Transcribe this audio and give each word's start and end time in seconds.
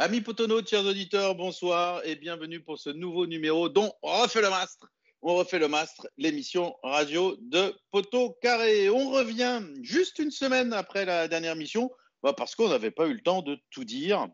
Amis 0.00 0.20
Potono, 0.20 0.64
chers 0.64 0.86
auditeurs, 0.86 1.34
bonsoir 1.34 2.02
et 2.04 2.14
bienvenue 2.14 2.60
pour 2.60 2.78
ce 2.78 2.88
nouveau 2.88 3.26
numéro 3.26 3.68
dont 3.68 3.92
on 4.02 4.22
refait 4.22 4.40
le 4.40 4.48
mastre. 4.48 4.86
On 5.22 5.34
refait 5.34 5.58
le 5.58 5.66
mastre, 5.66 6.06
l'émission 6.16 6.76
radio 6.84 7.36
de 7.40 7.74
Poteau 7.90 8.38
Carré. 8.40 8.88
On 8.90 9.10
revient 9.10 9.60
juste 9.82 10.20
une 10.20 10.30
semaine 10.30 10.72
après 10.72 11.04
la 11.04 11.26
dernière 11.26 11.56
mission, 11.56 11.90
bah, 12.22 12.32
parce 12.32 12.54
qu'on 12.54 12.68
n'avait 12.68 12.92
pas 12.92 13.08
eu 13.08 13.14
le 13.14 13.20
temps 13.22 13.42
de 13.42 13.58
tout 13.70 13.82
dire. 13.82 14.28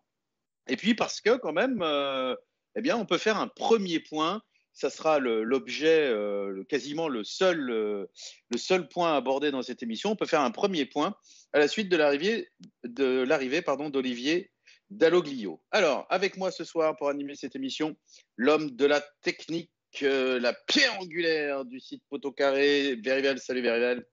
Et 0.69 0.77
puis 0.77 0.95
parce 0.95 1.22
que 1.22 1.38
quand 1.38 1.54
même, 1.54 1.81
euh, 1.81 2.37
eh 2.76 2.83
bien, 2.83 2.99
on 2.99 3.06
peut 3.06 3.17
faire 3.17 3.38
un 3.38 3.49
premier 3.49 4.01
point. 4.01 4.42
Ça 4.74 4.90
sera 4.90 5.19
l'objet, 5.19 6.10
euh, 6.10 6.62
quasiment 6.65 7.08
le 7.08 7.24
seul, 7.24 7.71
euh, 7.71 8.04
le 8.51 8.58
seul 8.58 8.87
point 8.87 9.17
abordé 9.17 9.51
dans 9.51 9.62
cette 9.62 9.83
émission. 9.83 10.10
On 10.10 10.17
peut 10.17 10.26
faire 10.26 10.42
un 10.42 10.51
premier 10.51 10.85
point 10.85 11.17
à 11.54 11.58
la 11.58 11.69
suite 11.69 11.88
de 11.88 11.96
l'arrivée 11.96 12.51
d'Olivier 12.85 14.51
Dalloglio. 14.90 15.62
Alors, 15.71 16.06
avec 16.10 16.37
moi 16.37 16.50
ce 16.50 16.64
soir 16.64 16.96
pour 16.96 17.09
animer 17.09 17.34
cette 17.34 17.56
émission, 17.56 17.96
l'homme 18.36 18.70
de 18.70 18.86
la 18.86 19.02
technique, 19.22 19.70
euh, 20.02 20.38
la 20.38 20.52
pierre 20.66 21.00
angulaire 21.00 21.64
du 21.64 21.80
site 21.80 22.02
Poteau 22.09 22.32
Carré, 22.32 22.96
Verivel. 22.96 23.38
Salut 23.38 23.62
Verivel. 23.62 24.06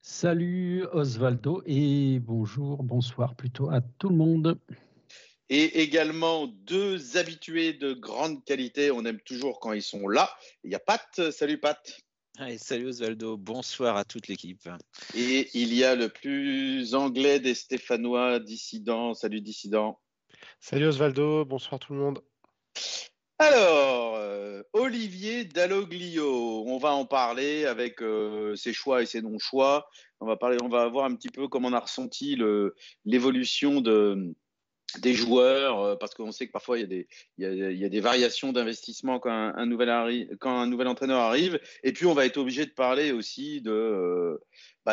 Salut 0.00 0.84
Osvaldo 0.92 1.62
et 1.66 2.18
bonjour, 2.20 2.82
bonsoir 2.82 3.34
plutôt 3.34 3.70
à 3.70 3.80
tout 3.80 4.08
le 4.08 4.16
monde. 4.16 4.58
Et 5.50 5.80
également 5.80 6.46
deux 6.46 7.16
habitués 7.16 7.72
de 7.72 7.94
grande 7.94 8.44
qualité. 8.44 8.90
On 8.90 9.04
aime 9.04 9.20
toujours 9.20 9.60
quand 9.60 9.72
ils 9.72 9.82
sont 9.82 10.08
là. 10.08 10.30
Il 10.62 10.70
y 10.70 10.74
a 10.74 10.78
Pat. 10.78 11.30
Salut 11.30 11.58
Pat 11.58 11.78
salut 12.58 12.86
Osvaldo, 12.86 13.36
bonsoir 13.36 13.96
à 13.96 14.04
toute 14.04 14.28
l'équipe. 14.28 14.68
Et 15.14 15.48
il 15.54 15.74
y 15.74 15.84
a 15.84 15.94
le 15.94 16.08
plus 16.08 16.94
anglais 16.94 17.40
des 17.40 17.54
Stéphanois, 17.54 18.38
dissident. 18.38 19.14
Salut 19.14 19.40
dissident. 19.40 19.98
Salut 20.60 20.86
Osvaldo, 20.86 21.44
bonsoir 21.44 21.80
tout 21.80 21.94
le 21.94 21.98
monde. 21.98 22.22
Alors, 23.40 24.16
euh, 24.16 24.62
Olivier 24.72 25.44
Dalloglio, 25.44 26.64
on 26.66 26.78
va 26.78 26.92
en 26.92 27.06
parler 27.06 27.66
avec 27.66 28.02
euh, 28.02 28.54
ses 28.56 28.72
choix 28.72 29.02
et 29.02 29.06
ses 29.06 29.22
non-choix. 29.22 29.88
On 30.20 30.26
va 30.26 30.36
parler, 30.36 30.58
on 30.62 30.68
va 30.68 30.88
voir 30.88 31.06
un 31.06 31.14
petit 31.14 31.30
peu 31.30 31.48
comment 31.48 31.68
on 31.68 31.72
a 31.72 31.80
ressenti 31.80 32.36
l'évolution 33.04 33.80
de, 33.80 34.34
des 34.96 35.14
joueurs, 35.14 35.80
euh, 35.80 35.96
parce 35.96 36.14
qu'on 36.14 36.32
sait 36.32 36.46
que 36.46 36.52
parfois 36.52 36.78
il 36.78 37.04
y 37.38 37.84
a 37.84 37.88
des, 37.88 38.00
variations 38.00 38.52
d'investissement 38.52 39.18
quand 39.18 39.30
un, 39.30 39.66
nouvel 39.66 40.28
quand 40.40 40.58
un 40.58 40.66
nouvel 40.66 40.88
entraîneur 40.88 41.20
arrive. 41.20 41.60
Et 41.82 41.92
puis 41.92 42.06
on 42.06 42.14
va 42.14 42.24
être 42.24 42.38
obligé 42.38 42.64
de 42.64 42.70
parler 42.70 43.12
aussi 43.12 43.60
de, 43.60 43.70
euh, 43.70 44.38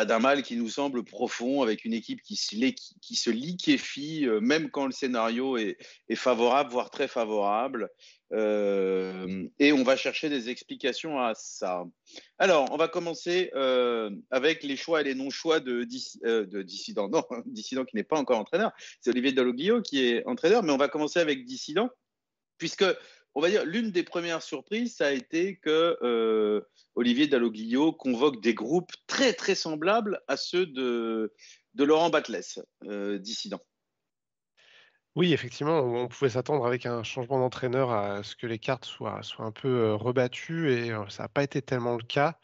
d'un 0.04 0.18
mal 0.18 0.42
qui 0.42 0.56
nous 0.56 0.68
semble 0.68 1.04
profond, 1.04 1.62
avec 1.62 1.84
une 1.84 1.94
équipe 1.94 2.20
qui 2.22 2.36
se, 2.36 3.30
liquéfie, 3.30 4.26
euh, 4.26 4.40
même 4.40 4.70
quand 4.70 4.86
le 4.86 4.92
scénario 4.92 5.56
est, 5.56 5.76
favorable, 6.14 6.70
voire 6.70 6.90
très 6.90 7.08
favorable. 7.08 7.88
Euh, 8.32 9.46
et 9.58 9.72
on 9.72 9.84
va 9.84 9.96
chercher 9.96 10.28
des 10.28 10.50
explications 10.50 11.20
à 11.20 11.34
ça. 11.34 11.84
Alors, 12.38 12.70
on 12.72 12.76
va 12.76 12.88
commencer 12.88 13.50
euh, 13.54 14.10
avec 14.30 14.62
les 14.62 14.76
choix 14.76 15.00
et 15.00 15.04
les 15.04 15.14
non-choix 15.14 15.60
de, 15.60 15.84
de 15.84 16.62
Dissident. 16.62 17.08
Non, 17.08 17.24
Dissident 17.46 17.84
qui 17.84 17.96
n'est 17.96 18.04
pas 18.04 18.18
encore 18.18 18.38
entraîneur. 18.38 18.72
C'est 19.00 19.10
Olivier 19.10 19.32
Dalloglio 19.32 19.80
qui 19.82 20.04
est 20.04 20.26
entraîneur, 20.26 20.62
mais 20.62 20.72
on 20.72 20.76
va 20.76 20.88
commencer 20.88 21.20
avec 21.20 21.44
Dissident, 21.44 21.88
puisque 22.58 22.84
on 23.36 23.40
va 23.40 23.50
dire 23.50 23.64
l'une 23.64 23.92
des 23.92 24.02
premières 24.02 24.42
surprises, 24.42 24.96
ça 24.96 25.06
a 25.06 25.12
été 25.12 25.56
que 25.56 26.64
Olivier 26.96 27.28
Dalloglio 27.28 27.92
convoque 27.92 28.42
des 28.42 28.54
groupes 28.54 28.92
très 29.06 29.32
très 29.32 29.54
semblables 29.54 30.20
à 30.26 30.36
ceux 30.36 30.66
de, 30.66 31.32
de 31.74 31.84
Laurent 31.84 32.10
Batles, 32.10 32.42
Dissident. 33.20 33.60
Oui, 35.16 35.32
effectivement, 35.32 35.78
on 35.80 36.08
pouvait 36.08 36.28
s'attendre 36.30 36.66
avec 36.66 36.84
un 36.84 37.02
changement 37.02 37.38
d'entraîneur 37.38 37.90
à 37.90 38.22
ce 38.22 38.36
que 38.36 38.46
les 38.46 38.58
cartes 38.58 38.84
soient, 38.84 39.22
soient 39.22 39.46
un 39.46 39.50
peu 39.50 39.68
euh, 39.68 39.94
rebattues 39.94 40.70
et 40.70 40.92
euh, 40.92 41.08
ça 41.08 41.22
n'a 41.22 41.28
pas 41.30 41.42
été 41.42 41.62
tellement 41.62 41.96
le 41.96 42.02
cas. 42.02 42.38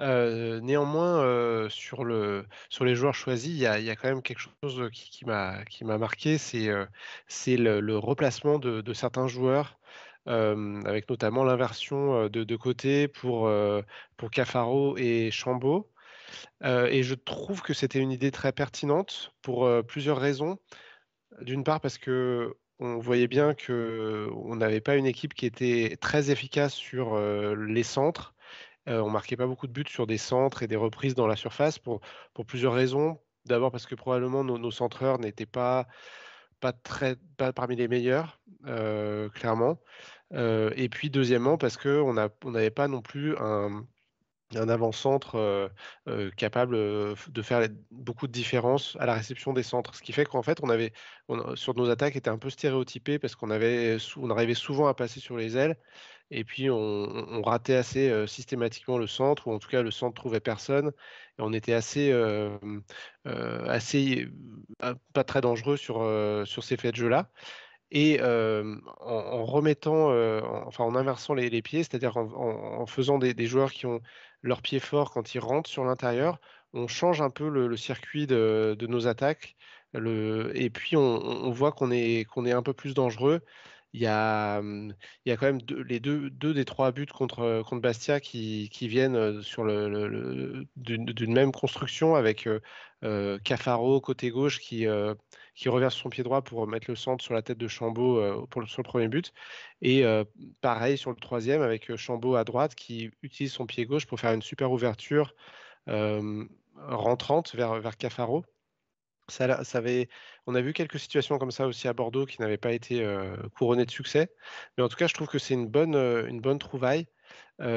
Euh, 0.00 0.60
néanmoins, 0.60 1.68
sur, 1.70 2.04
le, 2.04 2.46
sur 2.70 2.84
les 2.84 2.96
joueurs 2.96 3.14
choisis, 3.14 3.52
il 3.52 3.58
y 3.58 3.66
a, 3.66 3.96
quand 3.96 4.08
même 4.08 4.22
quelque 4.22 4.40
chose 4.40 4.90
qui, 4.92 5.10
qui 5.10 5.24
m'a 5.24 5.98
marqué, 5.98 6.38
c'est 6.38 6.66
le, 7.56 7.98
replacement 7.98 8.58
de, 8.58 8.92
certains 8.94 9.28
joueurs, 9.28 9.78
avec 10.26 11.08
notamment 11.10 11.44
l'inversion 11.44 12.28
de, 12.28 12.44
de 12.44 12.56
côté 12.56 13.08
pour, 13.08 13.50
pour 14.16 14.30
Cafaro 14.30 14.96
et 14.96 15.30
Chambaud. 15.30 15.90
et 16.62 17.02
je 17.02 17.14
trouve 17.14 17.62
que 17.62 17.74
c'était 17.74 17.98
une 17.98 18.12
idée 18.12 18.30
très 18.30 18.52
pertinente 18.52 19.32
pour 19.42 19.68
plusieurs 19.86 20.18
raisons. 20.18 20.58
D'une 21.40 21.64
part 21.64 21.80
parce 21.80 21.98
que 21.98 22.54
on 22.78 22.98
voyait 22.98 23.28
bien 23.28 23.54
que 23.54 24.28
on 24.34 24.56
n'avait 24.56 24.80
pas 24.80 24.96
une 24.96 25.06
équipe 25.06 25.34
qui 25.34 25.46
était 25.46 25.96
très 26.00 26.30
efficace 26.30 26.74
sur 26.74 27.18
les 27.18 27.82
centres. 27.82 28.34
on 28.86 29.10
marquait 29.10 29.36
pas 29.36 29.46
beaucoup 29.46 29.66
de 29.66 29.72
buts 29.72 29.84
sur 29.88 30.06
des 30.06 30.18
centres 30.18 30.62
et 30.62 30.68
des 30.68 30.76
reprises 30.76 31.14
dans 31.14 31.26
la 31.26 31.36
surface 31.36 31.78
pour, 31.78 32.00
pour 32.34 32.46
plusieurs 32.46 32.74
raisons. 32.74 33.18
D'abord 33.46 33.72
parce 33.72 33.86
que 33.86 33.94
probablement 33.94 34.44
nos, 34.44 34.70
centreurs 34.70 35.18
n'étaient 35.18 35.46
pas, 35.46 35.88
pas, 36.62 36.72
très, 36.72 37.16
pas 37.36 37.52
parmi 37.52 37.76
les 37.76 37.88
meilleurs, 37.88 38.40
clairement. 39.34 39.78
et 40.32 40.88
puis 40.88 41.10
deuxièmement 41.10 41.58
parce 41.58 41.76
qu'on 41.76 42.14
n'avait 42.14 42.70
pas 42.70 42.88
non 42.88 43.02
plus 43.02 43.36
un, 43.36 43.84
un 44.56 44.68
avant-centre 44.68 45.70
capable 46.36 46.76
de 46.76 47.42
faire 47.42 47.68
beaucoup 47.90 48.26
de 48.26 48.32
différence 48.32 48.96
à 49.00 49.06
la 49.06 49.14
réception 49.14 49.52
des 49.52 49.62
centres. 49.62 49.94
Ce 49.94 50.02
qui 50.02 50.12
fait 50.12 50.24
qu'en 50.24 50.42
fait, 50.42 50.58
on 50.62 50.68
avait, 50.68 50.92
sur 51.54 51.74
nos 51.74 51.90
attaques, 51.90 52.16
était 52.16 52.30
un 52.30 52.38
peu 52.38 52.50
stéréotypé 52.50 53.18
parce 53.18 53.34
qu'on 53.34 53.50
avait, 53.50 53.96
on 54.16 54.30
arrivait 54.30 54.54
souvent 54.54 54.86
à 54.86 54.94
passer 54.94 55.20
sur 55.20 55.36
les 55.36 55.56
ailes 55.56 55.76
et 56.30 56.44
puis 56.44 56.70
on, 56.70 57.42
ratait 57.42 57.74
assez 57.74 58.26
systématiquement 58.26 58.98
le 58.98 59.06
centre 59.06 59.48
ou 59.48 59.52
en 59.52 59.58
tout 59.58 59.68
cas 59.68 59.82
le 59.82 59.90
centre 59.90 60.14
trouvait 60.14 60.40
personne 60.40 60.88
et 61.38 61.42
on 61.42 61.52
était 61.52 61.74
assez, 61.74 62.10
assez 63.24 64.28
pas 65.12 65.24
très 65.24 65.40
dangereux 65.40 65.76
sur, 65.76 65.96
sur 66.46 66.64
ces 66.64 66.76
faits 66.76 66.92
de 66.94 67.00
jeu-là. 67.00 67.28
Et 67.90 68.20
en, 68.22 69.44
remettant, 69.44 70.08
enfin 70.66 70.84
en 70.84 70.94
inversant 70.94 71.34
les, 71.34 71.62
pieds, 71.62 71.82
c'est-à-dire 71.82 72.16
en, 72.16 72.86
faisant 72.86 73.18
des, 73.18 73.46
joueurs 73.46 73.72
qui 73.72 73.84
ont 73.84 74.00
leurs 74.42 74.62
pieds 74.62 74.80
forts 74.80 75.12
quand 75.12 75.34
ils 75.34 75.40
rentrent 75.40 75.70
sur 75.70 75.84
l'intérieur, 75.84 76.38
on 76.72 76.88
change 76.88 77.20
un 77.20 77.30
peu 77.30 77.48
le, 77.48 77.76
circuit 77.76 78.26
de, 78.26 78.76
nos 78.88 79.06
attaques. 79.06 79.56
et 79.94 80.70
puis 80.70 80.96
on, 80.96 81.50
voit 81.50 81.72
qu'on 81.72 81.90
est, 81.90 82.26
qu'on 82.28 82.46
est 82.46 82.52
un 82.52 82.62
peu 82.62 82.72
plus 82.72 82.94
dangereux 82.94 83.40
il 83.94 84.00
y 84.00 84.06
a, 84.06 84.62
mmh, 84.62 84.94
il 85.24 85.28
y 85.28 85.32
a 85.32 85.36
quand 85.36 85.46
même 85.46 85.60
deux, 85.62 85.82
les 85.82 86.00
deux, 86.00 86.30
deux 86.30 86.54
des 86.54 86.64
trois 86.64 86.92
buts 86.92 87.06
contre, 87.06 87.62
contre 87.68 87.82
Bastia 87.82 88.20
qui, 88.20 88.70
qui 88.72 88.88
viennent 88.88 89.42
sur 89.42 89.64
le, 89.64 90.66
d'une 90.76 91.34
même 91.34 91.52
construction 91.52 92.14
avec 92.14 92.48
Cafaro 93.44 94.00
côté 94.00 94.30
gauche 94.30 94.60
qui, 94.60 94.86
qui 95.54 95.68
revient 95.68 95.90
sur 95.90 96.02
son 96.02 96.10
pied 96.10 96.24
droit 96.24 96.42
pour 96.42 96.66
mettre 96.66 96.90
le 96.90 96.96
centre 96.96 97.24
sur 97.24 97.34
la 97.34 97.42
tête 97.42 97.58
de 97.58 97.68
Chambaud 97.68 98.46
pour 98.48 98.60
le, 98.60 98.66
sur 98.66 98.82
le 98.82 98.86
premier 98.86 99.08
but. 99.08 99.32
Et 99.80 100.04
pareil 100.60 100.98
sur 100.98 101.10
le 101.10 101.16
troisième 101.16 101.62
avec 101.62 101.94
Chambaud 101.96 102.36
à 102.36 102.44
droite 102.44 102.74
qui 102.74 103.10
utilise 103.22 103.52
son 103.52 103.66
pied 103.66 103.86
gauche 103.86 104.06
pour 104.06 104.20
faire 104.20 104.32
une 104.32 104.42
super 104.42 104.72
ouverture 104.72 105.34
rentrante 106.76 107.54
vers, 107.54 107.80
vers 107.80 107.96
Cafaro. 107.96 108.44
Ça, 109.28 109.62
ça 109.64 109.78
avait, 109.78 110.08
on 110.46 110.54
a 110.54 110.60
vu 110.60 110.72
quelques 110.72 110.98
situations 110.98 111.38
comme 111.38 111.52
ça 111.52 111.66
aussi 111.66 111.86
à 111.86 111.92
Bordeaux 111.92 112.26
qui 112.26 112.40
n'avaient 112.40 112.56
pas 112.56 112.72
été 112.72 113.06
couronnées 113.56 113.86
de 113.86 113.90
succès. 113.90 114.32
Mais 114.76 114.84
en 114.84 114.88
tout 114.88 114.96
cas, 114.96 115.06
je 115.06 115.14
trouve 115.14 115.28
que 115.28 115.38
c'est 115.38 115.54
une 115.54 115.68
bonne, 115.68 116.58
trouvaille. 116.58 117.06
moi, 117.58 117.68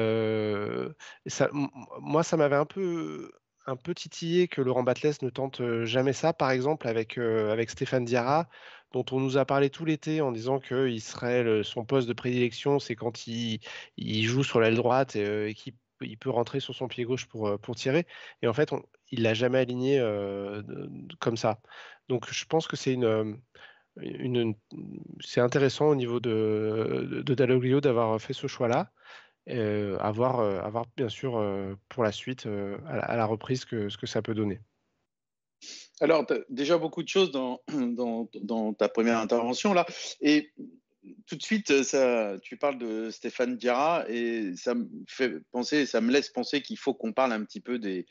ça 2.22 2.36
m'avait 2.36 2.56
un 2.56 2.66
peu, 2.66 3.30
un 3.66 3.76
peu 3.76 3.94
titillé 3.94 4.48
que 4.48 4.60
Laurent 4.60 4.82
Batles 4.82 5.14
ne 5.22 5.30
tente 5.30 5.62
jamais 5.84 6.12
ça, 6.12 6.32
par 6.32 6.50
exemple 6.50 6.88
avec, 6.88 7.18
avec 7.18 7.70
Stéphane 7.70 8.04
Diarra, 8.04 8.48
dont 8.92 9.04
on 9.10 9.20
nous 9.20 9.36
a 9.36 9.44
parlé 9.44 9.70
tout 9.70 9.84
l'été 9.84 10.20
en 10.20 10.32
disant 10.32 10.60
que 10.60 10.96
serait 10.98 11.62
son 11.64 11.84
poste 11.84 12.08
de 12.08 12.12
prédilection, 12.12 12.78
c'est 12.78 12.94
quand 12.94 13.26
il, 13.26 13.60
il, 13.96 14.24
joue 14.24 14.44
sur 14.44 14.60
l'aile 14.60 14.76
droite 14.76 15.16
et, 15.16 15.54
qu'il 15.54 15.74
il 16.02 16.18
peut 16.18 16.30
rentrer 16.30 16.60
sur 16.60 16.74
son 16.74 16.88
pied 16.88 17.04
gauche 17.04 17.26
pour, 17.26 17.58
pour 17.58 17.74
tirer. 17.74 18.06
Et 18.42 18.48
en 18.48 18.52
fait, 18.52 18.70
il 19.10 19.22
l'a 19.22 19.34
jamais 19.34 19.58
aligné 19.58 20.00
comme 21.18 21.36
ça. 21.36 21.60
Donc 22.08 22.30
je 22.30 22.44
pense 22.44 22.68
que 22.68 22.76
c'est 22.76 22.92
une, 22.92 23.38
c'est 25.20 25.40
intéressant 25.40 25.86
au 25.88 25.94
niveau 25.94 26.20
de, 26.20 27.22
de 27.24 27.80
d'avoir 27.80 28.20
fait 28.20 28.32
ce 28.32 28.46
choix-là. 28.46 28.90
Euh, 29.48 29.96
avoir, 29.98 30.40
avoir 30.40 30.86
bien 30.96 31.08
sûr 31.08 31.32
pour 31.88 32.02
la 32.02 32.10
suite 32.12 32.46
à, 32.86 33.16
la, 33.16 33.26
reprise 33.26 33.64
que, 33.64 33.88
ce 33.88 33.96
que 33.96 34.06
ça 34.06 34.20
peut 34.22 34.34
donner. 34.34 34.60
Alors, 36.00 36.26
déjà 36.48 36.78
beaucoup 36.78 37.02
de 37.02 37.08
choses 37.08 37.30
dans, 37.30 37.60
dans, 37.70 38.74
ta 38.74 38.88
première 38.88 39.18
intervention 39.18 39.72
là. 39.72 39.86
Et 40.20 40.52
tout 41.26 41.36
de 41.36 41.42
suite, 41.42 41.82
ça, 41.82 42.36
tu 42.42 42.56
parles 42.56 42.78
de 42.78 43.10
Stéphane 43.10 43.56
Diarra 43.56 44.04
et 44.08 44.54
ça 44.56 44.74
me 44.74 44.86
fait 45.08 45.34
penser, 45.50 45.86
ça 45.86 46.00
me 46.00 46.12
laisse 46.12 46.30
penser 46.30 46.62
qu'il 46.62 46.78
faut 46.78 46.94
qu'on 46.94 47.12
parle 47.12 47.32
un 47.32 47.44
petit 47.44 47.60
peu 47.60 47.78
des, 47.78 48.06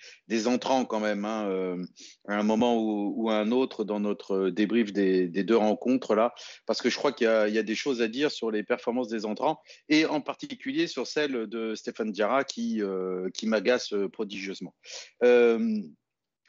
entrants 0.48 0.86
quand 0.86 1.00
même, 1.00 1.26
hein, 1.26 1.48
euh, 1.50 1.84
à 2.28 2.38
un 2.38 2.44
moment 2.44 2.78
ou, 2.78 3.30
à 3.30 3.36
un 3.36 3.52
autre 3.52 3.84
dans 3.84 4.00
notre 4.00 4.50
débrief 4.50 4.94
des, 4.94 5.28
deux 5.28 5.58
rencontres 5.58 6.16
là, 6.16 6.34
parce 6.66 6.82
que 6.82 6.90
je 6.90 6.98
crois 6.98 7.12
qu'il 7.12 7.28
y, 7.28 7.58
a 7.58 7.64
des 7.64 7.76
choses 7.76 8.02
à 8.02 8.08
dire 8.08 8.32
sur 8.32 8.52
les 8.52 8.64
performances 8.64 9.08
des 9.08 9.26
entrants 9.26 9.62
et 9.90 10.06
en 10.06 10.22
particulier 10.22 10.88
sur 10.88 11.08
celle 11.08 11.48
de 11.48 11.76
Stéphane 11.76 12.12
Diarra 12.12 12.44
qui, 12.44 12.82
euh, 12.82 13.30
m'agace 13.44 13.94
prodigieusement. 14.12 14.76
Euh, 15.24 15.82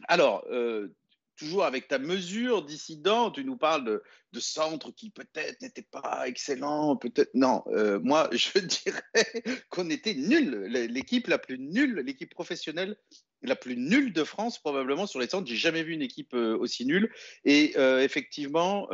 alors, 0.09 0.45
toujours 1.37 1.65
avec 1.65 1.89
ta 1.89 1.99
mesure 1.99 2.65
dissident, 2.65 3.31
tu 3.31 3.45
nous 3.45 3.57
parles 3.57 3.85
de, 3.85 4.03
de 4.33 4.41
centres 4.41 4.91
qui 4.91 5.11
peut-être 5.11 5.61
n'étaient 5.63 5.87
pas 5.91 6.25
excellents, 6.27 6.97
peut-être 6.97 7.35
non. 7.35 7.63
Euh, 7.69 8.01
moi, 8.01 8.29
je 8.33 8.59
dirais 8.59 9.45
qu'on 9.71 9.91
était 9.91 10.15
nul, 10.15 10.65
l'équipe 10.91 11.27
la 11.29 11.39
plus 11.39 11.59
nulle, 11.59 12.01
l'équipe 12.01 12.31
professionnelle 12.31 12.97
la 13.43 13.55
plus 13.55 13.77
nulle 13.77 14.13
de 14.13 14.25
France 14.25 14.59
probablement 14.59 15.07
sur 15.07 15.21
les 15.21 15.29
centres. 15.29 15.47
J'ai 15.47 15.57
jamais 15.57 15.83
vu 15.83 15.93
une 15.93 16.03
équipe 16.03 16.35
euh, 16.35 16.57
aussi 16.57 16.87
nulle. 16.87 17.13
Et 17.45 17.75
euh, 17.77 18.01
effectivement, 18.03 18.89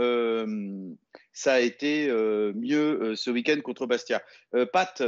ça 1.33 1.55
a 1.55 1.61
été 1.61 2.09
mieux 2.55 3.15
ce 3.17 3.31
week-end 3.31 3.61
contre 3.63 3.87
Bastia. 3.87 4.23
Pat, 4.73 5.03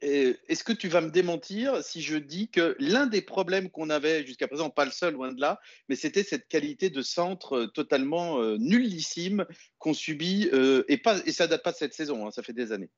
est-ce 0.00 0.64
que 0.64 0.72
tu 0.72 0.88
vas 0.88 1.00
me 1.00 1.10
démentir 1.10 1.82
si 1.82 2.00
je 2.02 2.16
dis 2.16 2.48
que 2.48 2.76
l'un 2.78 3.06
des 3.06 3.22
problèmes 3.22 3.70
qu'on 3.70 3.90
avait 3.90 4.26
jusqu'à 4.26 4.48
présent, 4.48 4.70
pas 4.70 4.84
le 4.84 4.90
seul, 4.90 5.14
loin 5.14 5.32
de 5.32 5.40
là, 5.40 5.60
mais 5.88 5.96
c'était 5.96 6.22
cette 6.22 6.48
qualité 6.48 6.90
de 6.90 7.02
centre 7.02 7.56
euh, 7.56 7.66
totalement 7.66 8.40
euh, 8.40 8.56
nullissime 8.58 9.46
qu'on 9.78 9.94
subit, 9.94 10.50
et, 10.88 10.98
pas, 10.98 11.18
et 11.26 11.32
ça 11.32 11.46
date 11.46 11.62
pas 11.62 11.72
de 11.72 11.76
cette 11.76 11.94
saison, 11.94 12.26
hein, 12.26 12.30
ça 12.30 12.42
fait 12.42 12.52
des 12.52 12.72
années. 12.72 12.90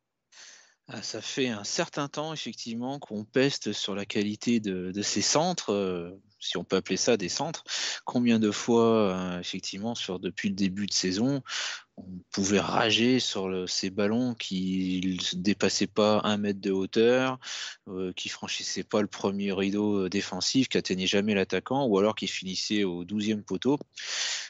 Ah, 0.93 1.03
ça 1.03 1.21
fait 1.21 1.47
un 1.47 1.63
certain 1.63 2.09
temps, 2.09 2.33
effectivement, 2.33 2.99
qu'on 2.99 3.25
peste 3.25 3.73
sur 3.73 3.95
la 3.95 4.05
qualité 4.05 4.59
de, 4.59 5.03
ces 5.03 5.23
centres, 5.23 5.73
euh, 5.73 6.11
si 6.41 6.57
on 6.57 6.65
peut 6.65 6.77
appeler 6.77 6.97
ça 6.97 7.17
des 7.17 7.29
centres. 7.29 7.65
Combien 8.05 8.39
de 8.39 8.51
fois, 8.51 9.15
euh, 9.15 9.41
effectivement, 9.41 9.95
sur, 9.95 10.19
depuis 10.19 10.49
le 10.49 10.55
début 10.55 10.87
de 10.87 10.93
saison, 10.93 11.43
on 11.97 12.07
pouvait 12.33 12.61
rager 12.61 13.21
sur 13.21 13.69
ces 13.69 13.91
ballons 13.91 14.35
qui 14.35 15.19
ne 15.35 15.39
dépassaient 15.39 15.87
pas 15.87 16.23
un 16.25 16.39
mètre 16.39 16.61
de 16.61 16.71
hauteur, 16.71 17.39
euh, 17.89 18.13
qui 18.15 18.31
franchissaient 18.31 18.85
pas 18.85 19.03
le 19.03 19.07
premier 19.07 19.53
rideau 19.53 20.09
défensif, 20.09 20.69
qui 20.69 20.79
atteignaient 20.79 21.07
jamais 21.07 21.35
l'attaquant, 21.35 21.85
ou 21.87 21.99
alors 21.99 22.15
qui 22.15 22.27
finissaient 22.27 22.85
au 22.85 23.05
12e 23.05 23.43
poteau. 23.43 23.79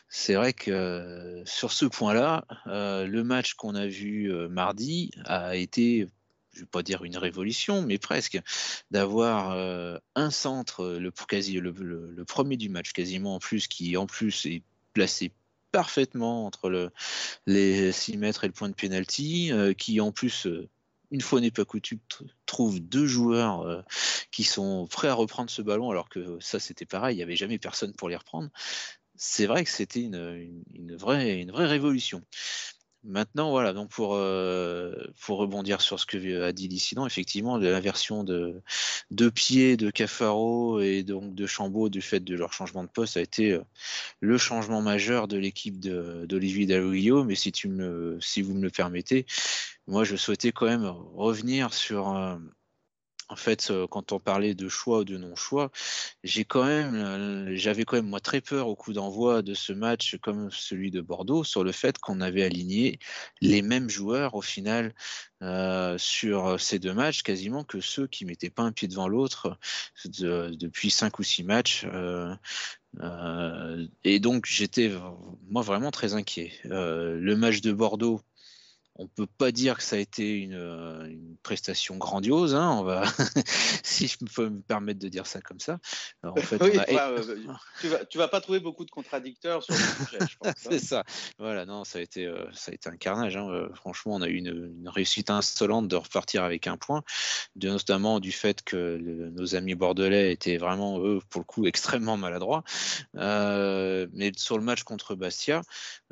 C'est 0.08 0.34
vrai 0.34 0.52
que 0.52 1.42
sur 1.44 1.72
ce 1.72 1.86
point-là, 1.86 2.44
le 2.66 3.22
match 3.22 3.54
qu'on 3.54 3.74
a 3.74 3.86
vu 3.86 4.32
mardi 4.48 5.10
a 5.24 5.56
été 5.56 6.08
je 6.52 6.58
ne 6.58 6.64
vais 6.64 6.70
pas 6.70 6.82
dire 6.82 7.04
une 7.04 7.16
révolution, 7.16 7.82
mais 7.82 7.98
presque, 7.98 8.40
d'avoir 8.90 9.52
euh, 9.52 9.98
un 10.14 10.30
centre, 10.30 10.84
le, 10.84 11.10
quasi, 11.10 11.60
le, 11.60 12.24
premier 12.24 12.56
du 12.56 12.68
match 12.68 12.92
quasiment 12.92 13.36
en 13.36 13.38
plus, 13.38 13.68
qui 13.68 13.96
en 13.96 14.06
plus 14.06 14.46
est 14.46 14.62
placé 14.92 15.32
parfaitement 15.72 16.46
entre 16.46 16.68
le, 16.68 16.90
les 17.46 17.92
6 17.92 18.16
mètres 18.16 18.44
et 18.44 18.48
le 18.48 18.52
point 18.52 18.68
de 18.68 18.74
pénalty, 18.74 19.52
euh, 19.52 19.72
qui 19.72 20.00
en 20.00 20.10
plus, 20.10 20.46
euh, 20.46 20.68
une 21.12 21.20
fois 21.20 21.40
n'est 21.40 21.50
pas 21.50 21.64
coutume, 21.64 22.00
trouve 22.46 22.80
deux 22.80 23.06
joueurs 23.06 23.84
qui 24.30 24.44
sont 24.44 24.86
prêts 24.88 25.08
à 25.08 25.14
reprendre 25.14 25.50
ce 25.50 25.60
ballon, 25.60 25.90
alors 25.90 26.08
que 26.08 26.38
ça 26.40 26.60
c'était 26.60 26.86
pareil, 26.86 27.16
il 27.16 27.18
n'y 27.18 27.24
avait 27.24 27.34
jamais 27.34 27.58
personne 27.58 27.92
pour 27.94 28.08
les 28.08 28.14
reprendre. 28.14 28.48
C'est 29.16 29.46
vrai 29.46 29.64
que 29.64 29.70
c'était 29.70 30.02
une 30.02 30.96
vraie 30.96 31.44
révolution. 31.66 32.22
Maintenant, 33.02 33.50
voilà, 33.50 33.72
donc 33.72 33.88
pour, 33.90 34.14
euh, 34.14 34.94
pour 35.22 35.38
rebondir 35.38 35.80
sur 35.80 35.98
ce 35.98 36.04
que 36.04 36.42
a 36.42 36.52
dit 36.52 36.68
Dissident, 36.68 37.06
effectivement, 37.06 37.56
l'inversion 37.56 38.24
de 38.24 38.60
deux 39.10 39.30
pieds 39.30 39.78
de 39.78 39.90
Cafaro 39.90 40.80
et 40.80 41.02
donc 41.02 41.34
de 41.34 41.46
Chambaud 41.46 41.88
du 41.88 42.02
fait 42.02 42.20
de 42.20 42.34
leur 42.34 42.52
changement 42.52 42.84
de 42.84 42.90
poste 42.90 43.16
a 43.16 43.22
été 43.22 43.52
euh, 43.52 43.62
le 44.20 44.36
changement 44.36 44.82
majeur 44.82 45.28
de 45.28 45.38
l'équipe 45.38 45.80
d'Olivier 45.80 46.66
Dalloglio. 46.66 47.24
Mais 47.24 47.36
si, 47.36 47.52
tu 47.52 47.68
me, 47.68 48.18
si 48.20 48.42
vous 48.42 48.54
me 48.54 48.62
le 48.62 48.70
permettez, 48.70 49.24
moi 49.86 50.04
je 50.04 50.16
souhaitais 50.16 50.52
quand 50.52 50.66
même 50.66 50.84
revenir 50.84 51.72
sur, 51.72 52.14
euh, 52.14 52.36
en 53.30 53.36
fait, 53.36 53.70
euh, 53.70 53.86
quand 53.86 54.12
on 54.12 54.18
parlait 54.18 54.54
de 54.54 54.68
choix 54.68 54.98
ou 54.98 55.04
de 55.04 55.16
non-choix, 55.16 55.70
j'ai 56.24 56.44
quand 56.44 56.66
euh, 56.66 57.50
j'avais 57.54 57.84
quand 57.84 57.96
même 57.96 58.08
moi 58.08 58.20
très 58.20 58.40
peur 58.40 58.66
au 58.66 58.74
coup 58.74 58.92
d'envoi 58.92 59.42
de 59.42 59.54
ce 59.54 59.72
match 59.72 60.16
comme 60.20 60.50
celui 60.50 60.90
de 60.90 61.00
Bordeaux 61.00 61.44
sur 61.44 61.62
le 61.62 61.70
fait 61.72 61.98
qu'on 61.98 62.20
avait 62.20 62.42
aligné 62.42 62.98
les 63.40 63.62
mêmes 63.62 63.88
joueurs 63.88 64.34
au 64.34 64.42
final 64.42 64.94
euh, 65.42 65.96
sur 65.96 66.60
ces 66.60 66.80
deux 66.80 66.92
matchs, 66.92 67.22
quasiment 67.22 67.62
que 67.62 67.80
ceux 67.80 68.08
qui 68.08 68.24
mettaient 68.24 68.50
pas 68.50 68.64
un 68.64 68.72
pied 68.72 68.88
devant 68.88 69.08
l'autre 69.08 69.58
depuis 70.16 70.90
cinq 70.90 71.18
ou 71.20 71.22
six 71.22 71.44
matchs. 71.44 71.86
et 74.04 74.18
donc 74.18 74.46
j'étais 74.46 74.90
moi 75.48 75.62
vraiment 75.62 75.92
très 75.92 76.14
inquiet. 76.14 76.52
le 76.64 77.34
match 77.36 77.60
de 77.60 77.72
Bordeaux, 77.72 78.22
on 79.00 79.06
peut 79.06 79.26
pas 79.26 79.50
dire 79.50 79.78
que 79.78 79.82
ça 79.82 79.96
a 79.96 79.98
été 79.98 80.36
une, 80.36 80.54
euh, 80.54 81.08
prestation 81.42 81.96
grandiose, 81.96 82.54
hein, 82.54 82.76
on 82.78 82.82
va, 82.82 83.02
si 83.82 84.06
je 84.08 84.18
peux 84.34 84.50
me 84.50 84.60
permettre 84.60 84.98
de 84.98 85.08
dire 85.08 85.26
ça 85.26 85.40
comme 85.40 85.58
ça. 85.58 85.78
en 86.22 86.36
fait, 86.36 86.62
oui, 86.62 86.78
euh, 86.90 87.22
tu, 87.80 87.88
vas, 87.88 88.04
vas 88.14 88.28
pas 88.28 88.42
trouver 88.42 88.60
beaucoup 88.60 88.84
de 88.84 88.90
contradicteurs 88.90 89.62
sur 89.62 89.74
le 89.74 89.80
sujet, 89.80 90.18
je 90.28 90.36
pense. 90.36 90.50
Hein. 90.50 90.52
C'est 90.56 90.78
ça. 90.78 91.04
Voilà, 91.38 91.64
non, 91.64 91.84
ça 91.84 92.00
a 92.00 92.02
été, 92.02 92.26
euh, 92.26 92.44
ça 92.52 92.72
a 92.72 92.74
été 92.74 92.88
un 92.88 92.96
carnage. 92.96 93.36
Hein. 93.36 93.68
Franchement, 93.74 94.14
on 94.14 94.22
a 94.22 94.26
eu 94.26 94.34
une, 94.34 94.88
réussite 94.88 95.30
insolente 95.30 95.86
de 95.86 95.96
repartir 95.96 96.42
avec 96.42 96.66
un 96.66 96.76
point, 96.76 97.02
notamment 97.56 98.20
du 98.20 98.32
fait 98.32 98.62
que 98.62 98.98
nos 98.98 99.54
amis 99.54 99.74
bordelais 99.74 100.32
étaient 100.32 100.56
vraiment, 100.56 100.98
eux, 101.00 101.20
pour 101.30 101.40
le 101.40 101.44
coup, 101.44 101.66
extrêmement 101.66 102.16
maladroits. 102.16 102.64
mais 103.14 104.32
sur 104.36 104.58
le 104.58 104.64
match 104.64 104.82
contre 104.82 105.14
Bastia, 105.14 105.62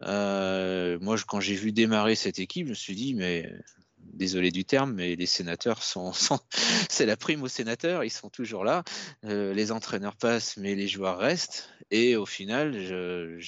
moi, 0.01 1.17
quand 1.27 1.41
j'ai 1.41 1.55
vu 1.55 1.73
démarrer 1.73 2.15
cette 2.15 2.39
équipe, 2.39 2.67
je 2.67 2.71
me 2.71 2.78
suis 2.79 2.95
dit, 2.95 3.15
mais 3.15 3.51
désolé 3.99 4.51
du 4.51 4.65
terme, 4.65 4.95
mais 4.95 5.17
les 5.17 5.27
sénateurs 5.27 5.83
sont, 6.13 6.13
c'est 6.89 7.07
la 7.07 7.17
prime 7.17 7.43
aux 7.43 7.49
sénateurs, 7.49 8.05
ils 8.05 8.11
sont 8.11 8.31
toujours 8.31 8.65
là. 8.65 8.85
Euh, 9.25 9.53
les 9.53 9.73
entraîneurs 9.73 10.17
passent, 10.17 10.57
mais 10.57 10.75
les 10.75 10.89
joueurs 10.89 11.19
restent. 11.19 11.71
Et 11.91 12.17
au 12.17 12.27
final, 12.27 12.75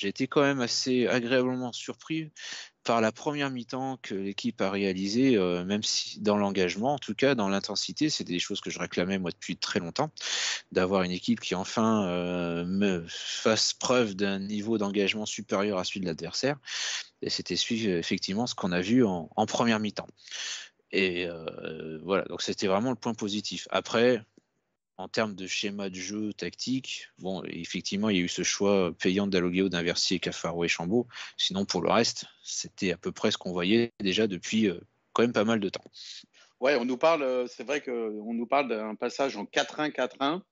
été 0.02 0.26
quand 0.26 0.40
même 0.40 0.60
assez 0.60 1.06
agréablement 1.06 1.72
surpris 1.72 2.30
par 2.84 3.00
la 3.00 3.12
première 3.12 3.50
mi-temps 3.50 3.98
que 4.02 4.14
l'équipe 4.14 4.60
a 4.60 4.70
réalisé, 4.70 5.36
euh, 5.36 5.64
même 5.64 5.82
si 5.82 6.20
dans 6.20 6.36
l'engagement, 6.36 6.94
en 6.94 6.98
tout 6.98 7.14
cas 7.14 7.34
dans 7.34 7.48
l'intensité, 7.48 8.08
c'était 8.08 8.32
des 8.32 8.38
choses 8.38 8.60
que 8.60 8.70
je 8.70 8.78
réclamais 8.78 9.18
moi 9.18 9.30
depuis 9.30 9.56
très 9.56 9.80
longtemps, 9.80 10.10
d'avoir 10.72 11.02
une 11.02 11.10
équipe 11.10 11.40
qui 11.40 11.54
enfin 11.54 12.06
euh, 12.06 12.64
me 12.64 13.04
fasse 13.08 13.74
preuve 13.74 14.14
d'un 14.14 14.38
niveau 14.38 14.78
d'engagement 14.78 15.26
supérieur 15.26 15.78
à 15.78 15.84
celui 15.84 16.00
de 16.00 16.06
l'adversaire. 16.06 16.56
Et 17.22 17.28
c'était 17.28 17.54
effectivement 17.54 18.46
ce 18.46 18.54
qu'on 18.54 18.72
a 18.72 18.80
vu 18.80 19.04
en, 19.04 19.28
première 19.46 19.78
mi-temps. 19.78 20.08
Et 20.90 21.26
euh, 21.26 22.00
voilà, 22.02 22.24
donc 22.24 22.40
c'était 22.42 22.66
vraiment 22.66 22.90
le 22.90 22.96
point 22.96 23.14
positif. 23.14 23.68
Après, 23.70 24.24
en 25.00 25.08
termes 25.08 25.34
de 25.34 25.46
schéma 25.46 25.88
de 25.88 25.94
jeu 25.94 26.34
tactique, 26.34 27.08
bon, 27.18 27.42
effectivement, 27.44 28.10
il 28.10 28.16
y 28.18 28.20
a 28.20 28.24
eu 28.24 28.28
ce 28.28 28.42
choix 28.42 28.92
payant 28.98 29.26
d'Alogueo 29.26 29.70
d'inversier 29.70 30.18
Cafaro 30.18 30.62
et 30.64 30.68
Chambaud. 30.68 31.06
Sinon, 31.38 31.64
pour 31.64 31.80
le 31.80 31.90
reste, 31.90 32.26
c'était 32.44 32.92
à 32.92 32.98
peu 32.98 33.10
près 33.10 33.30
ce 33.30 33.38
qu'on 33.38 33.52
voyait 33.52 33.92
déjà 34.00 34.26
depuis 34.26 34.68
euh, 34.68 34.78
quand 35.14 35.22
même 35.22 35.32
pas 35.32 35.44
mal 35.44 35.58
de 35.58 35.70
temps. 35.70 35.84
Ouais, 36.60 36.76
on 36.76 36.84
nous 36.84 36.98
parle, 36.98 37.22
euh, 37.22 37.46
c'est 37.46 37.64
vrai 37.64 37.80
qu'on 37.80 38.34
nous 38.34 38.46
parle 38.46 38.68
d'un 38.68 38.94
passage 38.94 39.38
en 39.38 39.44
4-1-4-1. 39.44 40.42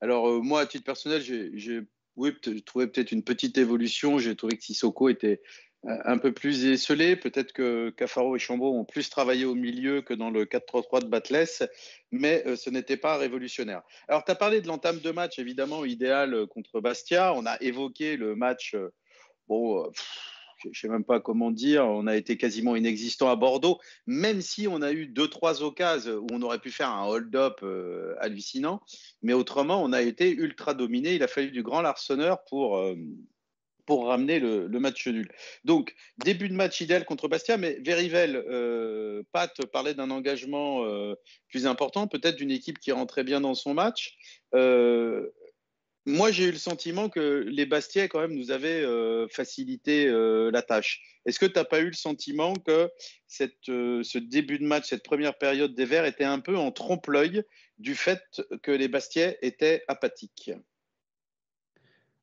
Alors, 0.00 0.30
euh, 0.30 0.40
moi, 0.40 0.62
à 0.62 0.66
titre 0.66 0.84
personnel, 0.84 1.20
j'ai 1.20 1.82
oui, 2.16 2.34
trouvé 2.64 2.86
peut-être 2.86 3.12
une 3.12 3.22
petite 3.22 3.58
évolution. 3.58 4.18
J'ai 4.18 4.34
trouvé 4.34 4.56
que 4.56 4.64
Sissoko 4.64 5.10
était 5.10 5.42
un 5.84 6.18
peu 6.18 6.32
plus 6.32 6.66
esselé. 6.66 7.16
Peut-être 7.16 7.52
que 7.52 7.90
Cafaro 7.90 8.36
et 8.36 8.38
Chambaud 8.38 8.74
ont 8.74 8.84
plus 8.84 9.08
travaillé 9.08 9.44
au 9.44 9.54
milieu 9.54 10.02
que 10.02 10.14
dans 10.14 10.30
le 10.30 10.44
4-3-3 10.44 11.02
de 11.02 11.06
Batless, 11.06 11.62
mais 12.10 12.42
euh, 12.46 12.56
ce 12.56 12.70
n'était 12.70 12.96
pas 12.96 13.16
révolutionnaire. 13.16 13.82
Alors, 14.08 14.24
tu 14.24 14.30
as 14.30 14.34
parlé 14.34 14.60
de 14.60 14.66
l'entame 14.66 15.00
de 15.00 15.10
match, 15.10 15.38
évidemment, 15.38 15.84
idéal 15.84 16.34
euh, 16.34 16.46
contre 16.46 16.80
Bastia. 16.80 17.34
On 17.34 17.46
a 17.46 17.60
évoqué 17.62 18.16
le 18.16 18.36
match, 18.36 18.74
euh, 18.74 18.92
bon, 19.48 19.90
je 20.62 20.68
ne 20.68 20.74
sais 20.74 20.88
même 20.88 21.04
pas 21.04 21.20
comment 21.20 21.50
dire, 21.50 21.86
on 21.86 22.06
a 22.06 22.14
été 22.14 22.36
quasiment 22.36 22.76
inexistant 22.76 23.30
à 23.30 23.36
Bordeaux, 23.36 23.78
même 24.06 24.42
si 24.42 24.68
on 24.68 24.82
a 24.82 24.92
eu 24.92 25.06
deux, 25.06 25.28
trois 25.28 25.62
occasions 25.62 26.18
où 26.18 26.26
on 26.32 26.42
aurait 26.42 26.58
pu 26.58 26.70
faire 26.70 26.90
un 26.90 27.06
hold-up 27.06 27.64
hallucinant, 28.18 28.82
mais 29.22 29.32
autrement, 29.32 29.82
on 29.82 29.94
a 29.94 30.02
été 30.02 30.30
ultra 30.30 30.74
dominé. 30.74 31.14
Il 31.14 31.22
a 31.22 31.28
fallu 31.28 31.50
du 31.50 31.62
grand 31.62 31.80
Larsonneur 31.80 32.44
pour 32.44 32.78
pour 33.90 34.06
ramener 34.06 34.38
le, 34.38 34.68
match 34.78 35.08
nul. 35.08 35.32
Donc, 35.64 35.96
début 36.24 36.48
de 36.48 36.54
match 36.54 36.80
idéal 36.80 37.04
contre 37.04 37.26
Bastia, 37.26 37.56
mais 37.56 37.76
Verivel, 37.84 38.36
euh, 38.36 39.24
Pat 39.32 39.66
parlait 39.66 39.94
d'un 39.94 40.12
engagement 40.12 40.84
euh, 40.84 41.16
plus 41.48 41.66
important, 41.66 42.06
peut-être 42.06 42.36
d'une 42.36 42.52
équipe 42.52 42.78
qui 42.78 42.92
rentrait 42.92 43.24
bien 43.24 43.40
dans 43.40 43.54
son 43.54 43.74
match. 43.74 44.16
Euh, 44.54 45.28
moi, 46.06 46.30
j'ai 46.30 46.44
eu 46.44 46.52
le 46.52 46.56
sentiment 46.56 47.08
que 47.08 47.44
les 47.48 47.66
Bastiais, 47.66 48.06
quand 48.06 48.20
même, 48.20 48.34
nous 48.34 48.52
avaient 48.52 48.86
facilité 49.28 50.06
la 50.06 50.62
tâche. 50.62 51.02
Est-ce 51.26 51.40
que 51.40 51.46
tu 51.46 51.54
n'as 51.56 51.64
pas 51.64 51.80
eu 51.80 51.86
le 51.86 51.92
sentiment 51.92 52.54
que 52.54 52.88
ce 53.26 54.18
début 54.18 54.60
de 54.60 54.66
match, 54.66 54.88
cette 54.88 55.02
première 55.02 55.36
période 55.36 55.74
des 55.74 55.84
Verts 55.84 56.06
était 56.06 56.22
un 56.22 56.38
peu 56.38 56.56
en 56.56 56.70
trompe-l'œil 56.70 57.42
du 57.78 57.96
fait 57.96 58.22
que 58.62 58.70
les 58.70 58.86
Bastiais 58.86 59.36
étaient 59.42 59.82
apathiques? 59.88 60.52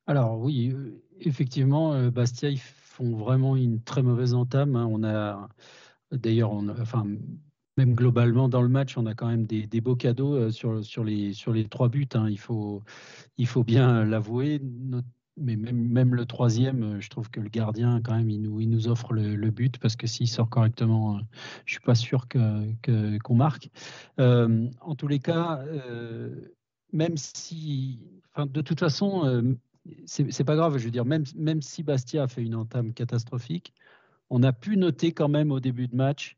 Alors 0.07 0.39
oui, 0.39 0.73
effectivement, 1.19 2.09
Bastia, 2.09 2.49
ils 2.49 2.59
font 2.59 3.15
vraiment 3.15 3.55
une 3.55 3.81
très 3.81 4.01
mauvaise 4.01 4.33
entame. 4.33 4.75
Hein. 4.75 4.87
On 4.89 5.03
a 5.03 5.49
d'ailleurs, 6.11 6.51
enfin, 6.51 7.05
même 7.77 7.93
globalement 7.93 8.49
dans 8.49 8.61
le 8.61 8.69
match, 8.69 8.97
on 8.97 9.05
a 9.05 9.13
quand 9.13 9.27
même 9.27 9.45
des, 9.45 9.81
beaux 9.81 9.95
cadeaux 9.95 10.35
euh, 10.35 10.51
sur, 10.51 10.83
sur, 10.83 11.03
les, 11.03 11.33
sur 11.33 11.53
les 11.53 11.65
trois 11.65 11.89
buts. 11.89 12.09
Hein. 12.13 12.27
Il, 12.29 12.39
faut, 12.39 12.83
il 13.37 13.47
faut 13.47 13.63
bien 13.63 14.03
l'avouer. 14.03 14.61
Mais 15.39 15.55
même, 15.55 15.77
même, 15.77 16.15
le 16.15 16.25
troisième, 16.25 16.83
euh, 16.83 16.99
je 16.99 17.09
trouve 17.11 17.29
que 17.29 17.39
le 17.39 17.49
gardien, 17.49 18.01
quand 18.01 18.15
même, 18.15 18.29
il 18.31 18.41
nous, 18.41 18.59
il 18.59 18.69
nous 18.69 18.87
offre 18.87 19.13
le, 19.13 19.51
but 19.51 19.77
parce 19.77 19.95
que 19.95 20.07
s'il 20.07 20.27
sort 20.27 20.49
correctement, 20.49 21.17
euh, 21.17 21.19
je 21.65 21.73
suis 21.73 21.81
pas 21.81 21.93
sûr 21.93 22.27
qu'on 22.27 23.35
marque. 23.35 23.69
en 24.17 24.95
tous 24.97 25.07
les 25.07 25.19
cas, 25.19 25.61
même 26.91 27.17
si, 27.17 27.99
enfin, 28.33 28.47
de 28.47 28.61
toute 28.61 28.79
façon, 28.79 29.55
c'est 30.05 30.43
pas 30.43 30.55
grave. 30.55 30.77
Je 30.77 30.85
veux 30.85 30.91
dire, 30.91 31.05
même, 31.05 31.23
même 31.35 31.61
si 31.61 31.83
Bastia 31.83 32.23
a 32.23 32.27
fait 32.27 32.43
une 32.43 32.55
entame 32.55 32.93
catastrophique, 32.93 33.73
on 34.29 34.43
a 34.43 34.53
pu 34.53 34.77
noter 34.77 35.11
quand 35.11 35.29
même 35.29 35.51
au 35.51 35.59
début 35.59 35.87
de 35.87 35.95
match 35.95 36.37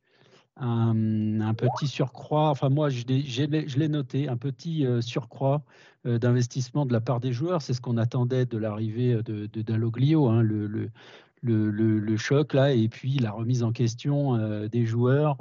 un, 0.59 1.53
petit 1.53 1.87
surcroît, 1.87 2.49
enfin 2.49 2.69
moi 2.69 2.89
je 2.89 3.05
l'ai 3.05 3.87
noté, 3.87 4.27
un 4.27 4.37
petit 4.37 4.85
euh, 4.85 5.01
surcroît 5.01 5.63
euh, 6.05 6.19
d'investissement 6.19 6.85
de 6.85 6.93
la 6.93 7.01
part 7.01 7.19
des 7.19 7.31
joueurs. 7.31 7.61
C'est 7.61 7.73
ce 7.73 7.81
qu'on 7.81 7.97
attendait 7.97 8.45
de 8.45 8.57
l'arrivée 8.57 9.21
de, 9.23 9.45
de 9.45 9.61
Dalloglio, 9.61 10.27
hein, 10.27 10.43
le, 10.43 12.17
choc 12.17 12.53
là, 12.53 12.73
et 12.73 12.89
puis 12.89 13.17
la 13.19 13.31
remise 13.31 13.63
en 13.63 13.71
question 13.71 14.35
euh, 14.35 14.67
des 14.67 14.85
joueurs 14.85 15.37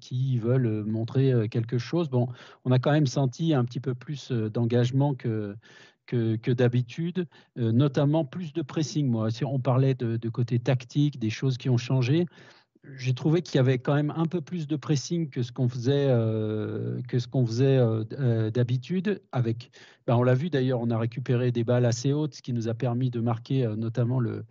qui 0.00 0.38
veulent 0.38 0.84
montrer 0.84 1.48
quelque 1.48 1.78
chose. 1.78 2.08
Bon, 2.08 2.28
on 2.64 2.70
a 2.70 2.78
quand 2.78 2.92
même 2.92 3.06
senti 3.06 3.54
un 3.54 3.64
petit 3.64 3.80
peu 3.80 3.94
plus 3.94 4.30
d'engagement 4.30 5.14
que, 5.14 5.56
que, 6.06 6.36
que 6.36 6.50
d'habitude, 6.50 7.26
notamment 7.56 8.24
plus 8.24 8.52
de 8.52 8.62
pressing. 8.62 9.08
Moi, 9.08 9.30
si 9.30 9.44
on 9.44 9.58
parlait 9.58 9.94
de, 9.94 10.28
côté 10.28 10.58
tactique, 10.58 11.18
des 11.18 11.30
choses 11.30 11.58
qui 11.58 11.68
ont 11.70 11.78
changé 11.78 12.26
j'ai 12.96 13.14
trouvé 13.14 13.42
qu'il 13.42 13.56
y 13.56 13.58
avait 13.58 13.78
quand 13.78 13.94
même 13.94 14.12
un 14.16 14.26
peu 14.26 14.40
plus 14.40 14.66
de 14.66 14.76
pressing 14.76 15.30
que 15.30 15.42
ce 15.42 15.52
qu'on 15.52 15.68
faisait, 15.68 16.06
euh, 16.08 17.00
que 17.08 17.18
ce 17.18 17.28
qu'on 17.28 17.46
faisait 17.46 17.78
euh, 17.78 18.04
euh, 18.18 18.50
d'habitude. 18.50 19.22
Avec, 19.30 19.70
ben 20.06 20.16
on 20.16 20.22
l'a 20.22 20.34
vu 20.34 20.50
d'ailleurs, 20.50 20.80
on 20.80 20.90
a 20.90 20.98
récupéré 20.98 21.52
des 21.52 21.64
balles 21.64 21.84
assez 21.84 22.12
hautes, 22.12 22.34
ce 22.34 22.42
qui 22.42 22.52
nous 22.52 22.68
a 22.68 22.74
permis 22.74 23.10
de 23.10 23.20
marquer 23.20 23.66
notamment 23.76 24.18
le, 24.20 24.44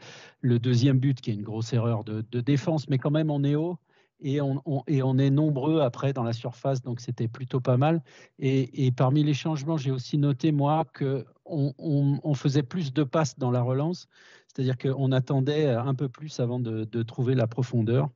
deuxième 0.44 1.00
but, 1.00 1.20
qui 1.20 1.32
est 1.32 1.34
une 1.34 1.44
grosse 1.44 1.74
erreur 1.74 2.04
de, 2.04 2.22
défense, 2.42 2.88
mais 2.90 2.98
quand 2.98 3.12
même 3.12 3.30
on 3.30 3.44
est 3.44 3.56
haut. 3.56 3.78
Et 4.24 4.40
on, 4.40 5.18
est 5.18 5.32
nombreux 5.32 5.82
après 5.82 6.14
dans 6.14 6.22
la 6.22 6.34
surface, 6.34 6.84
donc 6.84 7.00
c'était 7.00 7.28
plutôt 7.28 7.60
pas 7.60 7.78
mal. 7.78 8.04
Et, 8.38 8.86
et 8.86 8.92
parmi 8.92 9.24
les 9.24 9.34
changements, 9.34 9.78
j'ai 9.78 9.90
aussi 9.90 10.20
noté, 10.20 10.52
moi, 10.52 10.86
qu'on 10.96 11.24
on, 11.52 12.34
faisait 12.34 12.64
plus 12.64 12.94
de 12.94 13.04
passes 13.04 13.38
dans 13.38 13.52
la 13.52 13.62
relance, 13.62 14.08
c'est-à-dire 14.48 14.78
qu'on 14.78 15.12
attendait 15.12 15.68
un 15.68 15.94
peu 15.94 16.10
plus 16.10 16.40
avant 16.40 16.60
de, 16.60 17.04
trouver 17.04 17.36
la 17.36 17.48
profondeur. 17.48 18.10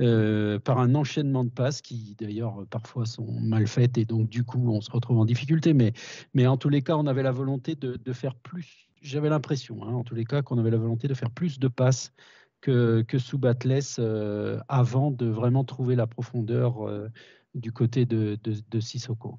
Euh, 0.00 0.58
par 0.58 0.78
un 0.78 0.94
enchaînement 0.94 1.44
de 1.44 1.50
passes 1.50 1.82
qui 1.82 2.16
d'ailleurs 2.18 2.64
parfois 2.70 3.04
sont 3.04 3.38
mal 3.38 3.66
faites 3.66 3.98
et 3.98 4.06
donc 4.06 4.30
du 4.30 4.44
coup 4.44 4.70
on 4.70 4.80
se 4.80 4.90
retrouve 4.90 5.18
en 5.18 5.26
difficulté. 5.26 5.74
Mais, 5.74 6.46
en 6.46 6.56
tous 6.56 6.70
les 6.70 6.80
cas, 6.80 6.96
on 6.96 7.06
avait 7.06 7.22
la 7.22 7.32
volonté 7.32 7.74
de, 7.74 8.12
faire 8.14 8.34
plus. 8.34 8.88
J'avais 9.02 9.28
l'impression, 9.28 9.82
hein, 9.84 9.92
en 9.92 10.04
tous 10.04 10.14
les 10.14 10.24
cas, 10.24 10.40
qu'on 10.40 10.56
avait 10.56 10.70
la 10.70 10.78
volonté 10.78 11.06
de 11.06 11.14
faire 11.14 11.30
plus 11.30 11.58
de 11.58 11.68
passes 11.68 12.12
que, 12.60 13.04
sous 13.18 13.38
Batles 13.38 13.80
euh, 13.98 14.60
avant 14.68 15.10
de 15.10 15.26
vraiment 15.26 15.64
trouver 15.64 15.96
la 15.96 16.06
profondeur 16.06 16.88
euh, 16.88 17.08
du 17.54 17.72
côté 17.72 18.06
de, 18.06 18.38
de, 18.42 18.54
de 18.70 18.80
Sissoko. 18.80 19.38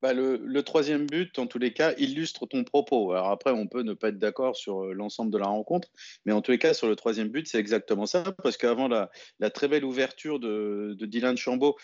Bah, 0.00 0.12
le, 0.12 0.62
troisième 0.62 1.06
but, 1.06 1.38
en 1.40 1.48
tous 1.48 1.58
les 1.58 1.72
cas, 1.72 1.92
illustre 1.98 2.46
ton 2.46 2.62
propos. 2.62 3.12
Alors 3.12 3.30
après, 3.30 3.50
on 3.50 3.66
peut 3.66 3.82
ne 3.82 3.94
pas 3.94 4.10
être 4.10 4.18
d'accord 4.18 4.56
sur 4.56 4.84
euh, 4.84 4.92
l'ensemble 4.92 5.32
de 5.32 5.38
la 5.38 5.46
rencontre, 5.46 5.88
mais 6.24 6.32
en 6.32 6.40
tous 6.40 6.52
les 6.52 6.58
cas, 6.58 6.72
sur 6.72 6.86
le 6.86 6.94
troisième 6.94 7.28
but, 7.28 7.48
c'est 7.48 7.58
exactement 7.58 8.06
ça, 8.06 8.22
parce 8.44 8.56
qu'avant 8.56 8.86
la, 8.86 9.10
très 9.50 9.66
belle 9.66 9.84
ouverture 9.84 10.38
de, 10.38 10.96
Dylan 11.00 11.36
Chambaud, 11.36 11.76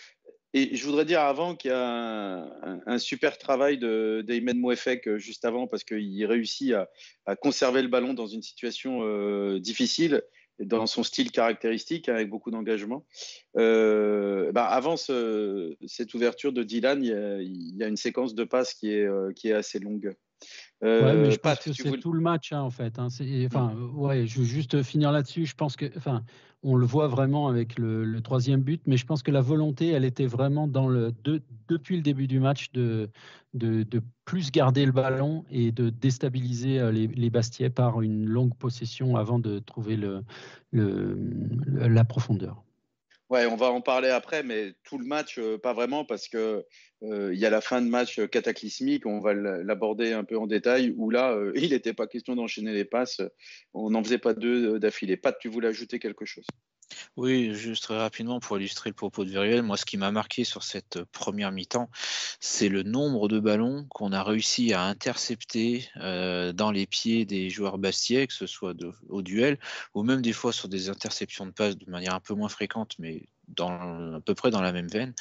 et 0.52 0.76
je 0.76 0.84
voudrais 0.84 1.04
dire 1.04 1.22
avant 1.22 1.56
qu'il 1.56 1.72
y 1.72 1.74
a 1.74 2.46
un, 2.86 2.98
super 2.98 3.36
travail 3.38 3.78
de 3.78 4.22
d'Aymen 4.24 4.58
Mouefek 4.58 5.08
euh, 5.08 5.18
juste 5.18 5.44
avant, 5.44 5.66
parce 5.66 5.82
qu'il 5.82 6.24
réussit 6.26 6.72
à, 7.26 7.34
conserver 7.34 7.82
le 7.82 7.88
ballon 7.88 8.14
dans 8.14 8.28
une 8.28 8.42
situation 8.42 9.00
euh, 9.02 9.58
difficile 9.58 10.22
dans 10.60 10.86
son 10.86 11.02
style 11.02 11.30
caractéristique, 11.30 12.08
avec 12.08 12.28
beaucoup 12.30 12.50
d'engagement. 12.50 13.04
Euh, 13.56 14.52
bah, 14.52 14.66
avant 14.66 14.96
cette 14.96 16.14
ouverture 16.14 16.52
de 16.52 16.62
Dylan, 16.62 17.02
il 17.02 17.76
y, 17.76 17.82
a, 17.82 17.88
une 17.88 17.96
séquence 17.96 18.34
de 18.34 18.44
passes 18.44 18.74
qui 18.74 18.92
est, 18.92 19.04
euh, 19.04 19.32
qui 19.32 19.48
est 19.48 19.52
assez 19.52 19.78
longue. 19.78 20.14
Euh, 20.82 21.22
mais 21.22 21.30
je 21.30 21.38
pense 21.38 21.60
que 21.60 21.72
c'est 21.72 21.98
tout 21.98 22.12
le 22.12 22.20
match 22.20 22.52
hein, 22.52 22.60
en 22.60 22.70
fait. 22.70 22.98
Hein. 22.98 23.08
enfin, 23.46 23.72
mm. 23.74 23.98
ouais, 23.98 24.26
je 24.26 24.40
veux 24.40 24.44
juste 24.44 24.82
finir 24.82 25.12
là-dessus. 25.12 25.46
Je 25.46 25.54
pense 25.54 25.76
que, 25.76 25.86
enfin, 25.96 26.22
on 26.62 26.76
le 26.76 26.86
voit 26.86 27.08
vraiment 27.08 27.48
avec 27.48 27.78
le, 27.78 28.20
troisième 28.20 28.62
but, 28.62 28.82
mais 28.86 28.96
je 28.96 29.06
pense 29.06 29.22
que 29.22 29.30
la 29.30 29.42
volonté, 29.42 29.88
elle 29.88 30.04
était 30.04 30.26
vraiment 30.26 30.66
dans 30.66 30.88
le 30.88 31.12
depuis 31.68 31.96
le 31.96 32.02
début 32.02 32.26
du 32.26 32.40
match 32.40 32.72
de, 32.72 33.10
de, 33.52 34.02
plus 34.24 34.50
garder 34.50 34.86
le 34.86 34.92
ballon 34.92 35.44
et 35.50 35.70
de 35.70 35.90
déstabiliser 35.90 36.80
euh, 36.80 36.90
les, 36.90 37.06
les 37.06 37.30
Bastiais 37.30 37.68
par 37.68 38.00
une 38.00 38.26
longue 38.26 38.54
possession 38.56 39.16
avant 39.16 39.38
de 39.38 39.58
trouver 39.58 39.96
le, 39.96 40.24
le, 40.72 41.18
la 41.66 42.04
profondeur. 42.04 42.64
Ouais, 43.30 43.46
on 43.46 43.56
va 43.56 43.70
en 43.70 43.80
parler 43.80 44.10
après, 44.10 44.42
mais 44.42 44.74
tout 44.84 44.98
le 44.98 45.06
match, 45.06 45.38
euh, 45.38 45.58
pas 45.58 45.72
vraiment, 45.72 46.04
parce 46.04 46.28
que 46.28 46.64
euh, 47.02 47.32
il 47.32 47.40
y 47.40 47.46
a 47.46 47.50
la 47.50 47.62
fin 47.62 47.80
de 47.80 47.88
match 47.88 48.20
cataclysmique. 48.28 49.06
On 49.06 49.20
va 49.20 49.32
l'aborder 49.34 50.12
un 50.12 50.24
peu 50.24 50.38
en 50.38 50.46
détail. 50.46 50.94
Où 50.96 51.10
là, 51.10 51.36
il 51.54 51.70
n'était 51.70 51.94
pas 51.94 52.06
question 52.06 52.36
d'enchaîner 52.36 52.72
les 52.72 52.84
passes. 52.84 53.20
On 53.72 53.90
n'en 53.90 54.02
faisait 54.04 54.18
pas 54.18 54.34
deux 54.34 54.78
d'affilée. 54.78 55.16
Pat, 55.16 55.36
tu 55.38 55.48
voulais 55.48 55.68
ajouter 55.68 55.98
quelque 55.98 56.24
chose? 56.24 56.46
Oui, 57.16 57.54
juste 57.54 57.84
très 57.84 57.96
rapidement 57.96 58.40
pour 58.40 58.58
illustrer 58.58 58.90
le 58.90 58.94
propos 58.94 59.24
de 59.24 59.30
Viruel, 59.30 59.62
moi 59.62 59.76
ce 59.76 59.84
qui 59.84 59.96
m'a 59.96 60.10
marqué 60.10 60.44
sur 60.44 60.62
cette 60.62 61.02
première 61.04 61.52
mi-temps, 61.52 61.90
c'est 62.40 62.68
le 62.68 62.82
nombre 62.82 63.28
de 63.28 63.38
ballons 63.38 63.86
qu'on 63.90 64.12
a 64.12 64.22
réussi 64.22 64.72
à 64.72 64.82
intercepter 64.82 65.88
euh, 65.96 66.52
dans 66.52 66.70
les 66.70 66.86
pieds 66.86 67.24
des 67.24 67.50
joueurs 67.50 67.78
bastiais, 67.78 68.26
que 68.26 68.32
ce 68.32 68.46
soit 68.46 68.74
au 69.08 69.22
duel 69.22 69.58
ou 69.94 70.02
même 70.02 70.22
des 70.22 70.32
fois 70.32 70.52
sur 70.52 70.68
des 70.68 70.88
interceptions 70.88 71.46
de 71.46 71.52
passe 71.52 71.76
de 71.76 71.90
manière 71.90 72.14
un 72.14 72.20
peu 72.20 72.34
moins 72.34 72.48
fréquente, 72.48 72.96
mais 72.98 73.26
à 73.58 74.20
peu 74.24 74.34
près 74.34 74.50
dans 74.50 74.62
la 74.62 74.72
même 74.72 74.88
veine. 74.88 75.14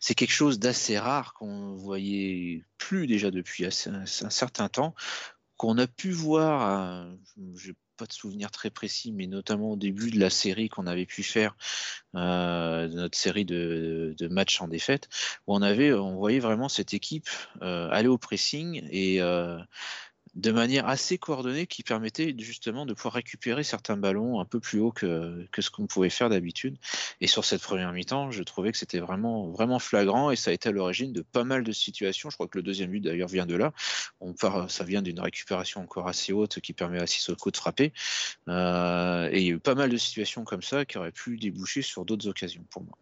C'est 0.00 0.14
quelque 0.14 0.32
chose 0.32 0.58
d'assez 0.58 0.98
rare 0.98 1.32
qu'on 1.34 1.74
voyait 1.74 2.62
plus 2.78 3.06
déjà 3.06 3.30
depuis 3.30 3.64
un, 3.64 3.70
certain 4.06 4.68
temps, 4.68 4.94
qu'on 5.56 5.78
a 5.78 5.86
pu 5.86 6.10
voir, 6.10 7.06
je 7.54 7.72
pas 8.00 8.06
de 8.06 8.12
souvenirs 8.14 8.50
très 8.50 8.70
précis, 8.70 9.12
mais 9.12 9.26
notamment 9.26 9.72
au 9.72 9.76
début 9.76 10.10
de 10.10 10.18
la 10.18 10.30
série 10.30 10.70
qu'on 10.70 10.86
avait 10.86 11.04
pu 11.04 11.22
faire, 11.22 11.54
euh, 12.14 12.88
notre 12.88 13.18
série 13.18 13.44
de, 13.44 14.16
matchs 14.30 14.62
en 14.62 14.68
défaite, 14.68 15.10
où 15.46 15.54
on 15.54 15.60
avait, 15.60 15.92
on 15.92 16.16
voyait 16.16 16.38
vraiment 16.38 16.70
cette 16.70 16.94
équipe 16.94 17.28
euh, 17.60 17.90
aller 17.90 18.08
au 18.08 18.16
pressing 18.16 18.88
et 18.90 19.20
euh, 19.20 19.58
de 20.34 20.52
manière 20.52 20.86
assez 20.88 21.18
coordonnée 21.18 21.66
qui 21.66 21.82
permettait 21.82 22.34
justement 22.38 22.86
de 22.86 22.94
pouvoir 22.94 23.14
récupérer 23.14 23.64
certains 23.64 23.96
ballons 23.96 24.40
un 24.40 24.44
peu 24.44 24.60
plus 24.60 24.78
haut 24.80 24.92
que, 24.92 25.46
ce 25.58 25.70
qu'on 25.70 25.86
pouvait 25.86 26.10
faire 26.10 26.28
d'habitude. 26.28 26.76
Et 27.20 27.26
sur 27.26 27.44
cette 27.44 27.62
première 27.62 27.92
mi-temps, 27.92 28.30
je 28.30 28.42
trouvais 28.42 28.72
que 28.72 28.78
c'était 28.78 29.00
vraiment, 29.00 29.48
vraiment 29.50 29.78
flagrant 29.78 30.30
et 30.30 30.36
ça 30.36 30.50
a 30.50 30.54
été 30.54 30.68
à 30.68 30.72
l'origine 30.72 31.12
de 31.12 31.22
pas 31.22 31.44
mal 31.44 31.64
de 31.64 31.72
situations. 31.72 32.30
Je 32.30 32.36
crois 32.36 32.46
que 32.46 32.58
le 32.58 32.62
deuxième 32.62 32.90
but 32.90 33.00
d'ailleurs 33.00 33.28
vient 33.28 33.46
de 33.46 33.56
là. 33.56 33.72
On 34.20 34.32
part, 34.32 34.70
ça 34.70 34.84
vient 34.84 35.02
d'une 35.02 35.20
récupération 35.20 35.82
encore 35.82 36.08
assez 36.08 36.32
haute 36.32 36.60
qui 36.60 36.72
permet 36.72 37.00
à 37.00 37.06
Sissoko 37.06 37.50
de 37.50 37.56
frapper. 37.56 37.92
Euh, 38.48 39.28
et 39.32 39.40
il 39.40 39.46
y 39.46 39.50
a 39.50 39.54
eu 39.54 39.58
pas 39.58 39.74
mal 39.74 39.90
de 39.90 39.96
situations 39.96 40.44
comme 40.44 40.62
ça 40.62 40.84
qui 40.84 40.98
auraient 40.98 41.12
pu 41.12 41.36
déboucher 41.36 41.82
sur 41.82 42.04
d'autres 42.04 42.28
occasions 42.28 42.64
pour 42.70 42.82
moi. 42.82 42.96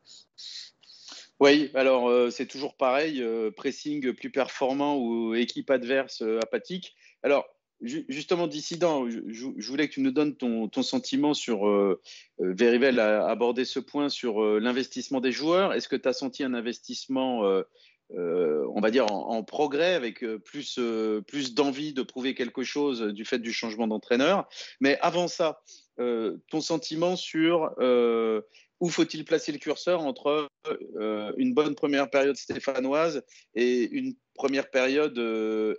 Oui, 1.41 1.71
alors 1.75 2.09
euh, 2.09 2.31
c'est 2.31 2.47
toujours 2.47 2.77
pareil, 2.77 3.23
euh, 3.23 3.51
pressing 3.51 4.13
plus 4.13 4.31
performant 4.31 4.97
ou 4.97 5.35
équipe 5.35 5.71
adverse 5.71 6.23
apathique. 6.43 6.97
Alors, 7.23 7.47
justement, 7.81 8.47
dissident, 8.47 9.09
je, 9.09 9.69
voulais 9.69 9.89
que 9.89 9.95
tu 9.95 10.01
nous 10.01 10.11
donnes 10.11 10.37
ton, 10.37 10.83
sentiment 10.83 11.35
sur. 11.35 11.69
Euh, 11.69 12.01
euh 12.41 12.55
Verivel 12.55 12.99
a 12.99 13.27
abordé 13.29 13.65
ce 13.65 13.81
point 13.81 14.09
sur 14.09 14.43
euh, 14.43 14.59
l'investissement 14.59 15.21
des 15.21 15.33
joueurs. 15.33 15.73
Est-ce 15.73 15.89
que 15.89 15.97
tu 15.97 16.09
as 16.09 16.13
senti 16.13 16.43
un 16.43 16.55
investissement, 16.55 17.45
euh, 17.45 17.63
on 18.75 18.81
va 18.81 18.91
dire, 18.91 19.07
en, 19.11 19.43
progrès, 19.43 19.95
avec 19.95 20.25
plus, 20.45 20.81
plus 21.27 21.55
d'envie 21.55 21.93
de 21.93 22.03
prouver 22.03 22.35
quelque 22.35 22.63
chose 22.63 23.03
du 23.03 23.25
fait 23.25 23.39
du 23.39 23.53
changement 23.53 23.87
d'entraîneur? 23.87 24.49
Mais 24.81 24.99
avant 25.01 25.29
ça, 25.29 25.63
ton 25.99 26.61
sentiment 26.61 27.17
sur 27.17 27.75
où 28.81 28.89
faut-il 28.89 29.25
placer 29.25 29.51
le 29.51 29.59
curseur 29.59 30.01
entre 30.01 30.49
une 31.37 31.53
bonne 31.55 31.75
première 31.75 32.11
période 32.11 32.37
stéphanoise 32.37 33.23
et 33.55 33.89
une 33.91 34.15
première 34.35 34.71
période 34.71 35.19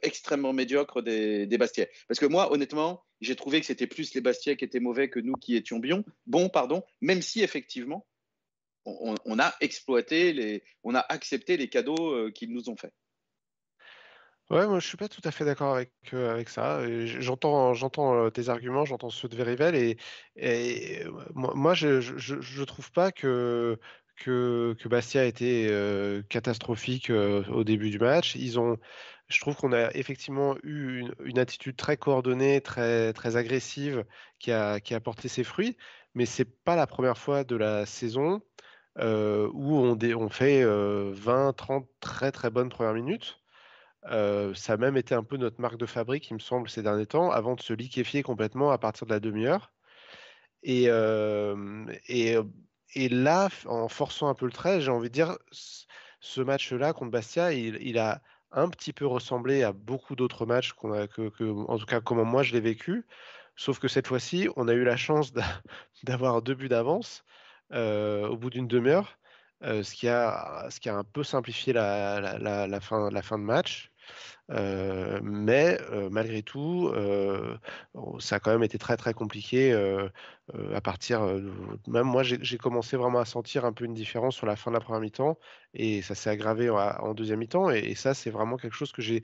extrêmement 0.02 0.54
médiocre 0.54 1.02
des, 1.02 1.46
des 1.46 1.58
Parce 1.58 2.20
que 2.20 2.26
moi, 2.26 2.52
honnêtement, 2.52 3.04
j'ai 3.22 3.36
trouvé 3.36 3.60
que 3.60 3.66
c'était 3.66 3.88
plus 3.88 4.14
les 4.14 4.22
Bastiais 4.22 4.58
qui 4.58 4.66
étaient 4.66 4.80
mauvais 4.80 5.10
que 5.10 5.20
nous 5.20 5.34
qui 5.34 5.56
étions 5.56 5.80
bons, 5.80 6.04
bon, 6.26 6.50
pardon, 6.50 6.84
même 7.02 7.22
si 7.22 7.42
effectivement, 7.42 8.06
on, 8.86 9.40
a 9.40 9.54
exploité, 9.62 10.34
les, 10.34 10.64
on 10.84 10.96
a 10.96 11.00
accepté 11.10 11.58
les 11.58 11.70
cadeaux 11.70 12.14
euh, 12.14 12.32
qu'ils 12.32 12.52
nous 12.52 12.70
ont 12.70 12.76
faits. 12.76 12.94
Ouais, 14.50 14.66
moi 14.68 14.80
je 14.80 14.88
suis 14.88 14.98
pas 14.98 15.08
tout 15.08 15.22
à 15.24 15.32
fait 15.32 15.46
d'accord 15.46 15.76
avec, 15.76 15.92
euh, 16.14 16.32
avec 16.34 16.50
ça. 16.50 16.82
J'entends, 17.06 17.76
j'entends 17.76 18.32
tes 18.32 18.50
arguments, 18.50 18.84
j'entends 18.84 19.12
ceux 19.12 19.28
de 19.28 19.36
Verivel 19.36 19.76
et, 20.36 21.04
moi, 21.36 21.74
je, 21.76 22.02
je, 22.02 22.64
trouve 22.64 22.92
pas 22.92 23.12
que, 23.12 23.80
que, 24.16 24.76
Bastia 24.88 25.22
a 25.22 25.26
été 25.26 25.70
catastrophique 26.30 27.12
au 27.12 27.64
début 27.64 27.92
du 27.92 28.00
match. 28.00 28.36
Ils 28.36 28.60
ont, 28.60 28.78
je 29.28 29.40
trouve 29.40 29.56
qu'on 29.56 29.72
a 29.74 29.92
effectivement 29.94 30.56
eu 30.64 31.06
une, 31.24 31.40
attitude 31.40 31.76
très 31.76 31.98
coordonnée, 31.98 32.62
très, 32.62 33.14
très 33.14 33.36
agressive 33.36 34.06
qui 34.40 34.52
a, 34.52 34.80
qui 34.80 34.96
a 34.96 35.00
porté 35.00 35.28
ses 35.28 35.44
fruits, 35.44 35.78
mais 36.16 36.26
c'est 36.26 36.46
pas 36.64 36.76
la 36.76 36.88
première 36.88 37.18
fois 37.18 37.44
de 37.44 37.56
la 37.56 37.86
saison 37.86 38.42
où 38.98 39.78
on, 39.78 39.98
on 40.18 40.30
fait 40.30 40.64
20, 40.64 40.70
euh, 40.70 41.52
30 41.54 41.88
très 42.00 42.32
très 42.32 42.50
bonnes 42.50 42.70
premières 42.70 42.94
minutes. 42.94 43.40
Ça 44.04 44.74
a 44.74 44.78
même 44.78 44.98
été 44.98 45.16
un 45.16 45.24
peu 45.24 45.38
notre 45.38 45.62
marque 45.62 45.78
de 45.78 45.86
fabrique, 45.86 46.30
il 46.30 46.36
me 46.36 46.40
semble, 46.40 46.70
ces 46.70 46.84
derniers 46.84 47.06
temps, 47.06 47.32
avant 47.32 47.56
de 47.56 47.62
se 47.62 47.74
liquéfier 47.74 48.24
complètement 48.24 48.72
à 48.72 48.78
partir 48.78 49.08
de 49.08 49.14
la 49.14 49.20
demi-heure. 49.20 49.72
Et, 50.64 50.88
là, 53.10 53.50
en 53.66 53.88
forçant 53.88 54.30
un 54.30 54.34
peu 54.36 54.46
le 54.46 54.52
trait, 54.52 54.82
j'ai 54.82 54.92
envie 54.92 55.10
de 55.10 55.14
dire, 55.14 55.38
ce 56.20 56.42
match-là 56.42 56.94
contre 56.94 57.12
Bastia, 57.12 57.54
il, 57.54 57.98
a 57.98 58.22
un 58.52 58.70
petit 58.70 58.94
peu 58.94 59.06
ressemblé 59.06 59.64
à 59.64 59.74
beaucoup 59.74 60.16
d'autres 60.16 60.46
matchs 60.46 60.74
a, 60.84 61.08
en 61.44 61.78
tout 61.78 61.86
cas, 61.86 62.02
comment 62.02 62.26
moi 62.26 62.44
je 62.44 62.54
l'ai 62.54 62.62
vécu. 62.62 63.06
Sauf 63.56 63.80
que 63.80 63.88
cette 63.88 64.08
fois-ci, 64.08 64.48
on 64.56 64.68
a 64.68 64.74
eu 64.74 64.84
la 64.84 64.98
chance 64.98 65.34
d'avoir 66.04 66.42
deux 66.42 66.56
buts 66.56 66.70
d'avance 66.70 67.24
au 67.72 68.38
bout 68.38 68.50
d'une 68.50 68.68
demi-heure, 68.68 69.18
ce, 69.62 69.94
qui 69.94 70.08
a, 70.08 70.70
un 70.88 71.04
peu 71.04 71.24
simplifié 71.24 71.74
la 71.74 72.80
fin 72.82 73.10
de 73.10 73.44
match. 73.44 73.89
Mais 74.50 75.80
malgré 76.12 76.42
tout, 76.44 76.92
ça 78.20 78.36
a 78.36 78.40
quand 78.40 78.52
même 78.52 78.64
été 78.64 78.78
très 78.78 78.98
très 78.98 79.14
compliqué 79.14 79.74
à 80.74 80.82
partir. 80.82 81.22
même 81.88 82.08
moi, 82.08 82.24
j'ai 82.24 82.58
commencé 82.58 82.98
vraiment 82.98 83.20
à 83.20 83.26
sentir 83.26 83.66
un 83.66 83.74
peu 83.74 83.86
une 83.86 83.94
différence 83.94 84.36
sur 84.36 84.48
la 84.48 84.56
fin 84.56 84.72
de 84.72 84.76
la 84.76 84.82
première 84.82 85.02
mi-temps 85.02 85.38
et 85.74 86.02
ça 86.02 86.16
s'est 86.16 86.30
aggravé 86.30 86.70
en, 86.70 87.14
deuxième 87.14 87.40
mi-temps. 87.40 87.70
Et, 87.72 87.96
ça, 87.96 88.14
c'est 88.14 88.30
vraiment 88.30 88.58
quelque 88.58 88.76
chose 88.76 88.92
que 88.92 89.02
j'ai. 89.02 89.24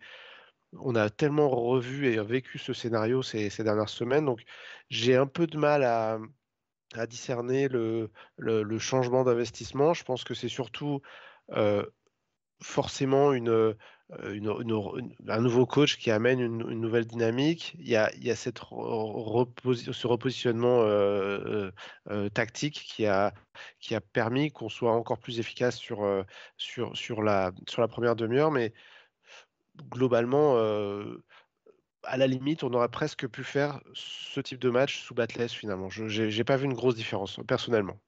On 0.73 0.95
a 0.95 1.09
tellement 1.09 1.49
revu 1.49 2.07
et 2.07 2.19
vécu 2.21 2.57
ce 2.59 2.73
scénario 2.73 3.21
ces, 3.23 3.49
dernières 3.63 3.89
semaines, 3.89 4.25
donc 4.25 4.43
j'ai 4.89 5.15
un 5.15 5.27
peu 5.27 5.47
de 5.47 5.57
mal 5.57 5.83
à, 5.83 6.19
discerner 7.07 7.67
le, 7.67 8.09
changement 8.79 9.23
d'investissement. 9.23 9.93
Je 9.93 10.03
pense 10.03 10.23
que 10.23 10.33
c'est 10.33 10.49
surtout 10.49 11.01
forcément 12.61 13.33
une, 13.33 13.75
un 14.11 15.41
nouveau 15.41 15.65
coach 15.65 15.97
qui 15.97 16.11
amène 16.11 16.39
une, 16.39 16.79
nouvelle 16.79 17.05
dynamique. 17.05 17.75
Il 17.79 17.89
y 17.89 17.95
a, 17.95 18.13
il 18.15 18.23
y 18.23 18.31
a 18.31 18.35
cette 18.35 18.59
ce 18.59 20.07
repositionnement 20.07 20.83
tactique 22.33 22.83
qui 22.87 23.05
a, 23.07 23.33
qui 23.79 23.95
a 23.95 24.01
permis 24.01 24.51
qu'on 24.51 24.69
soit 24.69 24.91
encore 24.91 25.19
plus 25.19 25.39
efficace 25.39 25.77
sur, 25.77 26.25
sur, 26.57 26.95
sur, 26.95 27.23
la, 27.23 27.51
sur 27.67 27.81
la 27.81 27.87
première 27.87 28.15
demi-heure. 28.15 28.51
Mais 28.51 28.73
globalement, 29.89 30.55
à 32.03 32.17
la 32.17 32.27
limite, 32.27 32.63
on 32.63 32.73
aurait 32.73 32.89
presque 32.89 33.27
pu 33.27 33.43
faire 33.43 33.81
ce 33.93 34.39
type 34.39 34.59
de 34.59 34.69
match 34.69 35.01
sous 35.01 35.15
Batless 35.15 35.51
finalement. 35.51 35.89
Je 35.89 36.23
n'ai 36.23 36.43
pas 36.43 36.57
vu 36.57 36.65
une 36.65 36.73
grosse 36.73 36.95
différence 36.95 37.39
personnellement. 37.47 37.99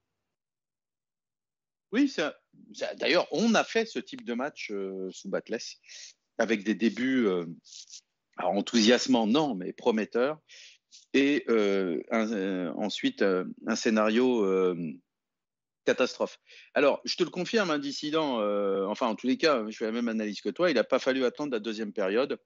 Oui, 1.98 2.13
d'ailleurs, 2.98 3.27
on 3.32 3.56
a 3.56 3.63
fait 3.63 3.86
ce 3.88 3.98
type 3.98 4.24
de 4.24 4.36
match 4.36 4.70
euh, 4.70 5.10
sous 5.12 5.30
Batless 5.30 5.77
avec 6.38 6.63
des 6.63 6.75
débuts 6.75 7.25
euh, 7.25 7.46
enthousiasmants, 8.38 9.25
non, 9.25 9.56
mais 9.56 9.74
prometteurs. 9.74 10.38
Et 11.16 11.44
euh, 11.50 12.04
ensuite, 12.77 13.24
un 13.24 13.75
scénario 13.75 14.46
catastrophe. 15.86 16.38
Alors, 16.75 17.01
je 17.04 17.16
te 17.16 17.24
le 17.24 17.32
confirme, 17.32 17.72
un 17.72 17.80
dissident, 17.80 18.44
enfin, 18.88 19.08
en 19.08 19.15
tous 19.15 19.26
les 19.26 19.38
cas, 19.38 19.65
je 19.67 19.76
fais 19.76 19.86
la 19.86 19.91
même 19.91 20.08
analyse 20.08 20.41
que 20.41 20.50
toi, 20.50 20.69
il 20.69 20.76
n'a 20.76 20.84
pas 20.84 21.00
fallu 21.00 21.26
attendre 21.26 21.52
la 21.52 21.60
deuxième 21.60 21.93
période 21.93 22.39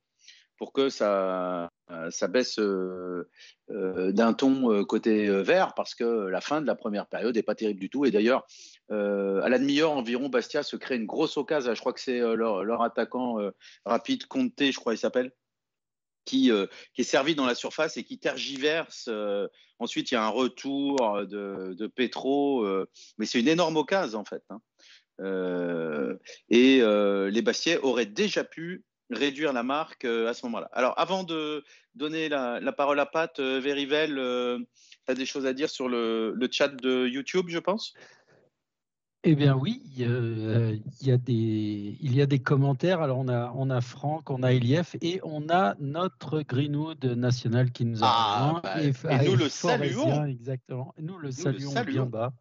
pour 0.55 0.71
que 0.71 0.87
ça, 0.87 1.69
ça 2.09 2.27
baisse 2.27 2.59
euh, 2.59 3.29
euh, 3.69 4.11
d'un 4.11 4.33
ton 4.33 4.71
euh, 4.71 4.83
côté 4.83 5.29
vert, 5.43 5.73
parce 5.73 5.95
que 5.95 6.03
la 6.03 6.41
fin 6.41 6.61
de 6.61 6.67
la 6.67 6.75
première 6.75 7.07
période 7.07 7.35
n'est 7.35 7.43
pas 7.43 7.55
terrible 7.55 7.79
du 7.79 7.89
tout. 7.89 8.05
Et 8.05 8.11
d'ailleurs, 8.11 8.45
à 8.89 9.47
la 9.47 9.57
demi-heure 9.57 9.91
environ, 9.91 10.29
Bastia 10.29 10.63
se 10.63 10.75
crée 10.75 10.97
une 10.97 11.05
grosse 11.05 11.37
occasion. 11.37 11.73
Je 11.73 11.79
crois 11.79 11.93
que 11.93 12.01
c'est 12.01 12.19
leur, 12.19 12.81
attaquant 12.81 13.37
rapide, 13.85 14.25
Conte, 14.27 14.53
je 14.59 14.77
crois 14.77 14.93
il 14.93 14.97
s'appelle. 14.97 15.31
Qui, 16.23 16.51
qui, 16.93 17.01
est 17.01 17.03
servi 17.03 17.33
dans 17.33 17.47
la 17.47 17.55
surface 17.55 17.97
et 17.97 18.03
qui 18.03 18.19
tergiverse. 18.19 19.09
ensuite, 19.79 20.11
il 20.11 20.15
y 20.15 20.17
a 20.17 20.23
un 20.23 20.29
retour 20.29 20.97
de, 21.25 21.73
de 21.73 21.87
Petro, 21.87 22.65
mais 23.17 23.25
c'est 23.25 23.39
une 23.39 23.47
énorme 23.47 23.77
occasion 23.77 24.19
en 24.19 24.25
fait. 24.25 24.43
Hein. 24.49 26.17
et 26.49 26.81
les 26.81 27.41
Bastiais 27.41 27.79
auraient 27.79 28.05
déjà 28.05 28.43
pu 28.43 28.83
réduire 29.13 29.53
la 29.53 29.63
marque 29.63 30.05
euh, 30.05 30.29
à 30.29 30.33
ce 30.33 30.45
moment-là. 30.45 30.69
Alors, 30.73 30.93
avant 30.97 31.23
de 31.23 31.63
donner 31.95 32.29
la, 32.29 32.71
parole 32.71 32.99
à 32.99 33.05
Pat, 33.05 33.39
euh, 33.39 33.59
Verivel, 33.59 34.17
euh, 34.17 34.59
tu 35.05 35.11
as 35.11 35.15
des 35.15 35.25
choses 35.25 35.45
à 35.45 35.53
dire 35.53 35.69
sur 35.69 35.89
le, 35.89 36.35
chat 36.51 36.69
de 36.69 37.07
YouTube, 37.07 37.45
je 37.49 37.59
pense? 37.59 37.93
Eh 39.23 39.35
bien 39.35 39.55
oui, 39.55 39.83
il 39.85 39.99
y, 39.99 41.11
a 41.11 41.17
des, 41.17 41.97
il 42.01 42.15
y 42.15 42.21
a 42.23 42.25
des 42.25 42.39
commentaires. 42.39 43.03
Alors 43.03 43.19
on 43.19 43.27
a, 43.27 43.53
on 43.55 43.69
a 43.69 43.79
Franck, 43.79 44.31
on 44.31 44.41
a 44.41 44.51
Elief 44.51 44.95
et 44.99 45.19
on 45.23 45.47
a 45.49 45.75
notre 45.79 46.41
Greenwood 46.41 47.05
national 47.05 47.71
qui 47.71 47.85
nous 47.85 48.03
a 48.03 48.07
ah, 48.07 48.61
bah, 48.63 48.81
et, 48.81 49.29
nous 49.29 49.35
le 49.35 49.47
saluons. 49.47 50.25
Exactement. 50.25 50.95
Nous 50.97 51.19
le 51.19 51.29
saluons 51.29 51.83
bien 51.83 52.07
bas 52.07 52.33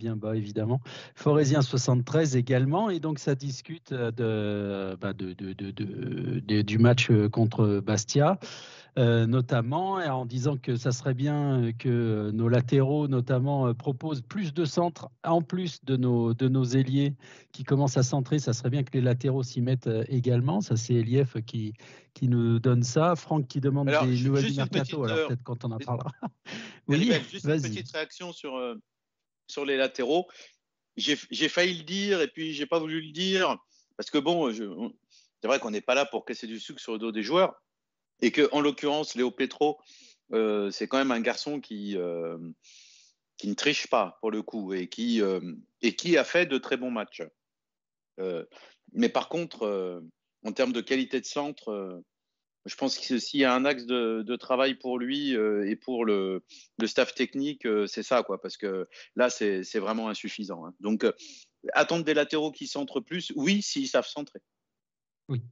bien 0.00 0.16
bas 0.16 0.34
évidemment. 0.34 0.80
Forésien 1.14 1.60
73 1.60 2.34
également, 2.34 2.88
et 2.88 3.00
donc 3.00 3.18
ça 3.18 3.34
discute 3.34 3.92
euh, 3.92 4.96
bah, 4.96 5.12
de, 5.12 5.34
de, 5.34 6.62
du 6.62 6.78
match 6.78 7.10
euh, 7.10 7.28
contre 7.28 7.80
Bastia, 7.84 8.38
euh, 8.98 9.26
notamment 9.26 9.96
en 9.96 10.24
disant 10.24 10.56
que 10.56 10.76
ça 10.76 10.90
serait 10.90 11.12
bien 11.12 11.72
que 11.78 12.30
nos 12.32 12.48
latéraux 12.48 13.08
notamment 13.08 13.72
proposent 13.74 14.22
plus 14.22 14.54
de 14.54 14.64
centres 14.64 15.10
en 15.22 15.42
plus 15.42 15.84
de 15.84 15.96
nos, 15.96 16.32
de 16.32 16.48
nos 16.48 16.64
ailiers 16.64 17.14
qui 17.52 17.62
commencent 17.62 17.98
à 17.98 18.02
centrer, 18.02 18.38
ça 18.38 18.54
serait 18.54 18.70
bien 18.70 18.82
que 18.82 18.92
les 18.94 19.02
latéraux 19.02 19.42
s'y 19.42 19.60
mettent 19.60 19.90
également. 20.08 20.62
Ça 20.62 20.76
c'est 20.76 20.94
Elief 20.94 21.36
qui, 21.44 21.74
qui 22.14 22.26
nous 22.26 22.58
donne 22.58 22.82
ça. 22.82 23.16
Franck 23.16 23.46
qui 23.46 23.60
demande 23.60 23.88
des 23.88 24.22
nouvelles 24.24 24.54
mercato, 24.54 25.04
alors 25.04 25.28
peut-être 25.28 25.42
quand 25.44 25.64
on 25.66 25.72
en 25.72 25.78
parlera. 25.78 26.10
oui, 26.88 27.12
juste 27.30 27.44
une 27.44 27.60
petite 27.60 27.92
réaction 27.92 28.32
sur 28.32 28.58
sur 29.50 29.64
les 29.64 29.76
latéraux. 29.76 30.28
J'ai 30.96 31.48
failli 31.48 31.78
le 31.78 31.84
dire 31.84 32.20
et 32.20 32.28
puis 32.28 32.52
j'ai 32.52 32.66
pas 32.66 32.78
voulu 32.78 33.00
le 33.00 33.12
dire 33.12 33.56
parce 33.96 34.10
que 34.10 34.18
bon, 34.18 34.52
c'est 34.52 35.46
vrai 35.46 35.58
qu'on 35.58 35.70
n'est 35.70 35.80
pas 35.80 35.94
là 35.94 36.06
pour 36.06 36.24
casser 36.24 36.46
du 36.46 36.58
sucre 36.58 36.80
sur 36.80 36.92
le 36.92 36.98
dos 36.98 37.12
des 37.12 37.22
joueurs 37.22 37.54
et 38.22 38.30
que 38.30 38.48
en 38.52 38.60
l'occurrence 38.60 39.14
Léo 39.14 39.30
Petro, 39.30 39.78
euh, 40.32 40.70
c'est 40.70 40.88
quand 40.88 40.98
même 40.98 41.10
un 41.10 41.20
garçon 41.20 41.60
qui 41.60 41.96
euh, 41.96 42.38
qui 43.36 43.48
ne 43.48 43.54
triche 43.54 43.88
pas 43.88 44.18
pour 44.20 44.30
le 44.30 44.42
coup 44.42 44.74
et 44.74 44.88
qui 44.88 45.22
euh, 45.22 45.40
et 45.82 45.96
qui 45.96 46.16
a 46.16 46.24
fait 46.24 46.46
de 46.46 46.58
très 46.58 46.76
bons 46.76 46.90
matchs. 46.90 47.22
mais 48.92 49.08
par 49.08 49.28
contre, 49.28 50.02
en 50.44 50.52
termes 50.52 50.72
de 50.72 50.82
qualité 50.82 51.20
de 51.20 51.26
centre, 51.26 52.02
je 52.66 52.74
pense 52.74 52.98
que 52.98 53.18
s'il 53.18 53.40
y 53.40 53.44
a 53.44 53.54
un 53.54 53.64
axe 53.64 53.86
de, 53.86 54.36
travail 54.36 54.74
pour 54.74 54.98
lui 54.98 55.34
euh, 55.36 55.68
et 55.68 55.76
pour 55.76 56.04
le, 56.04 56.42
staff 56.84 57.14
technique, 57.14 57.66
euh, 57.66 57.86
c'est 57.86 58.02
ça, 58.02 58.22
quoi, 58.22 58.40
parce 58.40 58.56
que 58.56 58.88
là, 59.16 59.30
c'est 59.30 59.78
vraiment 59.78 60.08
insuffisant. 60.08 60.66
Hein. 60.66 60.74
Donc, 60.80 61.04
euh, 61.04 61.12
attendre 61.72 62.04
des 62.04 62.14
latéraux 62.14 62.52
qui 62.52 62.66
centrent 62.66 63.00
plus, 63.00 63.32
oui, 63.36 63.62
s'ils 63.62 63.88
savent 63.88 64.06
centrer. 64.06 64.40
Oui, 65.30 65.42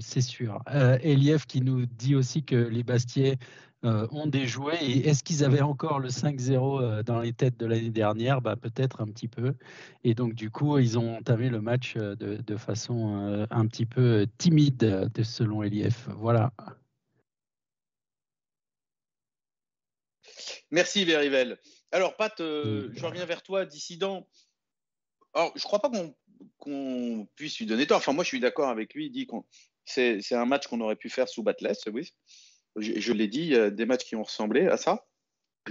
c'est 0.00 0.20
sûr. 0.20 0.60
Elief 1.00 1.46
qui 1.46 1.60
nous 1.60 1.86
dit 1.86 2.16
aussi 2.16 2.42
que 2.42 2.56
les 2.56 2.82
Bastiais 2.82 3.38
ont 3.84 4.26
des 4.26 4.48
jouets. 4.48 4.82
Et 4.82 5.06
est-ce 5.06 5.22
qu'ils 5.22 5.44
avaient 5.44 5.62
encore 5.62 6.00
le 6.00 6.08
5-0 6.08 7.04
dans 7.04 7.20
les 7.20 7.32
têtes 7.32 7.56
de 7.56 7.64
l'année 7.64 7.90
dernière? 7.90 8.42
Bah, 8.42 8.56
Peut-être 8.56 9.00
un 9.00 9.06
petit 9.06 9.28
peu. 9.28 9.54
Et 10.02 10.14
donc, 10.14 10.34
du 10.34 10.50
coup, 10.50 10.78
ils 10.78 10.98
ont 10.98 11.18
entamé 11.18 11.50
le 11.50 11.60
match 11.60 11.94
de, 11.94 12.56
façon 12.56 13.46
un 13.48 13.66
petit 13.68 13.86
peu 13.86 14.26
timide, 14.38 15.08
selon 15.22 15.62
Elief. 15.62 16.08
Voilà. 16.16 16.52
Merci 20.72 21.04
Verivel. 21.04 21.58
Alors 21.92 22.16
Pat, 22.16 22.34
je 22.38 23.06
reviens 23.06 23.24
vers 23.24 23.44
toi, 23.44 23.64
dissident. 23.64 24.26
Alors, 25.32 25.52
je 25.54 25.62
crois 25.62 25.78
pas 25.78 25.90
qu'on 25.90 26.12
puisse 27.36 27.58
lui 27.58 27.66
donner 27.66 27.86
tort. 27.86 27.98
Enfin, 27.98 28.12
moi, 28.12 28.24
je 28.24 28.28
suis 28.28 28.40
d'accord 28.40 28.68
avec 28.68 28.94
lui. 28.94 29.06
Il 29.06 29.10
dit 29.10 29.26
qu'on 29.26 29.44
c'est 29.84 30.34
un 30.34 30.44
match 30.44 30.66
qu'on 30.66 30.80
aurait 30.82 30.96
pu 30.96 31.08
faire 31.08 31.28
sous 31.28 31.42
Batless, 31.42 31.84
oui. 31.92 32.12
Je, 32.76 33.12
l'ai 33.12 33.26
dit, 33.26 33.54
des 33.72 33.86
matchs 33.86 34.04
qui 34.04 34.16
ont 34.16 34.22
ressemblé 34.22 34.66
à 34.66 34.76
ça. 34.76 35.06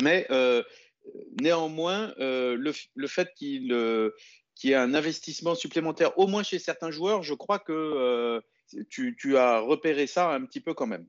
Mais 0.02 0.28
euh, 0.32 0.64
néanmoins, 1.42 2.14
euh, 2.20 2.56
le, 2.58 3.08
fait 3.08 3.30
euh, 3.42 4.12
qu'il 4.56 4.70
y 4.70 4.74
ait 4.74 4.76
un 4.76 4.94
investissement 4.94 5.56
supplémentaire, 5.56 6.18
au 6.18 6.28
moins 6.28 6.44
chez 6.44 6.60
certains 6.60 6.92
joueurs, 6.92 7.24
je 7.24 7.34
crois 7.34 7.60
que 7.60 8.42
tu, 8.90 9.16
tu, 9.18 9.38
as 9.38 9.60
repéré 9.60 10.08
ça 10.08 10.32
un 10.32 10.46
petit 10.46 10.62
peu 10.62 10.74
quand 10.74 10.88
même. 10.88 11.08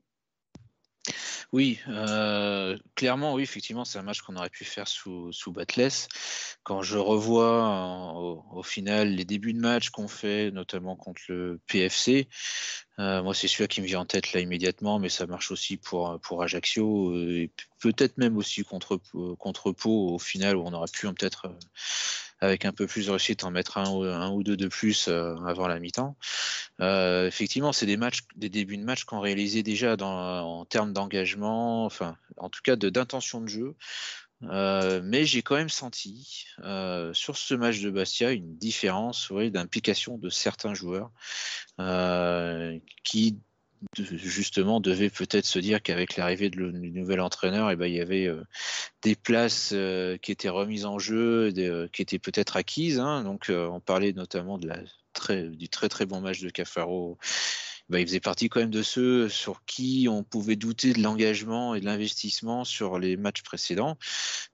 Oui, 1.51 1.79
euh, 1.87 2.77
clairement, 2.93 3.33
oui, 3.33 3.41
effectivement, 3.41 3.83
c'est 3.83 3.97
un 3.97 4.03
match 4.03 4.21
qu'on 4.21 4.35
aurait 4.35 4.51
pu 4.51 4.65
faire 4.65 4.87
sous, 4.87 5.31
sous 5.31 5.51
Batless. 5.51 6.07
Quand 6.61 6.83
je 6.83 6.99
revois 6.99 8.13
au, 8.53 8.61
final 8.61 9.09
les 9.09 9.25
débuts 9.25 9.53
de 9.53 9.59
match 9.59 9.89
qu'on 9.89 10.07
fait, 10.07 10.51
notamment 10.51 10.95
contre 10.95 11.21
le 11.29 11.59
PFC, 11.65 12.27
euh, 12.99 13.23
moi 13.23 13.33
c'est 13.33 13.47
celui 13.47 13.67
qui 13.67 13.81
me 13.81 13.87
vient 13.87 14.01
en 14.01 14.05
tête 14.05 14.33
là 14.33 14.41
immédiatement, 14.41 14.99
mais 14.99 15.09
ça 15.09 15.25
marche 15.25 15.49
aussi 15.49 15.77
pour, 15.77 16.19
pour 16.21 16.43
Ajaccio 16.43 17.15
et 17.15 17.51
peut-être 17.79 18.19
même 18.19 18.37
aussi 18.37 18.63
contre, 18.63 19.01
contre 19.39 19.71
Pau 19.71 20.13
au 20.13 20.19
final 20.19 20.55
où 20.55 20.63
on 20.63 20.73
aurait 20.73 20.91
pu 20.91 21.07
peut-être 21.07 21.51
avec 22.41 22.65
un 22.65 22.71
peu 22.71 22.87
plus 22.87 23.07
de 23.07 23.11
réussite 23.11 23.43
en 23.43 23.51
mettre 23.51 23.77
un, 23.77 24.29
ou 24.31 24.43
deux 24.43 24.57
de 24.57 24.67
plus 24.67 25.07
euh, 25.07 25.35
avant 25.45 25.67
la 25.67 25.79
mi-temps. 25.79 26.15
Euh, 26.79 27.27
effectivement, 27.27 27.73
c'est 27.73 27.85
des 27.85 27.97
matchs, 27.97 28.21
des 28.35 28.49
débuts 28.49 28.77
de 28.77 28.83
match 28.83 29.03
qu'on 29.03 29.19
réalisait 29.19 29.63
déjà 29.63 29.95
en 29.99 30.65
termes 30.65 30.93
d'engagement, 30.93 31.85
enfin, 31.85 32.15
en 32.37 32.49
tout 32.49 32.61
cas 32.63 32.75
d'intention 32.75 33.41
de, 33.41 33.47
jeu. 33.47 33.75
Euh, 34.43 35.01
mais 35.03 35.25
j'ai 35.25 35.41
quand 35.41 35.55
même 35.55 35.69
senti 35.69 36.45
sur 37.13 37.37
ce 37.37 37.53
match 37.55 37.81
de 37.81 37.89
Bastia 37.89 38.31
une 38.31 38.55
différence 38.55 39.31
d'implication 39.31 40.17
de 40.17 40.29
certains 40.29 40.73
joueurs 40.73 41.11
qui 43.03 43.37
justement 43.97 44.79
devait 44.79 45.09
peut-être 45.09 45.45
se 45.45 45.59
dire 45.59 45.81
qu'avec 45.81 46.17
l'arrivée 46.17 46.49
du 46.49 46.91
nouvel 46.91 47.21
entraîneur, 47.21 47.69
et 47.69 47.73
eh 47.73 47.75
ben, 47.75 47.85
il 47.85 47.95
y 47.95 48.01
avait 48.01 48.27
euh, 48.27 48.43
des 49.01 49.15
places 49.15 49.71
euh, 49.73 50.17
qui 50.17 50.31
étaient 50.31 50.49
remises 50.49 50.85
en 50.85 50.99
jeu, 50.99 51.53
euh, 51.57 51.87
qui 51.91 52.01
étaient 52.01 52.19
peut-être 52.19 52.57
acquises. 52.57 52.99
Hein. 52.99 53.23
Donc 53.23 53.49
on 53.49 53.79
parlait 53.79 54.13
notamment 54.13 54.57
de 54.57 54.67
la 54.67 54.79
très, 55.13 55.43
du 55.43 55.69
très 55.69 55.89
très 55.89 56.05
bon 56.05 56.21
match 56.21 56.41
de 56.41 56.49
Cafaro. 56.49 57.17
Ben, 57.89 57.97
il 57.97 58.05
faisait 58.05 58.19
partie 58.19 58.49
quand 58.49 58.59
même 58.59 58.69
de 58.69 58.83
ceux 58.83 59.29
sur 59.29 59.65
qui 59.65 60.07
on 60.09 60.23
pouvait 60.23 60.55
douter 60.55 60.93
de 60.93 61.01
l'engagement 61.01 61.73
et 61.73 61.79
de 61.79 61.85
l'investissement 61.85 62.63
sur 62.63 62.99
les 62.99 63.17
matchs 63.17 63.41
précédents. 63.41 63.97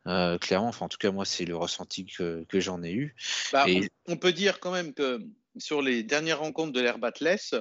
clairement, 0.05 0.69
enfin, 0.69 0.85
en 0.85 0.89
tout 0.89 0.97
cas 0.97 1.11
moi 1.11 1.25
c'est 1.25 1.43
le 1.43 1.57
ressenti 1.57 2.05
que, 2.05 2.45
que 2.47 2.59
j'en 2.61 2.81
ai 2.81 2.93
eu. 2.93 3.13
Bah, 3.51 3.65
on 4.07 4.15
peut 4.15 4.31
dire 4.31 4.61
quand 4.61 4.71
même 4.71 4.93
que 4.93 5.19
sur 5.57 5.81
les 5.81 6.03
dernières 6.03 6.39
rencontres 6.39 6.71
de 6.71 6.79
l'Air 6.79 6.97
Batless, 6.97 7.55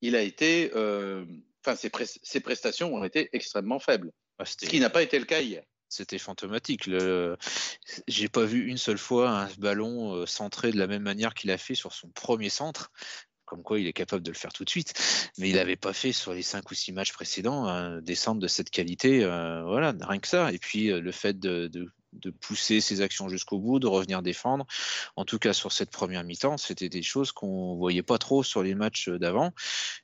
il 0.00 0.16
a 0.16 0.22
été, 0.22 0.70
euh, 0.74 1.24
enfin, 1.64 1.76
ses, 1.76 2.40
prestations 2.40 2.94
ont 2.94 3.04
été 3.04 3.28
extrêmement 3.32 3.78
faibles. 3.78 4.12
Ah, 4.38 4.44
ce 4.44 4.56
qui 4.56 4.80
n'a 4.80 4.90
pas 4.90 5.02
été 5.02 5.18
le 5.18 5.24
cas 5.24 5.40
hier. 5.40 5.62
C'était 5.88 6.18
fantomatique. 6.18 6.86
Le... 6.86 7.36
J'ai 8.06 8.28
pas 8.28 8.44
vu 8.44 8.66
une 8.66 8.76
seule 8.76 8.98
fois 8.98 9.30
un 9.30 9.48
ballon 9.58 10.14
euh, 10.14 10.26
centré 10.26 10.70
de 10.70 10.78
la 10.78 10.86
même 10.86 11.02
manière 11.02 11.34
qu'il 11.34 11.50
a 11.50 11.58
fait 11.58 11.74
sur 11.74 11.92
son 11.92 12.08
premier 12.10 12.50
centre 12.50 12.90
comme 13.46 13.62
quoi 13.62 13.80
il 13.80 13.86
est 13.86 13.94
capable 13.94 14.22
de 14.22 14.30
le 14.30 14.36
faire 14.36 14.52
tout 14.52 14.66
de 14.66 14.68
suite, 14.68 14.92
mais 15.38 15.48
il 15.48 15.54
n'avait 15.54 15.74
pas 15.74 15.94
fait 15.94 16.12
sur 16.12 16.34
les 16.34 16.42
cinq 16.42 16.70
ou 16.70 16.74
six 16.74 16.92
matchs 16.92 17.14
précédents 17.14 17.64
un 17.64 18.02
des 18.02 18.14
centres 18.14 18.40
de 18.40 18.46
cette 18.46 18.68
qualité, 18.68 19.24
euh, 19.24 19.64
voilà, 19.64 19.94
rien 20.02 20.18
que 20.18 20.28
ça. 20.28 20.52
Et 20.52 20.58
puis 20.58 20.88
le 20.88 21.12
fait 21.12 21.40
de, 21.40 21.66
de 21.66 21.90
pousser 22.40 22.80
ses 22.80 23.00
actions 23.00 23.28
jusqu'au 23.28 23.58
bout, 23.58 23.78
de 23.78 23.86
revenir 23.86 24.22
défendre. 24.22 24.66
En 25.16 25.24
tout 25.24 25.38
cas, 25.38 25.52
sur 25.52 25.72
cette 25.72 25.90
première 25.90 26.24
mi-temps, 26.24 26.56
c'était 26.56 26.88
des 26.88 27.02
choses 27.02 27.32
qu'on 27.32 27.76
voyait 27.76 28.02
pas 28.02 28.18
trop 28.18 28.42
sur 28.42 28.62
les 28.62 28.74
matchs 28.74 29.08
d'avant 29.08 29.52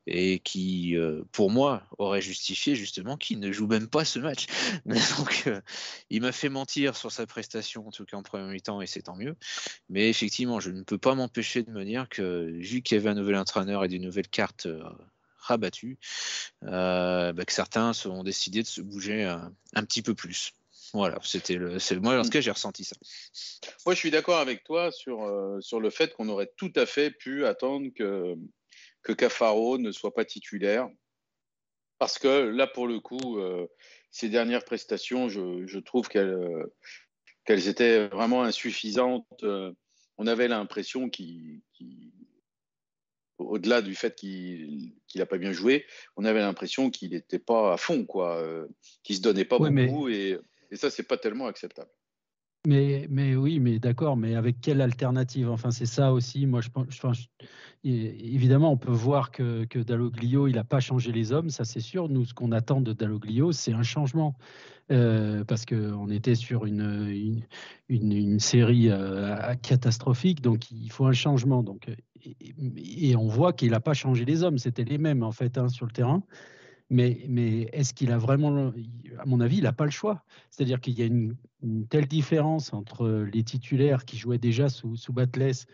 et 0.06 0.40
qui, 0.40 0.96
euh, 0.96 1.22
pour 1.32 1.50
moi, 1.50 1.82
auraient 1.98 2.22
justifié 2.22 2.74
justement 2.74 3.16
qu'il 3.16 3.40
ne 3.40 3.52
joue 3.52 3.66
même 3.66 3.88
pas 3.88 4.04
ce 4.04 4.18
match. 4.18 4.46
Donc, 4.86 5.44
euh, 5.46 5.60
il 6.10 6.22
m'a 6.22 6.32
fait 6.32 6.48
mentir 6.48 6.96
sur 6.96 7.12
sa 7.12 7.26
prestation, 7.26 7.86
en 7.86 7.90
tout 7.90 8.04
cas 8.04 8.16
en 8.16 8.22
première 8.22 8.48
mi-temps, 8.48 8.80
et 8.80 8.86
c'est 8.86 9.02
tant 9.02 9.16
mieux. 9.16 9.36
Mais 9.88 10.08
effectivement, 10.08 10.60
je 10.60 10.70
ne 10.70 10.82
peux 10.82 10.98
pas 10.98 11.14
m'empêcher 11.14 11.62
de 11.62 11.70
me 11.70 11.84
dire 11.84 12.08
que, 12.08 12.50
vu 12.58 12.82
qu'il 12.82 12.96
y 12.96 13.00
avait 13.00 13.10
un 13.10 13.14
nouvel 13.14 13.36
entraîneur 13.36 13.84
et 13.84 13.88
des 13.88 13.98
nouvelles 13.98 14.28
cartes 14.28 14.66
euh, 14.66 14.82
rabattues, 15.38 15.98
bah, 16.62 17.32
que 17.46 17.52
certains 17.52 17.92
ont 18.06 18.24
décidé 18.24 18.62
de 18.62 18.66
se 18.66 18.80
bouger 18.80 19.24
un 19.24 19.84
petit 19.84 20.00
peu 20.00 20.14
plus. 20.14 20.52
Voilà, 20.92 21.18
c'était 21.22 21.54
le. 21.54 21.78
Moi, 22.00 22.18
en 22.18 22.22
tout 22.22 22.30
cas, 22.30 22.40
j'ai 22.40 22.50
ressenti 22.50 22.84
ça. 22.84 22.96
Moi, 23.86 23.94
je 23.94 23.98
suis 23.98 24.10
d'accord 24.10 24.38
avec 24.38 24.64
toi 24.64 24.92
sur, 24.92 25.22
euh, 25.22 25.60
sur 25.60 25.80
le 25.80 25.90
fait 25.90 26.14
qu'on 26.14 26.28
aurait 26.28 26.50
tout 26.56 26.72
à 26.76 26.86
fait 26.86 27.10
pu 27.10 27.46
attendre 27.46 27.88
que, 27.94 28.34
que 29.02 29.12
Cafaro 29.12 29.78
ne 29.78 29.92
soit 29.92 30.14
pas 30.14 30.24
titulaire. 30.24 30.88
Parce 31.98 32.18
que 32.18 32.28
là, 32.28 32.66
pour 32.66 32.86
le 32.86 33.00
coup, 33.00 33.38
euh, 33.38 33.66
ces 34.10 34.28
dernières 34.28 34.64
prestations, 34.64 35.28
je, 35.28 35.66
je 35.66 35.78
trouve 35.78 36.08
qu'elles 36.08 36.28
euh, 36.28 36.74
qu'elles 37.44 37.68
étaient 37.68 38.08
vraiment 38.08 38.42
insuffisantes. 38.42 39.44
on 40.18 40.26
avait 40.26 40.48
l'impression 40.48 41.08
qu'il. 41.08 41.60
au-delà 43.38 43.82
du 43.82 43.94
fait 43.94 44.14
qu'il 44.14 44.94
n'a 45.14 45.26
pas 45.26 45.38
bien 45.38 45.52
joué, 45.52 45.86
on 46.16 46.24
avait 46.24 46.40
l'impression 46.40 46.90
qu'il 46.90 47.10
n'était 47.10 47.38
pas 47.38 47.74
à 47.74 47.76
fond, 47.76 48.06
quoi, 48.06 48.42
qu'il 49.02 49.16
se 49.16 49.20
donnait 49.20 49.44
pas 49.44 49.58
beaucoup. 49.58 50.08
Et 50.08 50.38
et 50.70 50.76
ça, 50.76 50.90
c'est 50.90 51.02
pas 51.02 51.16
tellement 51.16 51.46
acceptable. 51.46 51.90
Mais, 52.66 53.06
mais 53.10 53.36
oui, 53.36 53.60
mais 53.60 53.78
d'accord, 53.78 54.16
mais 54.16 54.36
avec 54.36 54.60
quelle 54.62 54.80
alternative? 54.80 55.50
Enfin, 55.50 55.70
c'est 55.70 55.86
ça 55.86 56.14
aussi. 56.14 56.46
Moi, 56.46 56.62
je 56.62 56.70
pense. 56.70 57.28
évidemment, 57.84 58.72
on 58.72 58.78
peut 58.78 58.90
voir 58.90 59.30
que, 59.32 59.64
que 59.64 59.78
Dalloglio, 59.78 60.48
il 60.48 60.54
n'a 60.54 60.64
pas 60.64 60.80
changé 60.80 61.12
les 61.12 61.32
hommes, 61.32 61.50
ça 61.50 61.64
c'est 61.64 61.80
sûr. 61.80 62.08
Nous, 62.08 62.24
ce 62.24 62.32
qu'on 62.32 62.52
attend 62.52 62.80
de 62.80 62.94
Dalloglio, 62.94 63.52
c'est 63.52 63.74
un 63.74 63.82
changement. 63.82 64.34
Euh, 64.90 65.44
parce 65.44 65.64
qu'on 65.64 66.10
était 66.10 66.34
sur 66.34 66.66
une, 66.66 67.42
une, 67.88 68.12
une, 68.12 68.38
série 68.38 68.90
euh, 68.90 69.54
catastrophique, 69.62 70.42
donc 70.42 70.70
il 70.70 70.90
faut 70.90 71.06
un 71.06 71.12
changement. 71.12 71.62
Donc, 71.62 71.88
et, 72.22 73.16
on 73.16 73.26
voit 73.26 73.54
qu'il 73.54 73.70
n'a 73.70 73.80
pas 73.80 73.94
changé 73.94 74.26
les 74.26 74.42
hommes, 74.42 74.58
c'était 74.58 74.84
les 74.84 74.98
mêmes 74.98 75.22
en 75.22 75.32
fait 75.32 75.56
hein, 75.56 75.68
sur 75.68 75.86
le 75.86 75.92
terrain. 75.92 76.22
Mais, 76.90 77.68
est-ce 77.72 77.94
qu'il 77.94 78.12
a 78.12 78.18
vraiment, 78.18 78.72
à 79.18 79.24
mon 79.26 79.40
avis, 79.40 79.58
il 79.58 79.64
n'a 79.64 79.72
pas 79.72 79.84
le 79.84 79.90
choix. 79.90 80.22
C'est-à-dire 80.50 80.80
qu'il 80.80 80.98
y 80.98 81.02
a 81.02 81.06
une, 81.06 81.36
telle 81.88 82.06
différence 82.06 82.72
entre 82.72 83.26
les 83.32 83.42
titulaires 83.42 84.04
qui 84.04 84.18
jouaient 84.18 84.38
déjà 84.38 84.68
sous, 84.68 84.96
sous 84.96 85.12
Batless 85.12 85.66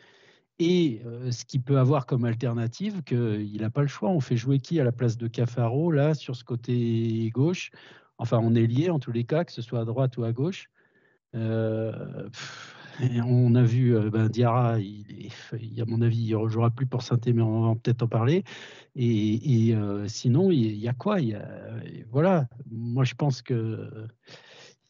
et 0.60 1.00
euh, 1.06 1.30
ce 1.30 1.44
qu'il 1.44 1.62
peut 1.62 1.78
avoir 1.78 2.06
comme 2.06 2.24
alternative 2.24 3.02
qu'il 3.02 3.60
n'a 3.60 3.70
pas 3.70 3.82
le 3.82 3.88
choix. 3.88 4.10
On 4.10 4.20
fait 4.20 4.36
jouer 4.36 4.60
qui 4.60 4.78
à 4.78 4.84
la 4.84 4.92
place 4.92 5.16
de 5.16 5.26
Cafaro, 5.26 5.90
là, 5.90 6.14
sur 6.14 6.36
ce 6.36 6.44
côté 6.44 7.30
gauche? 7.34 7.70
Enfin, 8.18 8.38
on 8.42 8.54
est 8.54 8.66
lié 8.66 8.90
en 8.90 8.98
tous 8.98 9.12
les 9.12 9.24
cas, 9.24 9.44
que 9.44 9.52
ce 9.52 9.62
soit 9.62 9.80
à 9.80 9.84
droite 9.84 10.16
ou 10.18 10.24
à 10.24 10.32
gauche. 10.32 10.70
Euh, 11.34 12.28
on 13.26 13.54
a 13.54 13.62
vu 13.62 13.96
euh, 13.96 14.10
ben, 14.10 14.28
Diarra, 14.28 14.78
il, 14.78 15.30
à 15.80 15.84
mon 15.86 16.02
avis, 16.02 16.22
il 16.24 16.30
ne 16.30 16.36
rejouera 16.36 16.70
plus 16.70 16.86
pour 16.86 17.02
saint 17.02 17.18
mais 17.26 17.42
on 17.42 17.68
va 17.68 17.74
peut-être 17.74 18.02
en 18.02 18.08
parler. 18.08 18.44
Et, 18.96 19.74
euh, 19.74 20.06
sinon, 20.08 20.50
il, 20.50 20.76
y 20.76 20.88
a 20.88 20.92
quoi? 20.92 21.18
Voilà, 22.10 22.48
moi 22.70 23.04
je 23.04 23.14
pense 23.14 23.42
que 23.42 24.08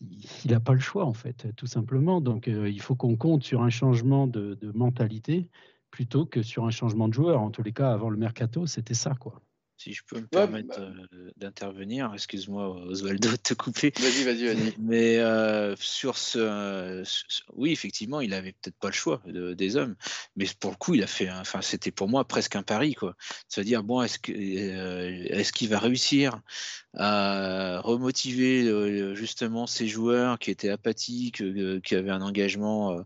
il 0.00 0.50
n'a 0.50 0.60
pas 0.60 0.72
le 0.72 0.80
choix 0.80 1.04
en 1.04 1.12
fait, 1.12 1.48
tout 1.56 1.66
simplement. 1.66 2.20
Donc 2.20 2.48
euh, 2.48 2.68
il 2.68 2.80
faut 2.80 2.96
qu'on 2.96 3.16
compte 3.16 3.44
sur 3.44 3.62
un 3.62 3.70
changement 3.70 4.26
de, 4.26 4.54
de, 4.54 4.72
mentalité 4.72 5.50
plutôt 5.90 6.24
que 6.26 6.42
sur 6.42 6.64
un 6.64 6.70
changement 6.70 7.08
de 7.08 7.14
joueur. 7.14 7.40
En 7.40 7.50
tous 7.50 7.62
les 7.62 7.72
cas, 7.72 7.92
avant 7.92 8.10
le 8.10 8.16
mercato, 8.16 8.66
c'était 8.66 8.94
ça 8.94 9.14
quoi. 9.14 9.42
Si 9.82 9.94
je 9.94 10.02
peux 10.06 10.20
me 10.20 10.26
permettre 10.26 10.78
bah 10.78 10.92
euh, 11.14 11.30
d'intervenir, 11.38 12.10
excuse-moi 12.12 12.68
Oswaldo 12.84 13.30
de 13.30 13.36
te 13.36 13.54
couper. 13.54 13.94
Vas-y, 13.98 14.24
vas-y, 14.24 14.44
vas-y. 14.44 14.74
Mais 14.78 15.20
euh, 15.20 15.74
sur 15.76 16.18
ce, 16.18 17.02
oui, 17.54 17.72
effectivement, 17.72 18.20
il 18.20 18.34
avait 18.34 18.52
peut-être 18.52 18.76
pas 18.76 18.88
le 18.88 18.92
choix 18.92 19.22
des 19.24 19.76
hommes, 19.76 19.96
mais 20.36 20.44
pour 20.60 20.72
le 20.72 20.76
coup, 20.76 20.92
il 20.96 21.02
a 21.02 21.06
fait, 21.06 21.30
enfin, 21.30 21.62
c'était 21.62 21.92
pour 21.92 22.08
moi 22.08 22.28
presque 22.28 22.56
un 22.56 22.62
pari, 22.62 22.92
quoi. 22.92 23.16
C'est-à-dire, 23.48 23.82
bon, 23.82 24.02
euh, 24.02 24.04
est-ce 24.04 25.52
qu'il 25.54 25.68
va 25.70 25.78
réussir 25.78 26.42
à 26.92 27.80
remotiver 27.80 29.14
justement 29.14 29.66
ces 29.66 29.88
joueurs 29.88 30.38
qui 30.38 30.50
étaient 30.50 30.68
apathiques, 30.68 31.42
qui 31.82 31.94
avaient 31.94 32.10
un 32.10 32.20
engagement 32.20 33.02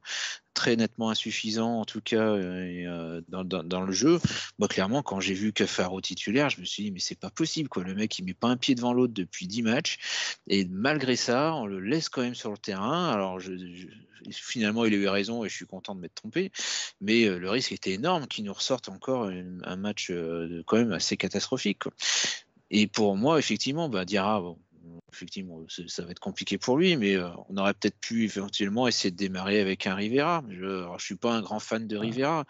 très 0.55 0.77
nettement 0.77 1.11
insuffisant, 1.11 1.81
en 1.81 1.85
tout 1.85 2.01
cas 2.01 2.23
euh, 2.23 3.21
euh, 3.33 3.45
dans, 3.45 3.83
le 3.83 3.93
jeu. 3.93 4.21
Moi, 4.59 4.69
clairement, 4.69 5.03
quand 5.03 5.21
j'ai 5.21 5.35
vu 5.35 5.53
Cafaro 5.53 6.01
titulaire, 6.01 6.49
je 6.49 6.61
me 6.61 6.65
suis 6.65 6.85
dit, 6.85 6.91
mais 6.93 7.01
c'est 7.01 7.19
pas 7.19 7.31
possible, 7.31 7.69
quoi. 7.69 7.85
Le 7.85 7.95
mec, 7.95 8.19
il 8.19 8.25
met 8.25 8.35
pas 8.35 8.49
un 8.49 8.57
pied 8.57 8.75
devant 8.75 8.93
l'autre 8.93 9.13
depuis 9.13 9.47
10 9.47 9.63
matchs. 9.63 10.39
Et 10.47 10.65
malgré 10.65 11.17
ça, 11.17 11.55
on 11.55 11.67
le 11.67 11.81
laisse 11.81 12.09
quand 12.09 12.23
même 12.23 12.35
sur 12.35 12.51
le 12.51 12.59
terrain. 12.59 13.11
Alors, 13.11 13.39
finalement, 14.31 14.85
il 14.85 14.95
a 14.95 14.97
eu 14.97 15.09
raison 15.09 15.45
et 15.45 15.49
je 15.49 15.55
suis 15.55 15.67
content 15.67 15.95
de 15.95 16.01
m'être 16.01 16.15
trompé. 16.15 16.53
Mais 17.01 17.25
euh, 17.25 17.39
le 17.39 17.51
risque 17.51 17.73
était 17.73 17.93
énorme 17.93 18.27
qu'il 18.27 18.45
nous 18.45 18.55
ressorte 18.55 18.89
encore 18.89 19.29
un 19.29 19.77
match 19.77 20.13
quand 20.67 20.77
même 20.77 20.93
assez 20.93 21.17
catastrophique. 21.17 21.83
Et 22.71 22.87
pour 22.87 23.17
moi, 23.17 23.39
effectivement, 23.39 23.89
bah, 23.89 24.05
Diarra, 24.05 24.41
bon, 24.41 24.59
effectivement, 25.15 25.65
ça 25.69 26.05
va 26.05 26.11
être 26.11 26.19
compliqué 26.19 26.59
pour 26.59 26.77
lui, 26.77 26.97
mais 26.97 27.15
euh, 27.15 27.29
on 27.49 27.57
aurait 27.57 27.75
peut-être 27.75 27.99
pu 27.99 28.25
éventuellement 28.25 28.89
essayer 28.89 29.11
de 29.11 29.17
démarrer 29.17 29.61
avec 29.61 29.87
un 29.87 29.95
Rivera. 29.95 30.43
Je 30.51 30.91
ne 30.91 30.99
suis 30.99 31.15
pas 31.15 31.33
un 31.33 31.41
grand 31.41 31.61
fan 31.61 31.87
de 31.87 31.97
Rivera, 31.97 32.45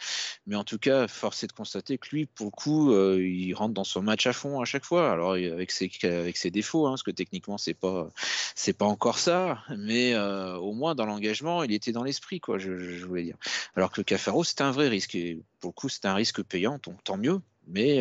mais 0.47 0.57
en 0.57 0.65
tout 0.65 0.79
cas, 0.79 1.07
force 1.07 1.45
est 1.45 1.49
de 1.49 1.53
constater 1.53 1.99
que 1.99 2.09
lui, 2.11 2.27
pour 2.27 2.47
le 2.47 2.51
coup, 2.51 2.93
euh, 2.93 3.23
il 3.23 3.53
rentre 3.55 3.75
dans 3.75 3.85
son 3.85 4.03
match 4.03 4.27
à 4.27 4.33
fond 4.33 4.61
à 4.61 4.65
chaque 4.65 4.85
fois. 4.85 5.13
Alors 5.13 5.33
avec 5.33 5.71
ses, 5.71 5.91
avec 6.03 6.37
ses 6.37 6.51
défauts, 6.51 6.87
hein, 6.87 6.93
parce 6.93 7.03
que 7.03 7.11
techniquement, 7.11 7.59
c'est 7.59 7.75
pas 7.75 8.11
c'est 8.55 8.73
pas 8.73 8.87
encore 8.87 9.19
ça, 9.19 9.63
mais 9.77 10.15
euh, 10.15 10.57
au 10.57 10.73
moins 10.73 10.95
dans 10.95 11.07
l'engagement, 11.07 11.63
il 11.63 11.73
était 11.73 11.93
dans 11.93 12.05
l'esprit, 12.05 12.41
quoi. 12.41 12.59
Je, 12.59 12.79
je, 12.79 13.07
voulais 13.07 13.25
dire. 13.25 13.37
Alors 13.77 13.91
que 13.91 14.01
Cafaro, 14.01 14.43
c'est 14.45 14.63
un 14.63 14.71
vrai 14.71 14.89
risque. 14.89 15.15
Et 15.15 15.43
pour 15.61 15.71
le 15.71 15.75
coup, 15.75 15.89
c'est 15.89 16.07
un 16.07 16.15
risque 16.15 16.43
payant, 16.43 16.79
donc 16.83 17.03
tant 17.05 17.17
mieux. 17.17 17.41
Mais 17.67 18.01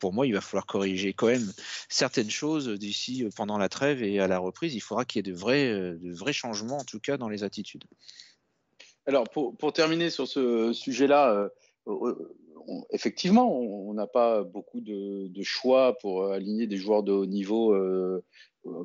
pour 0.00 0.12
moi, 0.12 0.26
il 0.26 0.32
va 0.32 0.40
falloir 0.40 0.66
corriger 0.66 1.12
quand 1.12 1.28
même 1.28 1.52
certaines 1.88 2.30
choses 2.30 2.68
d'ici 2.68 3.24
euh, 3.24 3.28
pendant 3.36 3.58
la 3.58 3.68
trêve 3.68 4.02
et 4.02 4.18
à 4.18 4.26
la 4.26 4.38
reprise. 4.38 4.74
Il 4.74 4.80
faudra 4.80 5.04
qu'il 5.04 5.24
y 5.24 5.28
ait 5.28 5.32
de 5.32 5.36
vrais, 5.36 5.70
euh, 5.70 5.96
de 5.96 6.12
vrais 6.12 6.32
changements, 6.32 6.78
en 6.78 6.84
tout 6.84 6.98
cas, 6.98 7.16
dans 7.16 7.28
les 7.28 7.44
attitudes. 7.44 7.84
Alors, 9.06 9.28
pour, 9.28 9.56
pour 9.56 9.72
terminer 9.72 10.10
sur 10.10 10.26
ce 10.26 10.72
sujet-là, 10.72 11.50
euh, 11.86 12.14
effectivement, 12.90 13.56
on 13.60 13.92
n'a 13.94 14.06
pas 14.06 14.42
beaucoup 14.42 14.80
de, 14.80 15.30
choix 15.42 15.96
pour 15.98 16.26
aligner 16.26 16.66
des 16.66 16.76
joueurs 16.76 17.02
de 17.02 17.12
haut 17.12 17.26
niveau, 17.26 17.74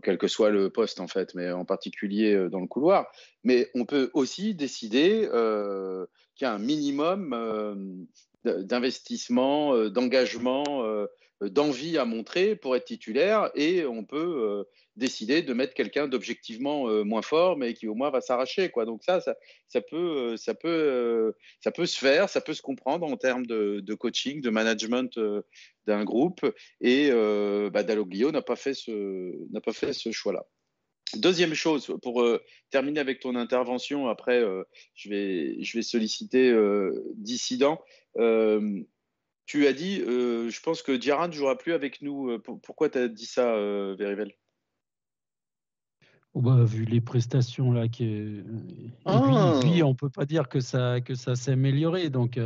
quel 0.01 0.17
que 0.17 0.28
soit 0.28 0.49
le 0.49 0.69
poste, 0.69 1.01
en 1.01 1.08
fait, 1.08 1.36
mais 1.36 1.51
en 1.51 1.65
particulier 1.65 2.47
dans 2.49 2.62
le 2.62 2.67
couloir. 2.67 3.12
Mais 3.43 3.69
on 3.75 3.86
peut 3.86 4.10
aussi 4.13 4.56
décider 4.56 5.28
qu'il 6.36 6.45
y 6.45 6.49
a 6.49 6.54
un 6.54 6.60
minimum 6.60 8.08
d'investissement, 8.45 9.75
euh, 9.75 9.89
d'engagement, 9.89 10.84
euh, 10.84 11.08
d'envie 11.41 11.97
à 11.97 12.05
montrer 12.05 12.55
pour 12.55 12.75
être 12.75 12.86
titulaire 12.86 13.51
et 13.55 13.86
on 13.86 14.05
peut 14.05 14.17
euh, 14.17 14.63
décider 14.95 15.41
de 15.41 15.53
mettre 15.53 15.73
quelqu'un 15.73 16.08
d'objectivement 16.08 16.88
moins 17.03 17.21
fort 17.21 17.58
mais 17.58 17.73
qui 17.73 17.89
au 17.89 17.93
moins 17.93 18.10
va 18.10 18.21
s'arracher 18.21 18.69
quoi. 18.69 18.86
Donc 18.86 19.03
ça 19.03 19.19
ça, 19.19 19.81
peut 19.81 20.38
ça 20.38 20.55
peut 20.55 21.34
ça 21.60 21.71
peut 21.71 21.86
se 21.86 21.99
faire 21.99 22.29
ça 22.29 22.39
peut 22.39 22.53
se 22.53 22.62
comprendre 22.62 23.05
en 23.05 23.17
termes 23.17 23.45
de, 23.45 23.93
coaching 23.95 24.41
de 24.41 24.49
management 24.49 25.19
d'un 25.86 26.05
groupe 26.05 26.45
et 26.79 27.12
bah, 27.12 27.84
Dalloglio 27.84 28.31
n'a 28.31 28.41
pas 28.41 28.55
fait 28.55 28.73
ce 28.73 29.36
n'a 29.51 29.60
pas 29.60 29.73
fait 29.73 29.91
ce 29.91 30.13
choix 30.13 30.31
là 30.31 30.45
Deuxième 31.13 31.53
chose, 31.53 31.95
pour 32.01 32.25
terminer 32.71 32.99
avec 32.99 33.19
ton 33.19 33.36
intervention, 33.36 34.08
après 34.08 34.41
je, 34.95 35.10
vais, 35.10 35.63
je 35.63 35.77
vais 35.77 35.84
solliciter 35.84 36.51
euh, 38.17 38.82
tu 39.45 39.67
as 39.67 39.73
dit, 39.73 39.99
je 39.99 40.62
pense 40.62 40.82
que 40.82 40.91
Diarra 40.91 41.28
ne 41.28 41.34
jouera 41.34 41.58
plus 41.58 41.73
avec 41.73 42.01
nous. 42.01 42.39
pourquoi 42.39 42.89
tu 42.89 42.97
as 42.97 43.08
dit 43.08 43.25
ça, 43.25 43.56
Verivel? 43.95 44.34
Oh 46.34 46.41
bah, 46.41 46.63
Vu 46.65 46.84
les 46.84 46.99
prestations 46.99 47.71
là, 47.71 47.88
qui, 47.88 48.41
ah. 49.06 49.21
on 49.23 49.89
ne 49.89 49.93
peut 49.93 50.10
pas 50.10 50.25
dire 50.25 50.49
que 50.49 50.60
ça, 50.60 50.99
que 50.99 51.15
ça 51.15 51.36
s'est 51.36 51.51
amélioré. 51.51 52.10
Donc, 52.10 52.39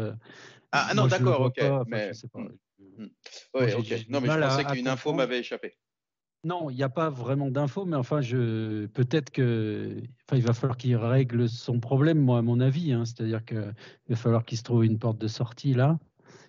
ah 0.72 0.94
non, 0.94 1.08
d'accord, 1.08 1.42
ok. 1.42 1.62
mais... 1.88 2.12
Ouais, 3.54 3.74
ok. 3.74 4.06
Non, 4.10 4.22
mais 4.22 4.28
je 4.28 4.40
pensais 4.40 4.66
qu'une 4.66 4.88
info 4.88 5.14
m'avait 5.14 5.40
échappé. 5.40 5.78
Non, 6.46 6.70
il 6.70 6.78
n'y 6.78 6.84
a 6.84 6.90
pas 6.90 7.10
vraiment 7.10 7.52
d'infos, 7.52 7.84
mais 7.84 7.98
enfin, 7.98 8.22
je 8.22 8.86
peut-être 8.88 9.30
que, 9.30 10.02
enfin, 10.26 10.38
il 10.38 10.44
va 10.44 10.54
falloir 10.54 10.78
qu'il 10.78 10.96
règle 10.96 11.50
son 11.50 11.80
problème, 11.82 12.20
moi, 12.20 12.40
à 12.40 12.42
mon 12.42 12.62
avis. 12.62 12.94
Hein. 12.94 13.04
C'est-à-dire 13.06 13.44
qu'il 13.44 13.74
va 14.08 14.16
falloir 14.16 14.46
qu'il 14.46 14.58
se 14.58 14.64
trouve 14.64 14.86
une 14.86 15.00
porte 15.00 15.18
de 15.18 15.28
sortie 15.28 15.74
là. 15.74 16.00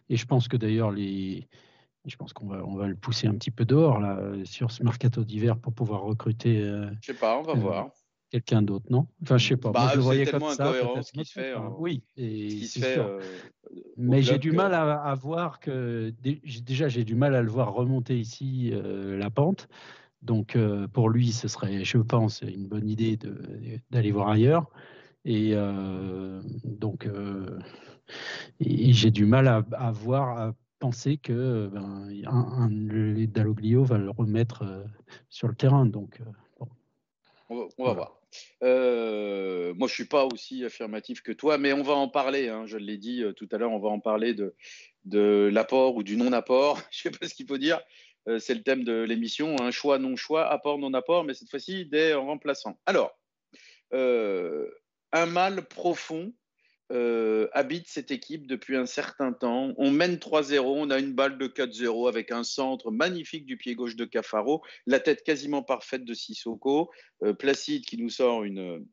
Et 0.09 0.16
je 0.16 0.26
pense 0.26 0.46
que 0.46 0.57
d'ailleurs, 0.57 0.92
les, 0.92 1.48
je 2.07 2.16
pense 2.16 2.33
qu'on 2.33 2.46
va, 2.46 2.64
on 2.64 2.76
va 2.76 2.87
le 2.87 2.96
pousser 2.96 3.26
un 3.26 3.35
petit 3.35 3.50
peu 3.50 3.64
dehors 3.64 4.00
là 4.00 4.18
sur 4.44 4.70
ce 4.70 4.83
mercato 4.83 5.24
d'hiver 5.24 5.59
pour 5.59 5.72
pouvoir 5.72 6.03
recruter. 6.03 6.62
Euh, 6.62 6.90
je 7.00 7.12
sais 7.12 7.18
pas, 7.18 7.38
on 7.38 7.42
va 7.42 7.53
euh, 7.53 7.57
voir 7.57 7.90
quelqu'un 8.31 8.62
d'autre, 8.62 8.87
non? 8.90 9.07
Enfin, 9.23 9.37
je 9.37 9.49
sais 9.49 9.57
pas. 9.57 9.71
Bah, 9.71 9.81
Moi, 9.81 9.90
je 9.90 9.97
le 9.97 10.03
voyais 10.03 10.27
comme 10.27 10.49
ça. 10.51 10.73
Ce 11.03 11.12
qui 11.12 11.25
se 11.25 11.33
fait, 11.33 11.53
hein. 11.53 11.73
Oui, 11.79 12.03
et 12.16 12.64
c'est 12.64 12.95
sûr. 12.95 13.05
Euh, 13.05 13.21
Mais 13.97 14.23
j'ai 14.23 14.38
du 14.38 14.53
mal 14.53 14.73
à, 14.73 15.14
voir 15.14 15.61
que 15.61 16.12
déjà 16.23 16.88
j'ai 16.88 17.05
du 17.05 17.14
mal 17.14 17.35
à 17.35 17.43
le 17.43 17.51
voir 17.51 17.75
remonter 17.75 18.19
ici 18.19 18.71
euh, 18.73 19.19
la 19.19 19.31
pente. 19.31 19.69
Donc 20.23 20.55
euh, 20.55 20.87
pour 20.87 21.09
lui, 21.09 21.33
ce 21.33 21.49
serait, 21.49 21.85
je 21.85 21.99
pense, 21.99 22.43
une 22.43 22.66
bonne 22.66 22.88
idée 22.88 23.19
d'aller 23.90 24.12
voir 24.12 24.29
ailleurs. 24.29 24.71
Et 25.25 25.55
donc 26.64 27.09
j'ai 28.61 29.11
du 29.11 29.27
mal 29.27 29.49
à, 29.49 29.90
voir, 29.90 30.38
à 30.38 30.55
penser 30.79 31.19
que 31.19 31.69
ben, 31.73 32.09
un, 32.27 32.71
un, 32.71 33.27
Dalloglio 33.27 33.85
va 33.85 33.99
le 33.99 34.11
remettre 34.11 34.64
sur 35.29 35.49
le 35.49 35.55
terrain. 35.55 35.85
Donc 35.85 36.21
on 37.51 37.85
va, 37.85 37.95
voir. 37.95 38.19
Euh, 38.62 39.75
moi, 39.75 39.88
je 39.88 39.95
suis 39.95 40.05
pas 40.07 40.27
aussi 40.27 40.64
affirmatif 40.64 41.23
que 41.23 41.33
toi, 41.33 41.59
mais 41.59 41.73
on 41.73 41.83
va 41.83 41.95
en 41.95 42.09
parler. 42.09 42.49
Hein, 42.49 42.66
je 42.66 42.77
l'ai 42.77 42.97
dit 42.97 43.23
euh, 43.23 43.33
tout 43.33 43.49
à 43.53 43.59
l'heure, 43.59 43.73
on 43.73 43.79
va 43.79 43.88
en 43.88 44.01
parler 44.01 44.35
de, 44.35 44.55
de 45.05 45.51
l'apport 45.53 45.97
ou 45.97 46.03
du 46.03 46.16
non-apport. 46.16 46.81
je 46.90 47.03
sais 47.03 47.11
pas 47.11 47.29
ce 47.29 47.35
qu'il 47.35 47.47
faut 47.47 47.59
dire. 47.59 47.81
Euh, 48.29 48.38
c'est 48.38 48.55
le 48.55 48.62
thème 48.62 48.85
de 48.85 49.03
l'émission. 49.03 49.57
Un 49.61 49.71
choix, 49.71 49.99
non-choix, 49.99 50.47
apport, 50.47 50.79
non-apport, 50.79 51.25
mais 51.25 51.35
cette 51.35 51.51
fois-ci 51.51 51.87
des 51.87 52.14
remplaçants. 52.14 52.79
Alors, 52.87 53.19
un 53.93 55.27
mal 55.27 55.66
profond 55.66 56.33
euh, 56.90 57.48
habite 57.53 57.88
cette 57.88 58.11
équipe 58.11 58.46
depuis 58.46 58.76
un 58.76 58.87
certain 58.87 59.33
temps. 59.33 59.72
On 59.76 59.90
mène 59.90 60.16
3-0, 60.16 60.61
on 60.61 60.90
a 60.90 60.98
une 60.98 61.12
balle 61.12 61.38
de 61.38 61.46
4-0 61.46 62.09
avec 62.09 62.33
un 62.33 62.44
centre 62.44 62.90
magnifique 62.90 63.46
du 63.46 63.57
pied 63.57 63.74
gauche 63.74 63.96
de 63.96 64.05
Cafaro, 64.05 64.62
la 64.87 65.00
tête 65.00 65.22
quasiment 65.22 65.62
parfaite 65.62 66.05
de 66.05 66.14
Sissoko, 66.14 66.90
euh, 67.22 67.33
Placide 67.33 67.85
qui 67.85 67.96
nous 67.96 68.11
sort 68.11 68.44
une, 68.44 68.85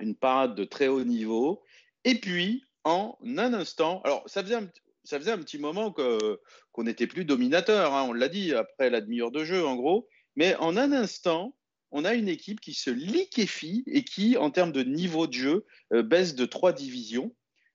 une 0.00 0.14
parade 0.14 0.54
de 0.54 0.64
très 0.64 0.88
haut 0.88 1.04
niveau. 1.04 1.62
Et 2.04 2.16
puis, 2.16 2.64
en 2.84 3.16
un 3.22 3.54
instant, 3.54 4.00
alors 4.04 4.22
ça 4.26 4.42
faisait 4.42 4.56
un, 4.56 4.68
ça 5.04 5.18
faisait 5.18 5.32
un 5.32 5.38
petit 5.38 5.58
moment 5.58 5.92
qu'on 5.92 6.82
n'était 6.82 7.06
plus 7.06 7.24
dominateur, 7.24 7.94
hein, 7.94 8.06
on 8.08 8.12
l'a 8.12 8.28
dit 8.28 8.54
après 8.54 8.90
la 8.90 9.00
demi-heure 9.00 9.30
de 9.30 9.44
jeu 9.44 9.66
en 9.66 9.76
gros, 9.76 10.08
mais 10.36 10.54
en 10.56 10.76
un 10.76 10.92
instant, 10.92 11.54
on 11.92 12.04
a 12.04 12.14
une 12.14 12.28
équipe 12.28 12.60
qui 12.60 12.74
se 12.74 12.90
liquéfie 12.90 13.84
et 13.86 14.02
qui, 14.02 14.36
en 14.36 14.50
termes 14.50 14.72
de 14.72 14.82
niveau 14.82 15.26
de 15.26 15.34
jeu, 15.34 15.66
euh, 15.92 16.02
baisse 16.02 16.34
de 16.34 16.46
trois 16.46 16.72
divisions. 16.72 17.34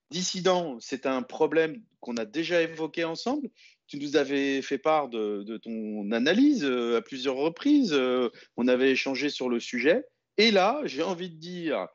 Dissident, 0.09 0.77
c'est 0.79 1.05
un 1.05 1.21
problème 1.21 1.81
qu'on 1.99 2.17
a 2.17 2.25
déjà 2.25 2.61
évoqué 2.61 3.03
ensemble. 3.03 3.49
Tu 3.87 3.99
nous 3.99 4.17
avais 4.17 4.61
fait 4.61 4.79
part 4.79 5.07
de, 5.07 5.57
ton 5.57 6.11
analyse 6.11 6.65
euh, 6.65 6.97
à 6.97 7.01
plusieurs 7.01 7.35
reprises. 7.35 7.93
Euh, 7.93 8.29
on 8.57 8.67
avait 8.67 8.91
échangé 8.91 9.29
sur 9.29 9.49
le 9.49 9.59
sujet. 9.59 10.03
Et 10.37 10.51
là, 10.51 10.81
j'ai 10.85 11.03
envie 11.03 11.29
de 11.29 11.37
dire, 11.37 11.87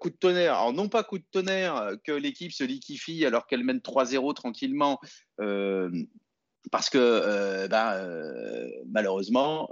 coup 0.00 0.08
de 0.08 0.16
tonnerre. 0.16 0.54
Alors, 0.54 0.72
non 0.72 0.88
pas 0.88 1.04
coup 1.04 1.18
de 1.18 1.24
tonnerre 1.30 1.96
que 2.02 2.12
l'équipe 2.12 2.52
se 2.52 2.64
liquéfie 2.64 3.26
alors 3.26 3.46
qu'elle 3.46 3.62
mène 3.62 3.80
3-0 3.80 4.32
tranquillement, 4.32 4.98
parce 5.36 6.88
que 6.88 7.66
ben, 7.66 8.70
malheureusement, 8.86 9.68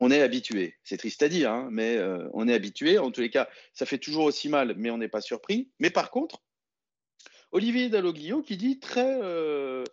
on 0.00 0.10
est 0.10 0.22
habitué. 0.22 0.76
C'est 0.84 0.96
triste 0.96 1.22
à 1.22 1.28
dire, 1.28 1.50
hein, 1.50 1.68
mais 1.70 1.96
euh, 1.96 2.28
on 2.32 2.48
est 2.48 2.54
habitué. 2.54 2.98
En 2.98 3.10
tous 3.10 3.20
les 3.20 3.30
cas, 3.30 3.48
ça 3.72 3.86
fait 3.86 3.98
toujours 3.98 4.24
aussi 4.24 4.48
mal, 4.48 4.74
mais 4.76 4.90
on 4.90 4.98
n'est 4.98 5.08
pas 5.08 5.20
surpris. 5.20 5.70
Mais 5.78 5.90
par 5.90 6.10
contre, 6.10 6.42
Olivier 7.50 7.88
Dalloglio 7.88 8.42
qui 8.42 8.56
dit 8.56 8.78
très, 8.78 9.18
euh, 9.22 9.84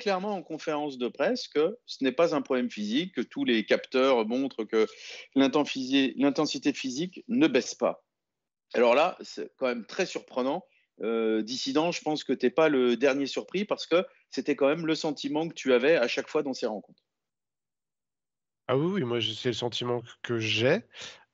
clairement 0.00 0.34
en 0.34 0.42
conférence 0.42 0.98
de 0.98 1.08
presse 1.08 1.46
que 1.46 1.78
ce 1.86 2.02
n'est 2.02 2.12
pas 2.12 2.34
un 2.34 2.42
problème 2.42 2.70
physique, 2.70 3.14
que 3.14 3.20
tous 3.20 3.44
les 3.44 3.64
capteurs 3.64 4.26
montrent 4.26 4.64
que 4.64 4.86
l'intensité 5.34 6.72
physique 6.72 7.24
ne 7.28 7.46
baisse 7.46 7.74
pas. 7.74 8.04
Alors 8.74 8.94
là, 8.94 9.16
c'est 9.20 9.52
quand 9.56 9.66
même 9.66 9.86
très 9.86 10.06
surprenant. 10.06 10.64
Euh, 11.02 11.42
dissident, 11.42 11.92
je 11.92 12.02
pense 12.02 12.24
que 12.24 12.32
tu 12.32 12.46
n'es 12.46 12.50
pas 12.50 12.68
le 12.68 12.96
dernier 12.96 13.26
surpris 13.26 13.64
parce 13.64 13.86
que 13.86 14.04
c'était 14.30 14.56
quand 14.56 14.68
même 14.68 14.86
le 14.86 14.94
sentiment 14.94 15.48
que 15.48 15.54
tu 15.54 15.72
avais 15.72 15.96
à 15.96 16.08
chaque 16.08 16.28
fois 16.28 16.42
dans 16.42 16.54
ces 16.54 16.66
rencontres. 16.66 17.02
Ah 18.68 18.76
oui, 18.78 18.86
oui, 18.86 19.02
moi 19.04 19.18
c'est 19.20 19.50
le 19.50 19.54
sentiment 19.54 20.02
que 20.22 20.38
j'ai. 20.38 20.82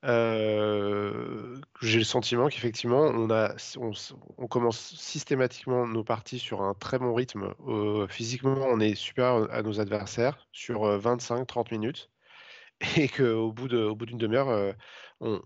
j'ai 0.03 1.99
le 1.99 2.05
sentiment 2.05 2.49
qu'effectivement 2.49 3.03
on 3.03 3.29
on 4.39 4.47
commence 4.49 4.95
systématiquement 4.97 5.87
nos 5.87 6.03
parties 6.05 6.39
sur 6.39 6.63
un 6.63 6.75
très 6.75 6.99
bon 6.99 7.15
rythme. 7.15 7.55
physiquement, 8.09 8.57
on 8.69 8.81
est 8.81 8.95
supérieur 8.95 9.49
à 9.53 9.63
nos 9.63 9.81
adversaires 9.81 10.47
sur, 10.53 10.99
25-30 10.99 11.71
minutes 11.73 12.11
et 12.97 13.09
qu'au 13.09 13.53
bout 13.53 13.69
de 13.69 13.79
au 13.85 13.95
bout 13.95 14.07
d'une 14.07 14.19
demi-heure, 14.19 14.75
on 15.21 15.41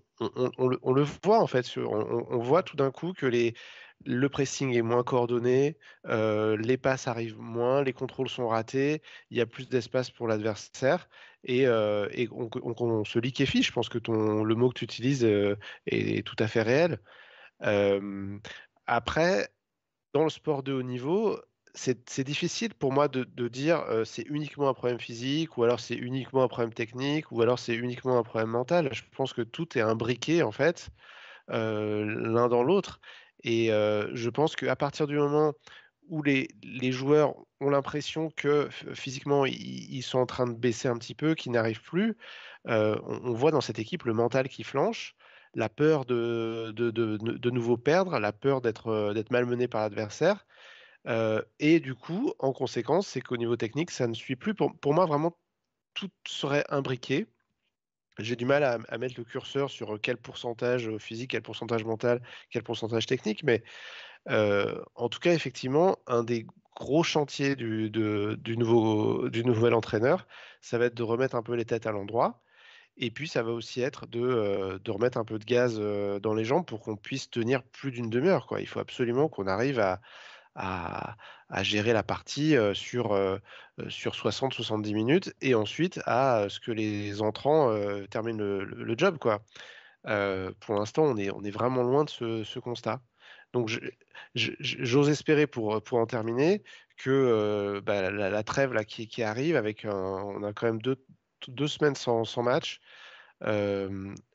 le 0.69 1.07
voit 1.25 1.41
en 1.41 1.47
fait 1.47 1.77
on 1.77 2.39
voit 2.39 2.63
tout 2.63 2.77
d'un 2.77 2.91
coup 2.91 3.13
que 3.13 3.27
les 3.27 3.55
le 4.07 4.29
pressing 4.29 4.75
est 4.75 4.83
moins 4.83 5.03
coordonné, 5.03 5.79
les 6.05 6.77
passes 6.77 7.09
arrivent 7.09 7.39
moins, 7.39 7.83
les 7.83 7.93
contrôles 7.93 8.29
sont 8.29 8.49
ratés, 8.49 9.03
il 9.31 9.39
y 9.39 9.41
a 9.41 9.47
plus 9.47 9.69
d'espace 9.69 10.11
pour 10.11 10.29
l'adversaire 10.29 11.09
et, 11.45 11.69
on, 11.69 13.05
se 13.05 13.19
liquéfie. 13.19 13.63
Je 13.63 13.73
pense 13.73 13.89
que 13.89 13.99
le 13.99 14.55
mot 14.55 14.69
que 14.69 14.79
tu 14.79 14.85
utilises 14.85 15.25
est, 15.87 16.27
tout 16.27 16.37
à 16.39 16.49
fait 16.49 16.63
réel. 16.63 17.01
après, 18.87 19.49
dans 20.13 20.25
le 20.25 20.31
sport 20.31 20.63
de 20.63 20.73
haut 20.73 20.83
niveau, 20.83 21.39
c'est 21.75 22.21
difficile 22.21 22.73
pour 22.75 22.93
moi 22.93 23.09
de, 23.09 23.49
dire 23.49 23.85
c'est 24.05 24.23
uniquement 24.23 24.69
un 24.69 24.75
problème 24.75 25.01
physique 25.01 25.57
ou 25.57 25.65
alors 25.65 25.81
c'est 25.81 25.97
uniquement 25.97 26.45
un 26.45 26.49
problème 26.49 26.73
technique 26.73 27.33
ou 27.33 27.43
alors 27.43 27.59
c'est 27.59 27.75
uniquement 27.75 28.19
un 28.19 28.23
problème 28.23 28.51
mental. 28.51 28.91
Je 28.93 29.03
pense 29.17 29.33
que 29.33 29.43
tout 29.43 29.77
est 29.79 29.83
imbriqué 29.83 30.43
en 30.43 30.53
fait 30.53 30.91
l'un 31.49 32.49
dans 32.49 32.63
l'autre 32.63 33.01
et 33.45 33.69
je 33.69 34.31
pense 34.31 34.57
qu'à 34.57 34.77
partir 34.77 35.07
du 35.07 35.17
moment 35.17 35.53
où 36.09 36.23
les, 36.23 36.49
joueurs 36.93 37.35
ont 37.61 37.71
l'impression 37.71 38.31
que 38.31 38.69
physiquement 38.95 39.47
ils, 39.47 40.03
sont 40.03 40.19
en 40.19 40.27
train 40.27 40.47
de 40.47 40.55
baisser 40.55 40.89
un 40.89 40.99
petit 40.99 41.15
peu, 41.15 41.35
qu'ils 41.35 41.53
n'arrivent 41.53 41.83
plus, 41.83 42.17
on, 42.67 43.33
voit 43.33 43.51
dans 43.51 43.61
cette 43.61 43.79
équipe 43.79 44.05
le 44.05 44.15
mental 44.15 44.49
qui 44.49 44.65
flanche 44.65 45.15
la 45.55 45.69
peur 45.69 46.05
de, 46.05 46.73
de, 46.75 47.51
nouveau 47.51 47.77
perdre, 47.77 48.19
la 48.19 48.33
peur 48.33 48.61
d'être 48.61 49.31
malmené 49.31 49.69
par 49.69 49.83
l'adversaire. 49.83 50.47
et 51.59 51.81
du 51.81 51.95
coup, 51.95 52.33
en 52.39 52.53
conséquence, 52.53 53.07
c'est 53.07 53.21
qu'au 53.21 53.37
niveau 53.37 53.57
technique, 53.57 53.91
ça 53.91 54.07
ne 54.07 54.15
suit 54.15 54.37
plus. 54.37 54.55
Pour, 54.55 54.95
moi, 54.95 55.07
vraiment, 55.07 55.37
tout 55.95 56.11
serait 56.27 56.65
imbriqué. 56.69 57.27
J'ai 58.19 58.37
du 58.37 58.45
mal 58.45 58.63
à, 58.63 58.99
mettre 58.99 59.15
le 59.19 59.25
curseur 59.25 59.71
sur 59.71 60.01
quel 60.01 60.17
pourcentage 60.17 60.97
physique, 60.99 61.31
quel 61.33 61.43
pourcentage 61.43 61.85
mental, 61.85 62.23
quel 62.51 62.63
pourcentage 62.63 63.07
technique, 63.07 63.43
mais 63.43 63.63
en 64.29 65.09
tout 65.09 65.19
cas, 65.19 65.33
effectivement, 65.33 65.99
un 66.07 66.25
des 66.25 66.47
gros 66.77 67.03
chantiers 67.03 67.57
du, 67.57 67.91
nouveau, 68.57 69.29
du 69.29 69.45
nouvel 69.45 69.75
entraîneur, 69.75 70.27
ça 70.61 70.79
va 70.79 70.87
être 70.87 70.95
de 70.95 71.03
remettre 71.03 71.35
un 71.35 71.43
peu 71.43 71.55
les 71.55 71.65
têtes 71.65 71.87
à 71.87 71.93
l'endroit. 71.93 72.41
Et 72.97 73.11
puis, 73.11 73.27
ça 73.27 73.43
va 73.43 73.51
aussi 73.51 73.81
être 73.81 74.07
de, 74.07 74.81
remettre 74.89 75.19
un 75.19 75.25
peu 75.25 75.39
de 75.39 75.45
gaz 75.45 75.81
dans 76.23 76.35
les 76.35 76.45
jambes 76.45 76.65
pour 76.65 76.81
qu'on 76.81 76.97
puisse 76.97 77.31
tenir 77.31 77.63
plus 77.63 77.91
d'une 77.91 78.11
demi-heure. 78.11 78.47
Il 78.59 78.69
faut 78.69 78.81
absolument 78.81 79.29
qu'on 79.29 79.47
arrive 79.47 79.81
à, 79.81 80.01
à, 80.55 81.17
gérer 81.63 81.93
la 81.93 82.03
partie 82.03 82.57
sur, 82.75 83.17
sur 83.89 84.13
60-70 84.13 84.95
minutes 84.95 85.35
et 85.41 85.55
ensuite 85.55 86.01
à 86.07 86.47
ce 86.49 86.61
que 86.61 86.73
les 86.73 87.23
entrants 87.23 87.75
terminent 88.11 88.39
le, 88.39 88.95
job. 88.97 89.19
Quoi. 89.19 89.43
pour 90.61 90.75
l'instant, 90.75 91.05
on 91.05 91.17
est, 91.17 91.31
on 91.31 91.43
est 91.43 91.51
vraiment 91.51 91.83
loin 91.83 92.05
de 92.05 92.11
ce, 92.11 92.59
constat. 92.59 93.01
Donc, 93.53 93.71
j'ose 94.35 95.09
espérer 95.09 95.47
pour, 95.47 95.83
pour 95.83 95.99
en 95.99 96.07
terminer 96.07 96.63
que 96.97 97.81
bah, 97.85 98.11
la, 98.11 98.43
trêve 98.43 98.73
là, 98.73 98.85
qui, 98.85 99.07
qui 99.07 99.23
arrive, 99.23 99.57
avec 99.57 99.87
on 99.89 100.43
a 100.43 100.53
quand 100.53 100.67
même 100.67 100.83
deux, 100.83 100.97
deux 101.49 101.69
semaines 101.69 101.95
sans, 101.95 102.43
match. 102.43 102.81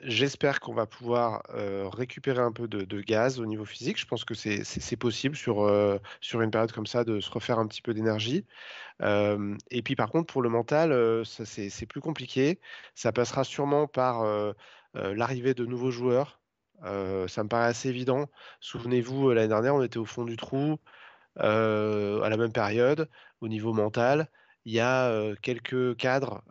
J'espère 0.04 0.60
qu'on 0.60 0.74
va 0.74 0.86
pouvoir 0.86 1.44
récupérer 1.92 2.42
un 2.42 2.52
peu 2.52 2.68
de, 2.68 3.02
gaz 3.02 3.40
au 3.40 3.46
niveau 3.46 3.66
physique. 3.66 4.00
Je 4.00 4.06
pense 4.06 4.24
que 4.24 4.34
c'est 4.34 4.98
possible 4.98 5.36
sur, 5.36 5.70
sur 6.22 6.42
une 6.42 6.52
période 6.52 6.72
comme 6.72 6.88
ça 6.88 7.04
de 7.04 7.20
se 7.20 7.32
refaire 7.32 7.60
un 7.60 7.68
petit 7.68 7.82
peu 7.82 7.94
d'énergie. 7.94 8.46
et 9.02 9.82
puis 9.84 9.96
par 9.96 10.10
contre, 10.10 10.32
pour 10.32 10.42
le 10.42 10.50
mental, 10.50 11.24
c'est 11.26 11.86
plus 11.88 12.02
compliqué. 12.02 12.60
Ça 12.96 13.12
passera 13.12 13.44
sûrement 13.44 13.88
par 13.88 14.24
l'arrivée 14.94 15.54
de 15.54 15.66
nouveaux 15.66 15.92
joueurs. 15.92 16.40
ça 16.84 17.44
me 17.44 17.48
paraît 17.48 17.68
assez 17.68 17.90
évident. 17.90 18.30
Souvenez-vous, 18.60 19.32
l'année 19.32 19.48
dernière, 19.48 19.76
on 19.76 19.84
était 19.84 19.98
au 19.98 20.06
fond 20.06 20.26
du 20.26 20.38
trou 20.38 20.78
à 21.36 22.28
la 22.30 22.38
même 22.38 22.52
période 22.52 23.10
au 23.42 23.48
niveau 23.48 23.74
mental 23.74 24.30
il 24.70 24.74
y 24.74 24.80
a 24.80 25.36
quelques 25.42 25.98
cadres 25.98 26.44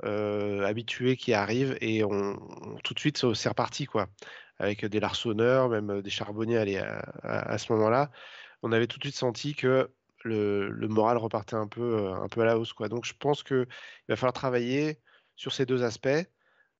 habitués 0.65 1.17
qui 1.17 1.35
arrivent 1.35 1.79
et 1.81 2.03
on, 2.03 2.37
tout 2.83 2.93
de 2.93 2.99
suite 2.99 3.33
c'est 3.35 3.49
reparti 3.49 3.87
quoi. 3.87 4.09
Avec 4.59 4.85
des 4.85 4.99
larçonneurs, 4.99 5.69
même 5.69 6.03
des 6.03 6.11
charbonniers 6.11 6.81
à, 7.23 7.59
ce 7.59 7.73
moment-là, 7.73 8.11
on 8.63 8.73
avait 8.73 8.89
tout 8.89 8.99
de 8.99 9.05
suite 9.05 9.15
senti 9.15 9.55
que 9.55 9.89
le, 10.25 10.89
moral 10.89 11.17
repartait 11.17 11.55
un 11.55 11.69
peu, 11.69 12.09
un 12.13 12.27
peu 12.29 12.41
à 12.41 12.45
la 12.45 12.59
hausse 12.59 12.73
quoi. 12.73 12.89
Donc 12.89 13.05
je 13.05 13.15
pense 13.15 13.45
qu'il 13.45 13.69
va 14.09 14.17
falloir 14.17 14.33
travailler 14.33 14.99
sur 15.37 15.53
ces 15.53 15.65
deux 15.65 15.85
aspects, 15.85 16.09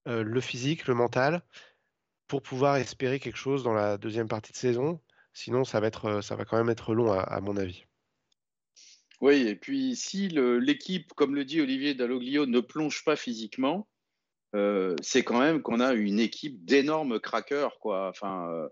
le 0.05 0.41
physique, 0.41 0.87
le 0.87 0.93
mental, 0.93 1.41
pour 2.27 2.41
pouvoir 2.41 2.75
espérer 2.75 3.19
quelque 3.19 3.37
chose 3.37 3.63
dans 3.63 3.73
la 3.73 3.97
deuxième 3.97 4.27
partie 4.27 4.51
de 4.51 4.57
saison. 4.57 4.99
Sinon, 5.33 5.63
ça 5.63 5.79
va, 5.79 5.87
être, 5.87 6.19
ça 6.21 6.35
va 6.35 6.43
quand 6.43 6.57
même 6.57 6.69
être 6.69 6.93
long 6.93 7.13
à 7.13 7.39
mon 7.39 7.55
avis. 7.55 7.85
Oui, 9.21 9.47
et 9.47 9.55
puis 9.55 9.95
si 9.95 10.29
l'équipe, 10.29 11.13
comme 11.13 11.35
le 11.35 11.45
dit 11.45 11.61
Olivier 11.61 11.93
Dalloglio, 11.93 12.45
ne 12.45 12.59
plonge 12.61 13.03
pas 13.03 13.15
physiquement, 13.15 13.87
euh, 14.55 14.95
c'est 15.01 15.23
quand 15.23 15.39
même 15.39 15.61
qu'on 15.61 15.79
a 15.79 15.93
une 15.93 16.19
équipe 16.19 16.63
d'énormes 16.65 17.19
craqueurs, 17.19 17.79
quoi. 17.79 18.09
Enfin, 18.09 18.49
euh, 18.51 18.67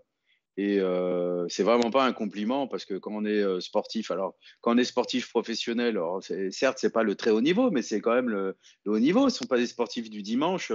et 0.56 0.80
euh, 0.80 1.46
c'est 1.48 1.62
vraiment 1.62 1.90
pas 1.92 2.04
un 2.04 2.12
compliment 2.12 2.66
parce 2.66 2.84
que 2.84 2.94
quand 2.94 3.12
on 3.14 3.24
est 3.24 3.42
euh, 3.42 3.60
sportif, 3.60 4.10
alors 4.10 4.34
quand 4.60 4.74
on 4.74 4.78
est 4.78 4.84
sportif 4.84 5.30
professionnel, 5.30 5.90
alors 5.90 6.20
certes 6.50 6.78
c'est 6.80 6.92
pas 6.92 7.04
le 7.04 7.14
très 7.14 7.30
haut 7.30 7.40
niveau, 7.40 7.70
mais 7.70 7.82
c'est 7.82 8.00
quand 8.00 8.12
même 8.14 8.28
le, 8.28 8.56
haut 8.86 8.98
niveau. 8.98 9.28
Ce 9.28 9.38
sont 9.38 9.46
pas 9.46 9.56
des 9.56 9.68
sportifs 9.68 10.10
du 10.10 10.22
dimanche. 10.22 10.72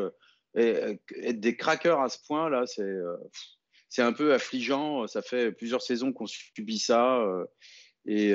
Être 0.55 1.39
des 1.39 1.57
craqueurs 1.57 1.99
à 1.99 2.07
ce 2.07 2.17
point 2.25 2.49
là, 2.49 2.65
c'est 2.65 2.95
c'est 3.89 4.03
un 4.03 4.13
peu 4.13 4.33
affligeant. 4.33 5.05
Ça 5.07 5.21
fait 5.21 5.51
plusieurs 5.51 5.81
saisons 5.81 6.13
qu'on 6.13 6.27
subit 6.27 6.79
ça. 6.79 7.21
Et, 8.05 8.33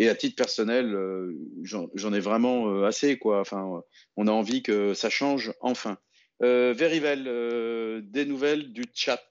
et 0.00 0.08
à 0.08 0.14
titre 0.14 0.34
personnel, 0.34 0.94
euh, 0.94 1.36
j'en 1.62 2.12
ai 2.14 2.20
vraiment 2.20 2.68
euh, 2.70 2.86
assez. 2.86 3.18
Quoi. 3.18 3.38
Enfin, 3.40 3.82
on 4.16 4.26
a 4.26 4.32
envie 4.32 4.62
que 4.62 4.94
ça 4.94 5.10
change 5.10 5.52
enfin. 5.60 5.98
Euh, 6.42 6.72
Verivel, 6.74 7.24
des 8.10 8.24
nouvelles 8.24 8.72
du 8.72 8.82
chat 8.94 9.22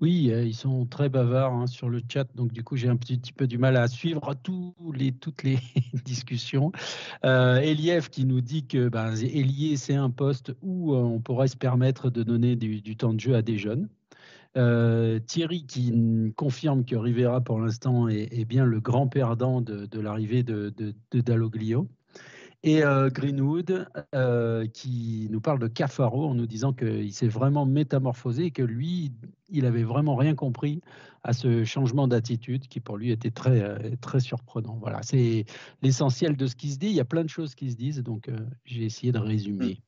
oui, 0.00 0.32
ils 0.32 0.54
sont 0.54 0.84
très 0.84 1.08
bavards 1.08 1.52
hein, 1.52 1.66
sur 1.68 1.88
le 1.88 2.02
chat, 2.12 2.26
donc 2.34 2.52
du 2.52 2.64
coup 2.64 2.74
j'ai 2.74 2.88
un 2.88 2.96
petit, 2.96 3.20
peu 3.32 3.46
du 3.46 3.56
mal 3.56 3.76
à 3.76 3.86
suivre 3.86 4.34
toutes 4.42 5.44
les 5.44 5.58
discussions. 6.04 6.72
Euh, 7.24 7.60
Eliev 7.60 8.08
qui 8.08 8.24
nous 8.24 8.40
dit 8.40 8.66
que 8.66 8.88
ben, 8.88 9.14
c'est 9.76 9.94
un 9.94 10.10
poste 10.10 10.54
où 10.60 10.92
on 10.96 11.20
pourrait 11.20 11.46
se 11.46 11.56
permettre 11.56 12.10
de 12.10 12.24
donner 12.24 12.56
du 12.56 12.96
temps 12.96 13.14
de 13.14 13.20
jeu 13.20 13.36
à 13.36 13.42
des 13.42 13.58
jeunes. 13.58 13.88
Euh, 14.56 15.18
Thierry 15.18 15.64
qui 15.64 15.94
confirme 16.36 16.84
que 16.84 16.94
Rivera, 16.96 17.40
pour 17.40 17.58
l'instant, 17.58 18.08
est, 18.08 18.44
bien 18.44 18.64
le 18.66 18.80
grand 18.80 19.08
perdant 19.08 19.60
de, 19.60 20.00
l'arrivée 20.00 20.42
de, 20.42 20.70
de, 20.70 21.20
Dalloglio. 21.20 21.88
Et 22.64 22.84
euh, 22.84 23.08
Greenwood 23.10 23.88
euh, 24.14 24.66
qui 24.68 25.26
nous 25.32 25.40
parle 25.40 25.58
de 25.58 25.66
Cafaro 25.66 26.28
en 26.28 26.34
nous 26.34 26.46
disant 26.46 26.72
qu'il 26.72 27.12
s'est 27.12 27.26
vraiment 27.26 27.66
métamorphosé 27.66 28.44
et 28.44 28.50
que 28.52 28.62
lui, 28.62 29.10
il 29.48 29.66
avait 29.66 29.82
vraiment 29.82 30.14
rien 30.14 30.36
compris 30.36 30.80
à 31.24 31.32
ce 31.32 31.64
changement 31.64 32.06
d'attitude 32.06 32.68
qui 32.68 32.78
pour 32.78 32.98
lui 32.98 33.10
était 33.10 33.32
très, 33.32 33.96
très 33.96 34.20
surprenant. 34.20 34.76
Voilà, 34.80 35.02
c'est 35.02 35.44
l'essentiel 35.82 36.36
de 36.36 36.46
ce 36.46 36.54
qui 36.54 36.70
se 36.70 36.78
dit. 36.78 36.86
Il 36.86 36.94
y 36.94 37.00
a 37.00 37.04
plein 37.04 37.24
de 37.24 37.28
choses 37.28 37.56
qui 37.56 37.70
se 37.70 37.76
disent, 37.76 38.02
donc 38.02 38.30
j'ai 38.64 38.84
essayé 38.84 39.10
de 39.10 39.18
résumer. 39.18 39.80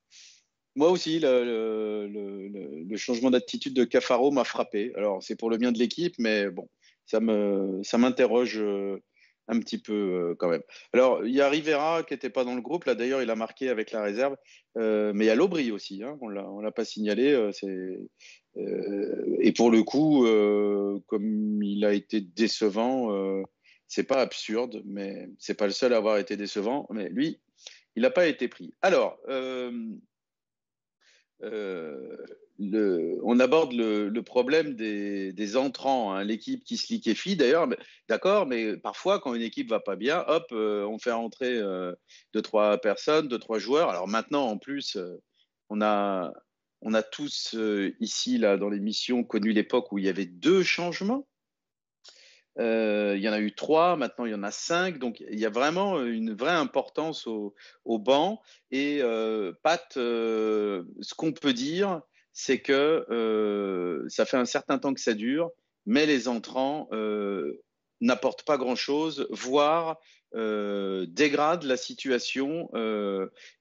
Moi 0.76 0.90
aussi, 0.90 1.20
le, 1.20 2.96
changement 2.96 3.30
d'attitude 3.30 3.74
de 3.74 3.84
Cafaro 3.84 4.30
m'a 4.30 4.44
frappé. 4.44 4.92
Alors, 4.96 5.22
c'est 5.22 5.36
pour 5.36 5.50
le 5.50 5.56
bien 5.56 5.72
de 5.72 5.78
l'équipe, 5.78 6.14
mais 6.18 6.50
bon, 6.50 6.68
ça 7.06 7.20
me, 7.20 7.80
ça 7.82 7.98
m'interroge 7.98 8.58
euh, 8.58 8.98
un 9.48 9.60
petit 9.60 9.78
peu 9.78 9.92
euh, 9.92 10.34
quand 10.38 10.48
même. 10.48 10.62
Alors, 10.92 11.24
il 11.26 11.34
y 11.34 11.40
a 11.40 11.48
Rivera 11.48 12.02
qui 12.02 12.14
n'était 12.14 12.30
pas 12.30 12.44
dans 12.44 12.54
le 12.54 12.60
groupe. 12.60 12.84
Là, 12.84 12.94
d'ailleurs, 12.94 13.22
il 13.22 13.30
a 13.30 13.36
marqué 13.36 13.68
avec 13.68 13.92
la 13.92 14.02
réserve. 14.02 14.36
Euh, 14.76 15.12
mais 15.14 15.24
il 15.24 15.28
y 15.28 15.30
a 15.30 15.34
Lobry 15.34 15.70
aussi. 15.70 16.02
Hein, 16.02 16.18
on 16.20 16.30
ne 16.30 16.62
l'a 16.62 16.72
pas 16.72 16.84
signalé. 16.84 17.50
et 18.56 19.52
pour 19.52 19.70
le 19.70 19.82
coup, 19.82 20.26
comme 21.06 21.62
il 21.62 21.84
a 21.84 21.92
été 21.92 22.20
décevant, 22.20 23.44
c'est 23.86 24.04
pas 24.04 24.20
absurde, 24.20 24.82
mais 24.86 25.28
c'est 25.38 25.54
pas 25.54 25.66
le 25.66 25.72
seul 25.72 25.92
à 25.92 25.98
avoir 25.98 26.18
été 26.18 26.36
décevant. 26.36 26.86
Mais 26.90 27.08
lui, 27.10 27.40
il 27.96 28.02
n'a 28.02 28.10
pas 28.10 28.26
été 28.26 28.48
pris. 28.48 28.74
Alors, 28.82 29.18
le, 31.40 33.18
on 33.22 33.40
aborde 33.40 33.72
le, 33.72 34.22
problème 34.22 34.74
des, 34.74 35.56
entrants, 35.56 36.12
hein, 36.12 36.24
l'équipe 36.24 36.64
qui 36.64 36.76
se 36.76 36.92
liquéfie 36.92 37.36
d'ailleurs, 37.36 37.68
d'accord, 38.08 38.46
mais 38.46 38.76
parfois 38.76 39.20
quand 39.20 39.34
une 39.34 39.42
équipe 39.42 39.70
va 39.70 39.80
pas 39.80 39.96
bien, 39.96 40.24
hop, 40.28 40.46
euh, 40.52 40.84
on 40.86 40.98
fait 40.98 41.12
rentrer 41.12 41.56
euh, 41.58 41.92
deux, 42.32 42.42
trois 42.42 42.78
personnes, 42.78 43.28
deux, 43.28 43.38
trois 43.38 43.58
joueurs. 43.58 43.90
Alors 43.90 44.08
maintenant, 44.08 44.46
en 44.46 44.58
plus, 44.58 44.98
on 45.68 45.82
a, 45.82 46.32
on 46.80 46.94
a 46.94 47.02
tous 47.02 47.56
ici, 48.00 48.38
là, 48.38 48.56
dans 48.56 48.68
l'émission, 48.68 49.24
connu 49.24 49.52
l'époque 49.52 49.92
où 49.92 49.98
il 49.98 50.04
y 50.04 50.08
avait 50.08 50.26
deux 50.26 50.62
changements. 50.62 51.26
Euh, 52.58 53.14
il 53.16 53.22
y 53.22 53.28
en 53.28 53.32
a 53.32 53.40
eu 53.40 53.52
trois, 53.54 53.96
maintenant 53.96 54.26
il 54.26 54.32
y 54.32 54.34
en 54.34 54.42
a 54.42 54.50
cinq. 54.50 54.98
Donc 54.98 55.20
il 55.20 55.38
y 55.38 55.46
a 55.46 55.50
vraiment 55.50 56.02
une 56.02 56.34
vraie 56.34 56.52
importance 56.52 57.26
au, 57.26 57.54
banc. 57.84 58.40
Et 58.70 58.98
euh, 59.02 59.52
Pat, 59.62 59.96
euh, 59.96 60.84
ce 61.00 61.14
qu'on 61.14 61.32
peut 61.32 61.52
dire, 61.52 62.00
c'est 62.32 62.60
que 62.60 64.04
ça 64.08 64.24
fait 64.24 64.36
un 64.36 64.44
certain 64.44 64.78
temps 64.78 64.94
que 64.94 65.00
ça 65.00 65.14
dure, 65.14 65.50
mais 65.86 66.06
les 66.06 66.28
entrants 66.28 66.88
n'apportent 68.00 68.44
pas 68.44 68.58
grand-chose, 68.58 69.26
voire 69.30 69.98
dégradent 70.32 71.64
la 71.64 71.76
situation. 71.76 72.68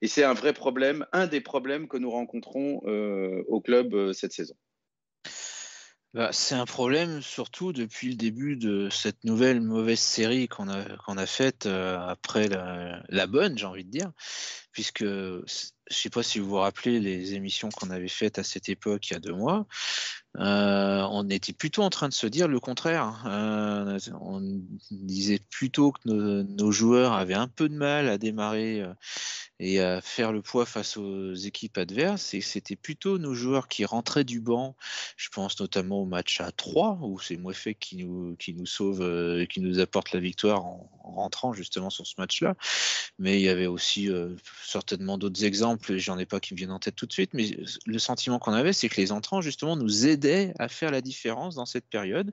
et 0.02 0.08
c'est 0.08 0.24
un 0.24 0.34
vrai 0.34 0.52
problème, 0.52 1.06
un 1.12 1.26
des 1.26 1.40
problèmes 1.40 1.88
que 1.88 1.96
nous 1.96 2.10
rencontrons 2.10 2.78
au 3.46 3.60
club 3.60 4.12
cette 4.12 4.32
saison. 4.32 4.56
Bah, 6.14 6.28
c'est 6.30 6.54
un 6.54 6.64
problème 6.64 7.20
surtout 7.22 7.72
depuis 7.72 8.08
le 8.08 8.14
début 8.14 8.54
de 8.54 8.88
cette 8.88 9.24
nouvelle 9.24 9.60
mauvaise 9.60 9.98
série 9.98 10.46
qu'on 10.46 10.68
a, 10.68 10.96
qu'on 10.98 11.18
a 11.18 11.26
faite 11.26 11.66
euh, 11.66 11.98
après 12.06 12.46
la, 12.46 13.26
bonne, 13.26 13.58
j'ai 13.58 13.66
envie 13.66 13.84
de 13.84 13.90
dire, 13.90 14.12
puisque 14.70 15.02
je 15.02 15.40
ne 15.40 15.44
sais 15.90 16.10
pas 16.10 16.22
si 16.22 16.38
vous 16.38 16.50
vous 16.50 16.58
rappelez 16.58 17.00
les 17.00 17.34
émissions 17.34 17.68
qu'on 17.68 17.90
avait 17.90 18.06
faites 18.06 18.38
à 18.38 18.44
cette 18.44 18.68
époque 18.68 19.10
il 19.10 19.14
y 19.14 19.16
a 19.16 19.20
deux 19.20 19.34
mois. 19.34 19.66
Euh, 20.38 21.04
on 21.10 21.28
était 21.30 21.52
plutôt 21.52 21.82
en 21.82 21.90
train 21.90 22.08
de 22.08 22.14
se 22.14 22.28
dire 22.28 22.46
le 22.46 22.60
contraire. 22.60 23.24
Euh, 23.26 23.98
on 24.20 24.40
disait 24.92 25.40
plutôt 25.50 25.90
que 25.90 26.42
nos, 26.42 26.70
joueurs 26.70 27.14
avaient 27.14 27.34
un 27.34 27.48
peu 27.48 27.68
de 27.68 27.74
mal 27.74 28.08
à 28.08 28.18
démarrer 28.18 28.84
et 29.64 29.80
à 29.80 30.02
faire 30.02 30.30
le 30.30 30.42
poids 30.42 30.66
face 30.66 30.98
aux 30.98 31.32
équipes 31.32 31.78
adverses. 31.78 32.34
Et 32.34 32.42
c'était 32.42 32.76
plutôt 32.76 33.16
nos 33.18 33.32
joueurs 33.32 33.66
qui 33.66 33.86
rentraient 33.86 34.24
du 34.24 34.40
banc. 34.40 34.76
Je 35.16 35.30
pense 35.30 35.58
notamment 35.58 36.02
au 36.02 36.04
match 36.04 36.40
à 36.40 36.52
3, 36.52 36.98
où 37.00 37.18
c'est 37.18 37.38
Mouefek 37.38 37.78
qui 37.78 37.96
nous, 37.96 38.36
qui 38.36 38.52
nous 38.52 38.66
sauve, 38.66 39.00
et 39.40 39.46
qui 39.46 39.60
nous 39.60 39.78
apporte 39.78 40.12
la 40.12 40.20
victoire 40.20 40.64
en, 40.66 40.90
rentrant 41.02 41.52
justement 41.52 41.88
sur 41.88 42.06
ce 42.06 42.14
match-là. 42.18 42.56
Mais 43.18 43.40
il 43.40 43.42
y 43.42 43.48
avait 43.48 43.66
aussi 43.66 44.10
certainement 44.66 45.16
d'autres 45.16 45.44
exemples, 45.44 45.96
j'en 45.96 46.18
ai 46.18 46.26
pas 46.26 46.40
qui 46.40 46.54
me 46.54 46.58
viennent 46.58 46.70
en 46.70 46.78
tête 46.78 46.96
tout 46.96 47.06
de 47.06 47.12
suite, 47.12 47.32
mais 47.32 47.56
le 47.86 47.98
sentiment 47.98 48.38
qu'on 48.38 48.52
avait, 48.52 48.72
c'est 48.72 48.88
que 48.88 49.00
les 49.00 49.12
entrants 49.12 49.40
justement 49.40 49.76
nous 49.76 50.06
aidaient 50.06 50.52
à 50.58 50.68
faire 50.68 50.90
la 50.90 51.00
différence 51.00 51.54
dans 51.54 51.66
cette 51.66 51.86
période. 51.88 52.32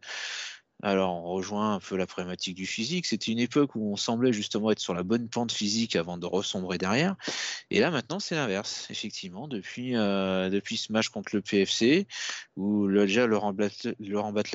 Alors, 0.83 1.23
on 1.23 1.33
rejoint 1.33 1.75
un 1.75 1.79
peu 1.79 1.95
la 1.95 2.07
problématique 2.07 2.55
du 2.55 2.65
physique. 2.65 3.05
C'était 3.05 3.31
une 3.31 3.39
époque 3.39 3.75
où 3.75 3.91
on 3.91 3.95
semblait 3.95 4.33
justement 4.33 4.71
être 4.71 4.79
sur 4.79 4.93
la 4.93 5.03
bonne 5.03 5.29
pente 5.29 5.51
physique 5.51 5.95
avant 5.95 6.17
de 6.17 6.25
ressombrer 6.25 6.77
derrière. 6.77 7.15
Et 7.69 7.79
là, 7.79 7.91
maintenant, 7.91 8.19
c'est 8.19 8.35
l'inverse. 8.35 8.87
Effectivement, 8.89 9.47
depuis, 9.47 9.95
euh, 9.95 10.49
depuis 10.49 10.77
ce 10.77 10.91
match 10.91 11.09
contre 11.09 11.35
le 11.35 11.41
PFC, 11.41 12.07
où 12.55 12.89
déjà 12.89 13.27
Laurent, 13.27 13.53
Batles, 13.53 13.95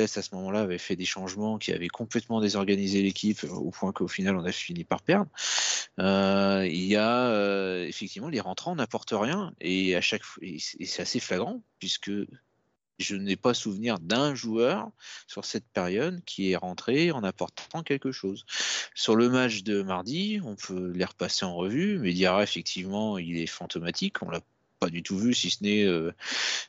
à 0.03 0.23
ce 0.23 0.35
moment-là, 0.35 0.61
avait 0.63 0.79
fait 0.79 0.97
des 0.97 1.05
changements 1.05 1.59
qui 1.59 1.73
avaient 1.73 1.89
complètement 1.89 2.41
désorganisé 2.41 3.03
l'équipe, 3.03 3.45
au 3.45 3.71
point 3.71 3.93
qu'au 3.93 4.09
final, 4.09 4.37
on 4.37 4.45
a 4.45 4.53
fini 4.53 4.85
par 4.85 5.03
perdre. 5.03 5.31
Euh, 6.01 6.67
il 6.69 6.85
y 6.85 6.97
a 6.97 7.29
euh, 7.31 7.87
effectivement 7.87 8.29
les 8.29 8.41
rentrants 8.41 8.75
n'apportent 8.75 9.15
rien. 9.17 9.53
Et 9.61 9.97
à 9.97 10.01
chaque 10.01 10.23
et 10.43 10.59
c'est 10.59 11.03
assez 11.03 11.21
flagrant, 11.21 11.63
puisque 11.79 12.11
je 12.99 13.17
n'ai 13.17 13.37
pas 13.37 13.55
souvenir 13.55 13.99
d'un 13.99 14.35
joueur 14.35 14.91
sur 15.27 15.45
cette 15.45 15.69
période 15.69 16.23
qui 16.25 16.53
est 16.53 16.57
rentré 16.57 17.11
en 17.11 17.23
apportant 17.25 17.83
quelque 17.83 18.13
chose. 18.13 18.45
Sur 18.95 19.17
le 19.17 19.29
match 19.29 19.63
de 19.63 19.83
mardi, 19.83 20.41
on 20.45 20.57
peut 20.57 20.93
les 20.93 21.05
repasser 21.05 21.45
en 21.45 21.55
revue, 21.55 21.99
mais 21.99 22.13
Diarra, 22.13 22.43
effectivement, 22.43 23.19
il 23.19 23.39
est 23.39 23.47
fantomatique. 23.47 24.23
On 24.23 24.31
l'a 24.31 24.41
pas 24.79 24.89
du 24.89 25.03
tout 25.03 25.19
vu, 25.19 25.35
si 25.35 25.51
ce 25.51 25.63
n'est 25.63 25.85
euh, 25.85 26.13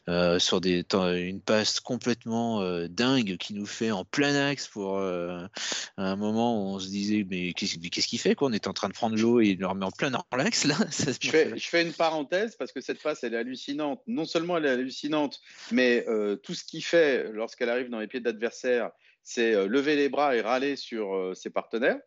euh, 0.07 0.39
sur 0.39 0.61
des, 0.61 0.85
une 0.93 1.41
passe 1.41 1.79
complètement 1.79 2.61
euh, 2.61 2.87
dingue 2.87 3.37
qui 3.37 3.53
nous 3.53 3.65
fait 3.65 3.91
en 3.91 4.05
plein 4.05 4.33
axe 4.47 4.67
pour 4.67 4.97
un 4.99 6.15
moment 6.15 6.55
où 6.55 6.75
on 6.75 6.79
se 6.79 6.87
disait 6.87 7.25
mais 7.29 7.53
qu'est-ce 7.53 8.07
qu'il 8.07 8.19
fait 8.19 8.35
quoi? 8.35 8.49
On 8.49 8.53
est 8.53 8.67
en 8.67 8.73
train 8.73 8.89
de 8.89 8.93
prendre 8.93 9.17
l'eau 9.17 9.41
et 9.41 9.49
il 9.49 9.59
le 9.59 9.67
remet 9.67 9.85
en 9.85 9.91
plein 9.91 10.11
dans 10.11 10.25
l'axe 10.35 10.63
là. 10.63 10.75
je, 11.21 11.29
fais, 11.29 11.57
je, 11.57 11.67
fais, 11.67 11.83
une 11.83 11.93
parenthèse 11.93 12.55
parce 12.55 12.71
que 12.71 12.81
cette 12.81 13.01
passe 13.01 13.23
elle 13.23 13.33
est 13.33 13.37
hallucinante. 13.37 14.01
Non 14.07 14.25
seulement 14.25 14.57
elle 14.57 14.65
est 14.65 14.69
hallucinante, 14.69 15.41
mais 15.71 16.05
tout 16.43 16.53
ce 16.53 16.63
qu'il 16.63 16.83
fait 16.83 17.31
lorsqu'elle 17.33 17.69
arrive 17.69 17.89
dans 17.89 17.99
les 17.99 18.07
pieds 18.07 18.21
d'adversaire, 18.21 18.91
c'est 19.23 19.67
lever 19.67 19.95
les 19.95 20.09
bras 20.09 20.35
et 20.35 20.41
râler 20.41 20.75
sur 20.75 21.33
ses 21.35 21.49
partenaires. 21.49 21.99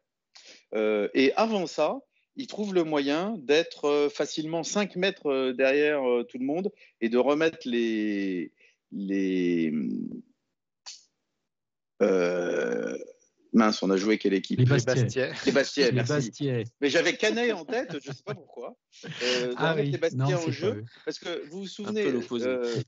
et 0.74 1.32
avant 1.36 1.66
ça, 1.66 1.98
il 2.40 2.46
trouve 2.46 2.74
le 2.74 2.84
moyen 2.84 3.36
d'être 3.38 3.84
euh, 3.84 4.08
facilement 4.08 4.62
5 4.64 4.96
mètres 4.96 5.26
euh, 5.26 5.52
derrière 5.52 6.02
euh, 6.08 6.24
tout 6.24 6.38
le 6.38 6.46
monde 6.46 6.72
et 7.00 7.10
de 7.10 7.18
remettre 7.18 7.58
les. 7.66 8.52
les 8.92 9.72
mince, 13.52 13.82
on 13.82 13.90
a 13.90 13.96
joué 13.98 14.16
quelle 14.16 14.32
équipe? 14.32 14.58
Les 14.58 14.64
Bastiais. 14.64 15.32
Les 15.44 15.52
Bastiais, 15.52 15.92
merci. 15.92 16.32
Mais 16.80 16.88
j'avais 16.88 17.14
Canet 17.14 17.52
en 17.52 17.66
tête, 17.66 17.98
je 18.02 18.08
ne 18.08 18.14
sais 18.14 18.22
pas 18.24 18.34
pourquoi. 18.34 18.74
ah 19.56 19.74
oui. 19.76 19.90
les 19.90 19.98
Bastiais 19.98 20.34
en 20.34 20.50
jeu. 20.50 20.84
Parce 21.04 21.18
que 21.18 21.46
vous 21.50 21.60
vous 21.60 21.66
souvenez, 21.66 22.06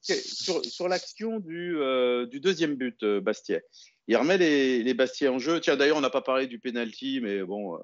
sur, 0.02 0.88
l'action 0.88 1.40
du, 1.40 1.76
du, 2.30 2.40
deuxième 2.40 2.76
but, 2.76 3.04
Bastiais, 3.04 3.64
il 4.08 4.16
remet 4.16 4.38
les, 4.38 4.82
les 4.82 4.94
Bastiais 4.94 5.28
en 5.28 5.38
jeu. 5.38 5.60
Tiens, 5.60 5.76
d'ailleurs, 5.76 5.98
on 5.98 6.00
n'a 6.00 6.10
pas 6.10 6.22
parlé 6.22 6.46
du 6.46 6.58
penalty, 6.58 7.20
mais 7.20 7.42
bon, 7.42 7.76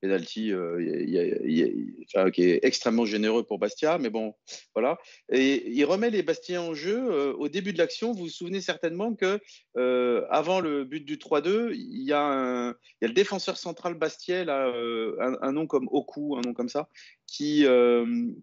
penalty 0.00 0.52
euh, 0.52 2.30
qui 2.32 2.42
est 2.42 2.60
extrêmement 2.62 3.04
généreux 3.04 3.44
pour 3.44 3.58
Bastia, 3.58 3.98
mais 3.98 4.10
bon, 4.10 4.34
voilà. 4.74 4.98
Et 5.30 5.70
il 5.70 5.84
remet 5.84 6.10
les 6.10 6.22
Bastiens 6.22 6.62
en 6.62 6.74
jeu 6.74 7.10
euh, 7.10 7.32
au 7.34 7.48
début 7.48 7.72
de 7.72 7.78
l'action. 7.78 8.12
Vous 8.12 8.24
vous 8.24 8.28
souvenez 8.28 8.60
certainement 8.60 9.14
que 9.14 9.40
euh, 9.76 10.26
avant 10.30 10.60
le 10.60 10.84
but 10.84 11.04
du 11.04 11.16
3-2, 11.16 11.72
il 11.72 12.02
y, 12.02 12.12
a 12.12 12.74
le 13.00 13.12
défenseur 13.12 13.56
central 13.56 13.94
Bastier, 13.94 14.44
là, 14.44 14.72
un, 15.20 15.52
nom 15.52 15.66
comme 15.66 15.88
Oku, 15.90 16.36
un 16.36 16.40
nom 16.40 16.54
comme 16.54 16.68
ça, 16.68 16.88
qui, 17.26 17.66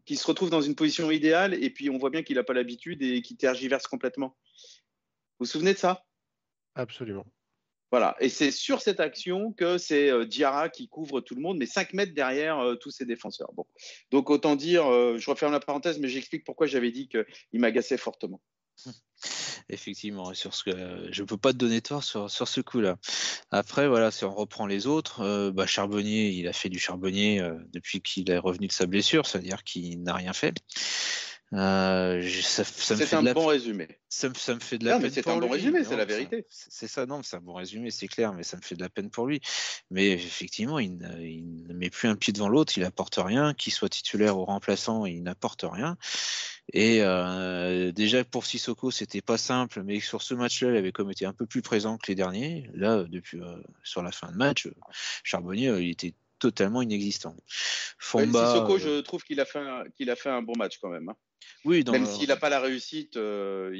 qui 0.05 0.15
se 0.15 0.27
retrouve 0.27 0.49
dans 0.49 0.61
une 0.61 0.75
position 0.75 1.11
idéale 1.11 1.53
et 1.53 1.69
puis 1.69 1.89
on 1.89 1.97
voit 1.97 2.09
bien 2.09 2.23
qu'il 2.23 2.35
n'a 2.35 2.43
pas 2.43 2.53
l'habitude 2.53 3.01
et 3.01 3.21
qui 3.21 3.35
tergiverse 3.35 3.87
complètement. 3.87 4.35
Vous 5.39 5.45
vous 5.45 5.51
souvenez 5.51 5.73
de 5.73 5.79
ça? 5.79 6.05
Absolument. 6.75 7.25
Voilà, 7.89 8.17
et 8.19 8.27
c'est 8.27 8.51
sur 8.51 8.81
cette 8.81 8.99
action 8.99 9.53
que 9.53 9.77
c'est 9.77 10.09
euh, 10.09 10.25
Diarra 10.25 10.67
qui 10.67 10.89
couvre 10.89 11.21
tout 11.21 11.35
le 11.35 11.41
monde, 11.41 11.57
mais 11.57 11.65
5 11.65 11.93
mètres 11.93 12.13
derrière 12.13 12.59
euh, 12.59 12.75
tous 12.75 12.91
ses 12.91 13.05
défenseurs. 13.05 13.49
Donc 14.11 14.29
autant 14.29 14.57
dire, 14.57 14.85
euh, 14.87 15.17
je 15.17 15.29
referme 15.29 15.53
la 15.53 15.61
parenthèse, 15.61 15.97
mais 15.99 16.09
j'explique 16.09 16.43
pourquoi 16.43 16.67
j'avais 16.67 16.91
dit 16.91 17.07
qu'il 17.07 17.59
m'agaçait 17.59 17.97
fortement. 17.97 18.41
Effectivement, 19.69 20.33
sur 20.33 20.53
ce 20.53 20.65
que 20.65 21.07
je 21.11 21.23
peux 21.23 21.37
pas 21.37 21.53
te 21.53 21.57
donner 21.57 21.81
tort 21.81 22.03
sur, 22.03 22.29
sur 22.29 22.47
ce 22.47 22.61
coup-là. 22.61 22.97
Après, 23.51 23.87
voilà, 23.87 24.11
si 24.11 24.25
on 24.25 24.33
reprend 24.33 24.65
les 24.65 24.85
autres, 24.87 25.49
bah, 25.49 25.65
Charbonnier, 25.65 26.29
il 26.29 26.47
a 26.47 26.53
fait 26.53 26.69
du 26.69 26.79
Charbonnier 26.79 27.41
depuis 27.73 28.01
qu'il 28.01 28.29
est 28.29 28.37
revenu 28.37 28.67
de 28.67 28.71
sa 28.71 28.85
blessure, 28.85 29.25
c'est-à-dire 29.25 29.65
qu'il 29.65 30.03
n'a 30.03 30.13
rien 30.13 30.31
fait. 30.31 30.53
Euh, 31.53 32.27
c'est 32.29 33.13
un 33.13 33.23
bon 33.33 33.45
résumé. 33.45 33.87
Ça, 34.09 34.27
me 34.27 34.33
fait 34.33 34.77
de 34.77 34.85
la 34.85 34.99
peine. 34.99 35.09
C'est 35.09 35.27
un 35.27 35.37
bon 35.37 35.47
résumé, 35.49 35.83
c'est 35.85 35.95
la 35.95 36.05
vérité. 36.05 36.45
C'est 36.49 36.87
ça, 36.87 37.05
non, 37.05 37.23
c'est 37.23 37.37
un 37.37 37.41
bon 37.41 37.53
résumé, 37.53 37.89
c'est 37.89 38.07
clair, 38.07 38.33
mais 38.33 38.43
ça 38.43 38.57
me 38.57 38.61
fait 38.61 38.75
de 38.75 38.81
la 38.81 38.89
peine 38.89 39.09
pour 39.09 39.27
lui. 39.27 39.39
Mais 39.89 40.09
effectivement, 40.09 40.77
il 40.79 40.97
ne, 40.97 41.73
met 41.73 41.89
plus 41.89 42.09
un 42.09 42.15
pied 42.15 42.33
devant 42.33 42.49
l'autre, 42.49 42.73
il 42.77 42.83
n'apporte 42.83 43.15
rien, 43.17 43.53
qu'il 43.53 43.71
soit 43.71 43.87
titulaire 43.87 44.37
ou 44.37 44.43
remplaçant, 44.43 45.05
il 45.05 45.23
n'apporte 45.23 45.63
rien. 45.63 45.97
Et 46.73 47.01
euh, 47.01 47.93
déjà 47.93 48.25
pour 48.25 48.45
Sissoko, 48.45 48.91
c'était 48.91 49.21
pas 49.21 49.37
simple, 49.37 49.83
mais 49.83 50.01
sur 50.01 50.21
ce 50.21 50.33
match-là, 50.33 50.71
il 50.71 50.75
avait 50.75 50.91
comme 50.91 51.11
été 51.11 51.25
un 51.25 51.33
peu 51.33 51.45
plus 51.45 51.61
présent 51.61 51.97
que 51.97 52.07
les 52.07 52.15
derniers. 52.15 52.69
Là, 52.73 53.03
depuis 53.03 53.39
euh, 53.39 53.55
sur 53.83 54.03
la 54.03 54.11
fin 54.11 54.29
de 54.31 54.35
match, 54.35 54.67
Charbonnier, 55.23 55.79
il 55.79 55.91
était 55.91 56.13
totalement 56.39 56.81
inexistant. 56.81 57.37
Fomba, 57.97 58.53
Sissoko, 58.53 58.77
je 58.79 58.99
trouve 58.99 59.23
qu'il 59.23 59.39
a 59.39 59.45
fait 59.45 59.59
un, 59.59 59.85
qu'il 59.95 60.09
a 60.09 60.17
fait 60.17 60.29
un 60.29 60.41
bon 60.41 60.53
match 60.57 60.77
quand 60.79 60.89
même. 60.89 61.07
Hein. 61.07 61.15
Oui, 61.65 61.83
même 61.91 62.05
s'il 62.05 62.29
n'a 62.29 62.37
pas 62.37 62.49
la 62.49 62.59
réussite, 62.59 63.17
euh, 63.17 63.71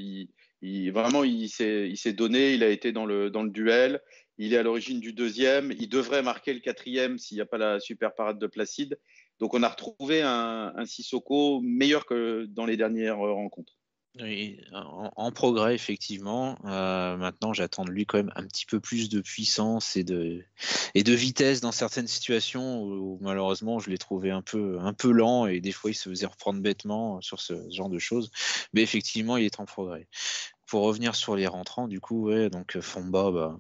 il, 0.62 0.92
vraiment 0.92 1.24
il 1.24 1.50
s'est 1.50 2.14
donné, 2.14 2.54
il 2.54 2.64
a 2.64 2.70
été 2.70 2.92
dans 2.92 3.06
le, 3.06 3.30
dans 3.30 3.44
le 3.44 3.50
duel, 3.50 4.02
il 4.38 4.54
est 4.54 4.58
à 4.58 4.64
l'origine 4.64 5.00
du 5.00 5.14
deuxième, 5.14 5.72
il 5.80 5.90
devrait 5.90 6.22
marquer 6.22 6.54
le 6.54 6.60
quatrième 6.60 7.18
s'il 7.18 7.36
n'y 7.36 7.42
a 7.42 7.46
pas 7.46 7.58
la 7.58 7.80
super 7.80 8.14
parade 8.14 8.40
de 8.40 8.48
Placide. 8.48 9.00
Donc 9.40 9.54
on 9.54 9.64
a 9.64 9.70
retrouvé 9.70 10.22
un, 10.22 10.74
un 10.76 10.86
Sissoko 10.86 11.62
meilleur 11.62 12.06
que 12.06 12.46
dans 12.50 12.66
les 12.66 12.78
dernières 12.78 13.18
rencontres. 13.18 13.78
En, 14.74 15.32
progrès, 15.32 15.76
effectivement. 15.76 16.58
Euh, 16.66 17.18
maintenant, 17.18 17.54
j'attends 17.54 17.86
de 17.86 17.92
lui 17.92 18.06
quand 18.06 18.18
même 18.18 18.32
un 18.36 18.44
petit 18.44 18.66
peu 18.66 18.80
plus 18.80 19.10
de 19.10 19.22
puissance 19.22 19.96
et 19.96 20.04
de, 20.04 20.44
vitesse 20.96 21.62
dans 21.62 21.72
certaines 21.72 22.08
situations 22.08 22.82
où, 22.84 23.18
malheureusement 23.22 23.80
je 23.80 23.90
l'ai 23.90 23.98
trouvé 23.98 24.32
un 24.32 24.42
peu, 24.42 24.78
lent 25.12 25.48
et 25.48 25.60
des 25.60 25.72
fois 25.72 25.92
il 25.92 25.96
se 25.96 26.10
faisait 26.10 26.26
reprendre 26.26 26.62
bêtement 26.62 27.22
sur 27.22 27.40
ce 27.40 27.70
genre 27.70 27.90
de 27.90 28.00
choses. 28.00 28.32
Mais 28.74 28.82
effectivement, 28.82 29.38
il 29.38 29.46
est 29.46 29.60
en 29.60 29.66
progrès. 29.66 30.08
Pour 30.66 30.84
revenir 30.84 31.16
sur 31.16 31.36
les 31.36 31.48
rentrants, 31.48 31.88
du 31.88 32.02
coup, 32.02 32.28
ouais, 32.28 32.50
donc 32.50 32.80
Fomba, 32.82 33.32
bah, 33.32 33.58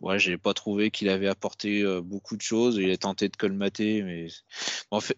ouais, 0.00 0.18
j'ai 0.18 0.38
pas 0.38 0.54
trouvé 0.54 0.90
qu'il 0.90 1.08
avait 1.08 1.28
apporté 1.28 1.82
euh, 1.82 2.00
beaucoup 2.00 2.36
de 2.36 2.42
choses. 2.42 2.76
Il 2.76 2.90
a 2.90 2.96
tenté 2.96 3.28
de 3.28 3.36
colmater, 3.36 4.02
mais 4.02 4.28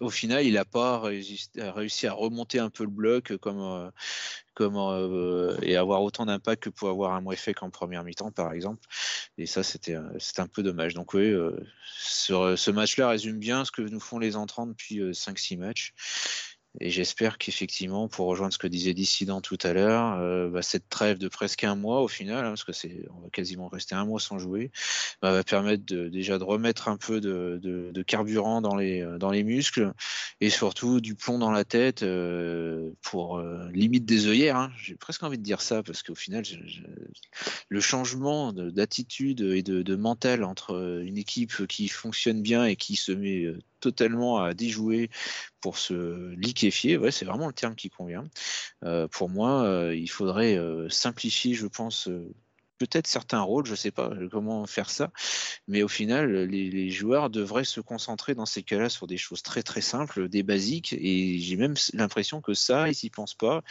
au 0.00 0.10
final, 0.10 0.44
il 0.44 0.54
n'a 0.54 0.64
pas 0.64 1.00
réussi, 1.00 2.06
à 2.06 2.12
remonter 2.12 2.58
un 2.58 2.70
peu 2.70 2.84
le 2.84 2.90
bloc 2.90 3.36
comme, 3.38 3.60
euh, 3.60 3.90
comme 4.54 4.76
euh, 4.76 5.56
et 5.62 5.76
avoir 5.76 6.02
autant 6.02 6.26
d'impact 6.26 6.64
que 6.64 6.70
pour 6.70 6.88
avoir 6.88 7.14
un 7.14 7.30
effet 7.30 7.54
qu'en 7.54 7.70
première 7.70 8.04
mi-temps, 8.04 8.32
par 8.32 8.52
exemple. 8.52 8.86
Et 9.36 9.46
ça, 9.46 9.62
c'était 9.62 9.94
un 9.94 10.46
peu 10.48 10.62
dommage. 10.62 10.94
Donc 10.94 11.14
oui, 11.14 11.32
ce 11.96 12.70
match-là 12.70 13.08
résume 13.08 13.38
bien 13.38 13.64
ce 13.64 13.70
que 13.70 13.82
nous 13.82 14.00
font 14.00 14.18
les 14.18 14.36
entrants 14.36 14.66
depuis 14.66 15.00
5-6 15.12 15.58
matchs. 15.58 15.94
Et 16.80 16.90
j'espère 16.90 17.38
qu'effectivement, 17.38 18.08
pour 18.08 18.26
rejoindre 18.26 18.52
ce 18.52 18.58
que 18.58 18.68
disait 18.68 18.94
Dissident 18.94 19.40
tout 19.40 19.58
à 19.62 19.72
l'heure, 19.72 20.50
bah, 20.50 20.62
cette 20.62 20.88
trêve 20.88 21.18
de 21.18 21.28
presque 21.28 21.64
un 21.64 21.74
mois 21.74 22.02
au 22.02 22.08
final, 22.08 22.44
hein, 22.44 22.50
parce 22.50 22.64
que 22.64 22.72
c'est, 22.72 23.04
on 23.16 23.20
va 23.20 23.30
quasiment 23.30 23.68
rester 23.68 23.94
un 23.94 24.04
mois 24.04 24.20
sans 24.20 24.38
jouer, 24.38 24.70
bah, 25.20 25.32
va 25.32 25.42
permettre 25.42 25.84
déjà 25.84 26.38
de 26.38 26.44
remettre 26.44 26.88
un 26.88 26.96
peu 26.96 27.20
de, 27.20 28.02
carburant 28.06 28.62
dans 28.62 28.76
les, 28.76 29.04
dans 29.18 29.30
les 29.30 29.42
muscles 29.42 29.92
et 30.40 30.50
surtout 30.50 31.00
du 31.00 31.14
plomb 31.16 31.38
dans 31.38 31.50
la 31.50 31.64
tête 31.64 32.04
pour 33.02 33.42
limite 33.72 34.04
des 34.04 34.28
œillères. 34.28 34.56
Hein. 34.56 34.70
J'ai 34.80 34.94
presque 34.94 35.22
envie 35.24 35.38
de 35.38 35.42
dire 35.42 35.60
ça 35.60 35.82
parce 35.82 36.02
qu'au 36.02 36.14
final, 36.14 36.44
le 37.68 37.80
changement 37.80 38.52
d'attitude 38.52 39.40
et 39.40 39.62
de, 39.62 39.96
mental 39.96 40.44
entre 40.44 41.02
une 41.04 41.18
équipe 41.18 41.66
qui 41.66 41.88
fonctionne 41.88 42.40
bien 42.40 42.64
et 42.64 42.76
qui 42.76 42.94
se 42.94 43.10
met 43.10 43.46
totalement 43.80 44.38
à 44.38 44.54
déjouer 44.54 45.10
pour 45.60 45.78
se 45.78 46.34
liquéfier, 46.34 46.96
ouais, 46.96 47.10
c'est 47.10 47.24
vraiment 47.24 47.46
le 47.46 47.52
terme 47.52 47.74
qui 47.74 47.90
convient. 47.90 48.24
pour 49.12 49.28
moi, 49.28 49.90
il 49.94 50.08
faudrait 50.08 50.58
simplifier, 50.88 51.54
je 51.54 51.66
pense, 51.66 52.08
peut-être 52.78 53.06
certains 53.06 53.40
rôles, 53.40 53.66
je 53.66 53.72
ne 53.72 53.76
sais 53.76 53.90
pas 53.90 54.10
euh, 54.10 54.28
comment 54.30 54.66
faire 54.66 54.90
ça, 54.90 55.10
mais 55.66 55.82
au 55.82 55.88
final, 55.88 56.44
les, 56.44 56.90
joueurs 56.90 57.30
devraient 57.30 57.64
se 57.64 57.80
concentrer 57.80 58.34
dans 58.34 58.46
ces 58.46 58.62
cas-là 58.62 58.88
sur 58.88 59.06
des 59.06 59.18
choses 59.18 59.42
très 59.42 59.62
très 59.62 59.80
simples, 59.80 60.28
des 60.28 60.42
basiques, 60.42 60.94
et 60.94 61.38
j'ai 61.38 61.56
même 61.56 61.74
l'impression 61.92 62.40
que 62.40 62.54
ça, 62.54 62.88
ils 62.88 62.96
n'y 63.02 63.10
pensent 63.10 63.34
pas. 63.34 63.62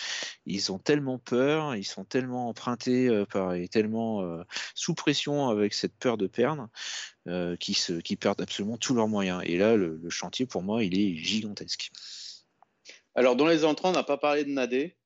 Ils 0.46 0.72
ont 0.72 0.80
tellement 0.80 1.18
peur, 1.18 1.76
ils 1.76 1.84
sont 1.84 2.04
tellement 2.04 2.50
empruntés 2.50 3.08
euh, 3.08 3.26
par, 3.26 3.56
et 3.56 3.68
tellement 3.68 4.22
euh, 4.22 4.44
sous 4.76 4.94
pression 4.94 5.50
avec 5.50 5.74
cette 5.74 5.96
peur 5.96 6.18
de 6.18 6.28
perdre, 6.28 6.70
qu'ils 7.60 8.18
perdent 8.18 8.42
absolument 8.42 8.78
tous 8.78 8.94
leurs 8.94 9.08
moyens. 9.08 9.42
Et 9.46 9.58
là, 9.58 9.76
le, 9.76 10.00
le, 10.02 10.10
chantier, 10.10 10.46
pour 10.46 10.64
moi, 10.64 10.84
il 10.84 10.98
est 10.98 11.16
gigantesque. 11.16 11.92
Alors, 13.16 13.36
dans 13.36 13.48
les 13.48 13.66
entrants, 13.66 13.90
on 13.90 13.94
n'a 13.94 14.04
pas 14.04 14.18
parlé 14.18 14.46
de 14.46 14.50
Nadé 14.50 14.97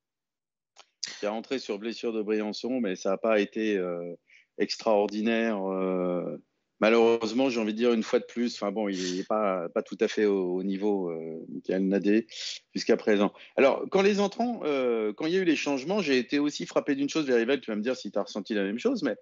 qui 1.20 1.26
est 1.26 1.30
rentré 1.30 1.60
sur 1.60 1.80
blessure 1.80 2.14
de 2.14 2.22
Briançon, 2.22 2.80
mais 2.80 2.96
ça 2.96 3.12
n'a 3.12 3.18
pas 3.18 3.40
été 3.40 3.78
euh, 3.78 4.14
extraordinaire. 4.58 5.62
Euh, 5.72 6.38
malheureusement, 6.80 7.50
j'ai 7.50 7.60
envie 7.60 7.74
de 7.74 7.78
dire 7.78 7.94
une 7.94 8.04
fois 8.04 8.20
de 8.20 8.26
plus, 8.26 8.56
enfin 8.56 8.72
bon, 8.72 8.88
il 8.88 9.18
n'est 9.18 9.24
pas, 9.24 9.68
tout 9.86 9.98
à 10.00 10.08
fait 10.08 10.26
au, 10.26 10.64
niveau 10.64 11.10
euh, 11.10 11.46
Michael 11.50 11.88
Nadé 11.88 12.28
jusqu'à 12.74 12.98
présent. 12.98 13.34
Alors, 13.56 13.86
quand 13.90 14.02
les 14.02 14.20
entrants, 14.20 14.60
quand 14.60 15.26
il 15.26 15.34
y 15.34 15.38
a 15.38 15.42
eu 15.42 15.46
les 15.46 15.56
changements, 15.56 16.02
j'ai 16.02 16.18
été 16.18 16.40
aussi 16.40 16.66
frappé 16.66 16.96
d'une 16.96 17.10
chose, 17.10 17.26
Verivel, 17.26 17.62
tu 17.62 17.72
vas 17.72 17.78
me 17.78 17.84
dire 17.84 17.96
si 17.96 18.12
tu 18.12 18.20
as 18.20 18.24
ressenti 18.24 18.54
la 18.54 18.64
même 18.64 18.80
chose, 18.80 19.04
mais 19.04 19.16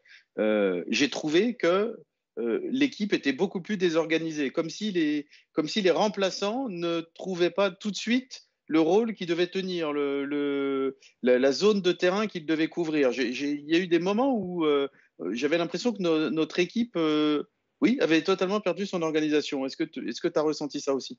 j'ai 0.89 1.09
trouvé 1.09 1.55
que 1.55 1.97
l'équipe 2.37 3.11
était 3.11 3.33
beaucoup 3.33 3.61
plus 3.61 3.75
désorganisée, 3.75 4.49
comme 4.49 4.69
si, 4.69 4.91
les, 4.91 5.27
comme 5.51 5.67
si 5.67 5.81
les 5.81 5.91
remplaçants 5.91 6.69
ne 6.69 7.01
trouvaient 7.01 7.49
pas 7.49 7.69
tout 7.69 7.91
de 7.91 7.97
suite 7.97 8.48
le 8.69 8.79
rôle 8.79 9.15
qu'il 9.15 9.27
devait 9.27 9.47
tenir, 9.47 9.91
le, 9.91 10.95
la, 11.23 11.51
zone 11.51 11.81
de 11.81 11.91
terrain 11.91 12.27
qu'il 12.27 12.45
devait 12.45 12.67
couvrir. 12.69 13.11
Il 13.11 13.69
y 13.69 13.75
a 13.75 13.79
eu 13.79 13.87
des 13.87 13.99
moments 13.99 14.33
où 14.33 14.63
euh, 14.63 14.87
j'avais 15.31 15.57
l'impression 15.57 15.91
que 15.91 16.29
notre 16.29 16.59
équipe, 16.59 16.95
euh, 16.95 17.43
oui, 17.81 17.97
avait 17.99 18.21
totalement 18.21 18.61
perdu 18.61 18.85
son 18.85 19.01
organisation. 19.01 19.65
Est-ce 19.65 19.75
que 19.75 19.83
tu 20.27 20.39
as 20.39 20.41
ressenti 20.41 20.79
ça 20.79 20.93
aussi? 20.93 21.17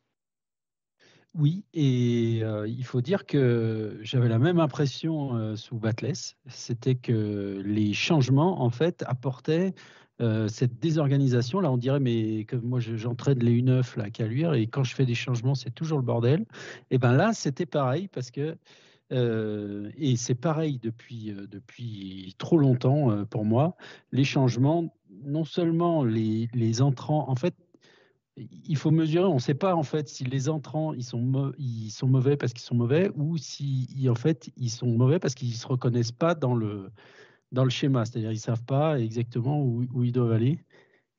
Oui, 1.34 1.64
et 1.74 2.40
euh, 2.42 2.68
il 2.68 2.84
faut 2.84 3.00
dire 3.00 3.26
que 3.26 3.98
j'avais 4.00 4.28
la 4.28 4.38
même 4.38 4.60
impression 4.60 5.56
sous 5.56 5.76
Batless, 5.76 6.36
c'était 6.48 6.94
que 6.94 7.60
les 7.64 7.92
changements, 7.94 8.62
en 8.62 8.70
fait, 8.70 9.02
apportaient 9.08 9.74
euh, 10.20 10.48
cette 10.48 10.78
désorganisation, 10.80 11.60
là, 11.60 11.70
on 11.70 11.78
dirait, 11.78 12.00
mais 12.00 12.46
moi, 12.62 12.80
j'entraîne 12.80 13.38
les 13.38 13.62
U9 13.62 13.98
là, 13.98 14.10
qu'à 14.10 14.26
luire, 14.26 14.54
et 14.54 14.66
quand 14.66 14.84
je 14.84 14.94
fais 14.94 15.06
des 15.06 15.14
changements, 15.14 15.54
c'est 15.54 15.70
toujours 15.70 15.98
le 15.98 16.04
bordel. 16.04 16.44
Et 16.90 16.98
ben 16.98 17.12
là, 17.14 17.32
c'était 17.32 17.66
pareil 17.66 18.08
parce 18.08 18.30
que 18.30 18.56
euh, 19.12 19.90
et 19.96 20.14
c'est 20.16 20.36
pareil 20.36 20.78
depuis, 20.80 21.32
euh, 21.32 21.46
depuis 21.50 22.34
trop 22.38 22.58
longtemps 22.58 23.24
pour 23.26 23.44
moi. 23.44 23.76
Les 24.12 24.24
changements, 24.24 24.94
non 25.24 25.44
seulement 25.44 26.04
les, 26.04 26.48
les, 26.54 26.82
entrants, 26.82 27.28
en 27.28 27.34
fait, 27.34 27.54
il 28.36 28.76
faut 28.76 28.90
mesurer. 28.90 29.24
On 29.24 29.34
ne 29.34 29.40
sait 29.40 29.54
pas 29.54 29.74
en 29.74 29.82
fait 29.82 30.08
si 30.08 30.24
les 30.24 30.48
entrants 30.48 30.92
ils 30.94 31.04
sont, 31.04 31.52
ils 31.58 31.90
sont 31.90 32.06
mauvais 32.06 32.36
parce 32.36 32.52
qu'ils 32.52 32.62
sont 32.62 32.74
mauvais 32.74 33.10
ou 33.16 33.36
si 33.36 34.06
en 34.08 34.14
fait 34.14 34.50
ils 34.56 34.70
sont 34.70 34.86
mauvais 34.86 35.18
parce 35.18 35.34
qu'ils 35.34 35.54
se 35.54 35.66
reconnaissent 35.66 36.12
pas 36.12 36.34
dans 36.34 36.54
le 36.54 36.90
dans 37.52 37.64
le 37.64 37.70
schéma, 37.70 38.04
c'est-à-dire 38.04 38.32
ils 38.32 38.38
savent 38.38 38.64
pas 38.64 38.98
exactement 39.00 39.62
où, 39.62 39.84
où, 39.92 40.04
ils 40.04 40.12
doivent 40.12 40.32
aller. 40.32 40.58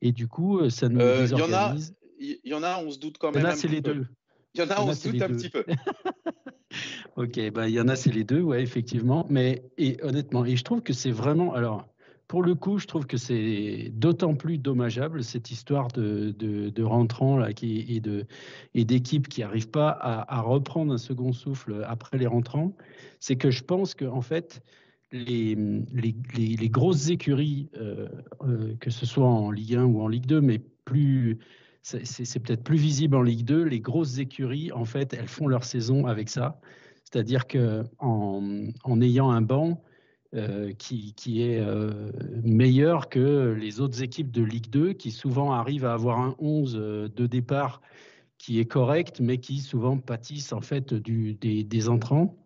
Et 0.02 0.12
du 0.12 0.28
coup, 0.28 0.60
euh, 0.60 0.70
ça 0.70 0.90
nous 0.90 1.00
euh, 1.00 1.22
désorganise. 1.22 1.94
Il 2.20 2.40
y, 2.46 2.54
en 2.54 2.64
a, 2.64 2.78
on 2.78 2.92
se 2.92 3.00
doute 3.00 3.18
quand 3.18 3.32
même. 3.32 3.42
Il 3.42 3.46
y 3.46 3.48
en 3.48 3.52
a, 3.52 3.56
c'est 3.56 3.68
les 3.68 3.82
deux. 3.82 4.06
Il 4.54 4.62
y 4.62 4.64
en 4.64 4.70
a, 4.70 4.82
on 4.82 4.94
se 4.94 5.10
doute 5.10 5.22
un 5.22 5.30
petit 5.30 5.50
peu. 5.50 5.64
ok, 7.16 7.52
bah, 7.52 7.68
il 7.68 7.74
y 7.74 7.82
en 7.82 7.88
a, 7.88 7.96
c'est 7.96 8.12
les 8.12 8.24
deux, 8.24 8.42
ouais, 8.42 8.62
effectivement. 8.62 9.26
Mais 9.30 9.64
et 9.78 9.98
honnêtement, 10.04 10.46
et 10.46 10.56
je 10.56 10.64
trouve 10.64 10.82
que 10.82 10.94
c'est 10.94 11.12
vraiment. 11.12 11.54
Alors, 11.54 11.88
pour 12.28 12.44
le 12.44 12.56
coup, 12.56 12.78
je 12.78 12.86
trouve 12.86 13.08
que 13.08 13.18
c'est 13.18 13.92
d'autant 13.94 14.36
plus 14.36 14.58
dommageable 14.58 15.24
cette 15.24 15.52
histoire 15.52 15.88
de, 15.90 16.32
de, 16.38 16.70
de 16.70 16.84
rentrants 16.84 17.38
là, 17.38 17.54
qui, 17.54 17.86
et 17.90 18.00
de 18.00 18.26
et 18.74 18.86
d'équipes 18.86 19.28
qui 19.28 19.42
n'arrivent 19.42 19.70
pas 19.70 19.90
à, 19.90 20.38
à, 20.38 20.42
reprendre 20.42 20.94
un 20.94 20.98
second 20.98 21.34
souffle 21.34 21.84
après 21.88 22.18
les 22.18 22.28
rentrants. 22.28 22.74
C'est 23.20 23.36
que 23.36 23.52
je 23.52 23.64
pense 23.64 23.96
que 23.96 24.06
en 24.06 24.22
fait, 24.22 24.62
les, 25.12 25.56
les, 26.34 26.70
grosses 26.70 27.10
écuries, 27.10 27.70
euh, 27.78 28.08
euh, 28.44 28.76
que 28.80 28.90
ce 28.90 29.06
soit 29.06 29.28
en 29.28 29.52
Ligue 29.52 29.76
1 29.76 29.84
ou 29.86 30.02
en 30.02 30.08
Ligue 30.08 30.26
2, 30.26 30.42
mais 30.42 30.60
plus 30.86 31.40
c'est 31.84 32.40
peut-être 32.40 32.64
plus 32.64 32.78
visible 32.78 33.16
en 33.16 33.24
Ligue 33.24 33.44
2, 33.44 33.64
les 33.64 33.80
grosses 33.80 34.20
écuries, 34.20 34.72
en 34.72 34.86
fait, 34.86 35.16
elles 35.16 35.28
font 35.28 35.48
leur 35.48 35.64
saison 35.64 36.06
avec 36.06 36.30
ça. 36.30 36.62
C'est-à-dire 37.06 37.48
qu'en 37.48 37.86
en, 38.00 39.02
ayant 39.02 39.32
un 39.32 39.42
banc 39.42 39.84
euh, 40.36 40.74
qui, 40.74 41.16
qui, 41.16 41.42
est 41.42 41.60
meilleur 42.44 43.10
que 43.10 43.58
les 43.60 43.82
autres 43.82 44.04
équipes 44.04 44.30
de 44.30 44.44
Ligue 44.44 44.70
2, 44.70 44.94
qui 44.94 45.10
souvent 45.10 45.54
arrivent 45.54 45.86
à 45.86 45.94
avoir 45.94 46.20
un 46.20 46.36
11 46.38 46.74
de 46.76 47.26
départ 47.26 47.82
qui 48.38 48.60
est 48.60 48.66
correct, 48.66 49.20
mais 49.20 49.40
qui 49.40 49.58
souvent 49.58 49.98
pâtissent 49.98 50.54
en 50.54 50.62
fait 50.62 50.94
du, 50.94 51.34
des 51.34 51.90
entrants. 51.90 52.41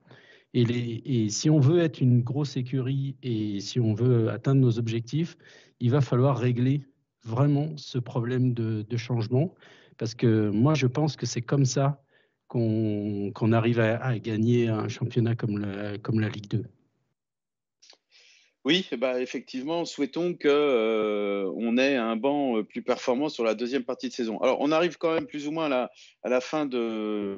Et, 0.55 1.27
si 1.29 1.49
on 1.49 1.59
veut 1.59 1.79
être 1.79 1.99
une 1.99 2.21
grosse 2.21 2.55
écurie 2.55 3.17
et 3.21 3.59
si 3.59 3.79
on 3.81 3.93
veut 3.93 4.29
atteindre 4.29 4.61
nos 4.61 4.79
objectifs, 4.79 5.37
il 5.81 5.91
va 5.91 5.99
falloir 5.99 6.37
régler 6.37 6.85
vraiment 7.23 7.75
ce 7.75 7.97
problème 7.97 8.53
de, 8.53 8.97
changement. 8.97 9.53
Parce 9.97 10.15
que 10.15 10.49
moi, 10.49 10.73
je 10.73 10.87
pense 10.87 11.17
que 11.17 11.25
c'est 11.25 11.41
comme 11.41 11.65
ça 11.65 12.01
qu'on 12.47 13.51
arrive 13.51 13.81
à, 13.81 14.17
gagner 14.19 14.69
un 14.69 14.87
championnat 14.87 15.35
comme 15.35 15.57
la, 15.57 15.97
comme 15.97 16.21
la 16.21 16.29
Ligue 16.29 16.49
2. 16.49 16.63
Oui, 18.65 18.89
bah 18.97 19.21
effectivement, 19.21 19.85
souhaitons 19.85 20.33
qu'on 20.33 20.49
euh, 20.49 21.77
ait 21.77 21.95
un 21.97 22.15
banc 22.15 22.57
euh, 22.57 22.63
plus 22.63 22.81
performant 22.81 23.29
sur 23.29 23.43
la 23.43 23.53
deuxième 23.53 23.83
partie 23.83 24.09
de 24.09 24.13
saison. 24.13 24.39
Alors, 24.39 24.57
on 24.59 24.71
arrive 24.71 24.97
quand 24.97 25.13
même 25.13 25.27
plus 25.27 25.47
ou 25.47 25.51
moins 25.51 25.71
à 25.71 25.89
la, 26.27 26.41
fin 26.41 26.65
de, 26.65 27.37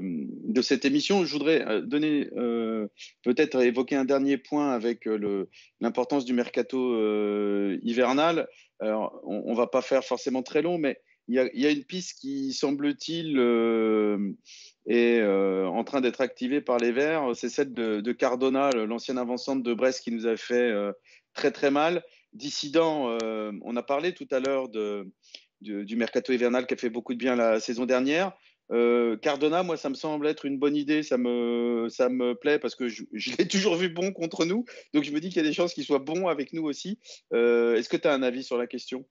cette 0.61 0.85
émission. 0.85 1.25
Je 1.25 1.33
voudrais 1.33 1.67
euh, 1.67 1.81
donner, 1.81 2.29
peut-être 3.23 3.61
évoquer 3.61 3.97
un 3.97 4.05
dernier 4.05 4.37
point 4.37 4.71
avec 4.71 5.05
l'importance 5.81 6.23
du 6.23 6.31
mercato 6.31 6.95
hivernal. 7.83 8.47
Alors, 8.79 9.19
on, 9.25 9.51
ne 9.51 9.57
va 9.57 9.67
pas 9.67 9.81
faire 9.81 10.05
forcément 10.05 10.43
très 10.43 10.61
long, 10.61 10.77
mais 10.77 10.97
il 11.27 11.35
y 11.35 11.65
a, 11.65 11.71
une 11.71 11.83
piste 11.83 12.19
qui, 12.19 12.53
semble-t-il, 12.53 13.35
est 14.87 15.21
en 15.23 15.83
train 15.83 16.01
d'être 16.01 16.21
activée 16.21 16.61
par 16.61 16.77
les 16.77 16.91
Verts. 16.91 17.31
C'est 17.35 17.49
celle 17.49 17.73
de, 17.73 18.11
Cardona, 18.11 18.71
l'ancien 18.71 19.17
avant-centre 19.17 19.63
de 19.63 19.73
Brest 19.73 20.01
qui 20.03 20.11
nous 20.11 20.27
a 20.27 20.37
fait 20.37 20.73
très 21.33 21.51
très 21.51 21.71
mal. 21.71 22.03
Dissident, 22.33 23.17
euh, 23.21 23.51
on 23.63 23.75
a 23.77 23.83
parlé 23.83 24.13
tout 24.13 24.27
à 24.31 24.39
l'heure 24.39 24.69
de, 24.69 25.09
du 25.61 25.95
mercato 25.95 26.33
hivernal 26.33 26.67
qui 26.67 26.73
a 26.73 26.77
fait 26.77 26.89
beaucoup 26.89 27.13
de 27.13 27.19
bien 27.19 27.35
la 27.35 27.59
saison 27.59 27.85
dernière. 27.85 28.33
Euh, 28.71 29.15
Cardona, 29.15 29.63
moi, 29.63 29.77
ça 29.77 29.89
me 29.89 29.95
semble 29.95 30.27
être 30.27 30.45
une 30.45 30.59
bonne 30.59 30.75
idée. 30.75 31.03
Ça 31.03 31.17
me, 31.17 31.87
ça 31.89 32.09
me 32.09 32.35
plaît 32.35 32.59
parce 32.59 32.75
que 32.75 32.87
je, 32.89 33.03
l'ai 33.37 33.47
toujours 33.47 33.75
vu 33.75 33.89
bon 33.89 34.11
contre 34.11 34.45
nous. 34.45 34.65
Donc, 34.93 35.03
je 35.03 35.11
me 35.11 35.19
dis 35.19 35.29
qu'il 35.29 35.37
y 35.37 35.45
a 35.45 35.47
des 35.47 35.53
chances 35.53 35.73
qu'il 35.73 35.85
soit 35.85 35.99
bon 35.99 36.27
avec 36.27 36.53
nous 36.53 36.63
aussi. 36.63 36.99
Euh, 37.33 37.75
est-ce 37.75 37.89
que 37.89 37.97
tu 37.97 38.07
as 38.07 38.13
un 38.13 38.23
avis 38.23 38.43
sur 38.43 38.57
la 38.57 38.67
question? 38.67 39.05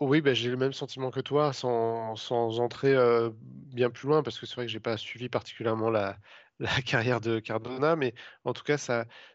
Oui, 0.00 0.20
ben, 0.20 0.34
j'ai 0.34 0.50
le 0.50 0.56
même 0.56 0.72
sentiment 0.72 1.10
que 1.10 1.20
toi, 1.20 1.52
sans, 1.52 2.60
entrer 2.60 2.94
bien 3.40 3.90
plus 3.90 4.08
loin, 4.08 4.22
parce 4.22 4.38
que 4.38 4.46
c'est 4.46 4.54
vrai 4.54 4.66
que 4.66 4.72
je 4.72 4.76
n'ai 4.76 4.80
pas 4.80 4.96
suivi 4.96 5.28
particulièrement 5.28 5.90
la, 5.90 6.16
carrière 6.84 7.20
de 7.20 7.38
Cardona, 7.38 7.96
mais 7.96 8.14
en 8.44 8.52
tout 8.52 8.62
cas, 8.62 8.76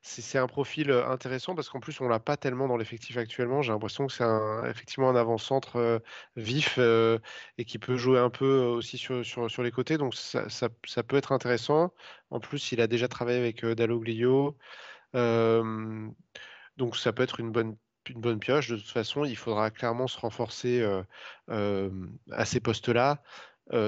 c'est 0.01 0.37
un 0.37 0.47
profil 0.47 0.91
intéressant 0.91 1.55
parce 1.55 1.69
qu'en 1.69 1.79
plus, 1.79 1.99
on 2.01 2.07
l'a 2.07 2.19
pas 2.19 2.37
tellement 2.37 2.67
dans 2.67 2.77
l'effectif 2.77 3.17
actuellement. 3.17 3.63
J'ai 3.63 3.71
l'impression 3.71 4.05
que 4.07 4.13
c'est 4.13 4.23
effectivement 4.69 5.09
un 5.09 5.15
avant-centre 5.15 6.01
vif 6.35 6.77
et 7.57 7.65
qui 7.65 7.79
peut 7.79 7.97
jouer 7.97 8.19
un 8.19 8.29
peu 8.29 8.65
aussi 8.65 8.97
sur, 8.97 9.63
les 9.63 9.71
côtés, 9.71 9.97
donc 9.97 10.15
ça, 10.15 10.47
ça, 10.49 10.69
peut 11.03 11.17
être 11.17 11.31
intéressant. 11.31 11.93
En 12.29 12.39
plus, 12.39 12.71
il 12.71 12.81
a 12.81 12.87
déjà 12.87 13.07
travaillé 13.07 13.39
avec 13.39 13.65
Dalloglio, 13.65 14.57
donc 15.13 16.95
ça 16.97 17.13
peut 17.13 17.23
être 17.23 17.39
une 17.39 17.51
bonne 17.51 17.77
une 18.09 18.21
bonne 18.21 18.39
pioche. 18.39 18.69
De 18.69 18.77
toute 18.77 18.89
façon, 18.89 19.25
il 19.25 19.35
faudra 19.37 19.71
clairement 19.71 20.07
se 20.07 20.19
renforcer 20.19 20.83
à 21.47 22.45
ces 22.45 22.59
postes-là. 22.59 23.21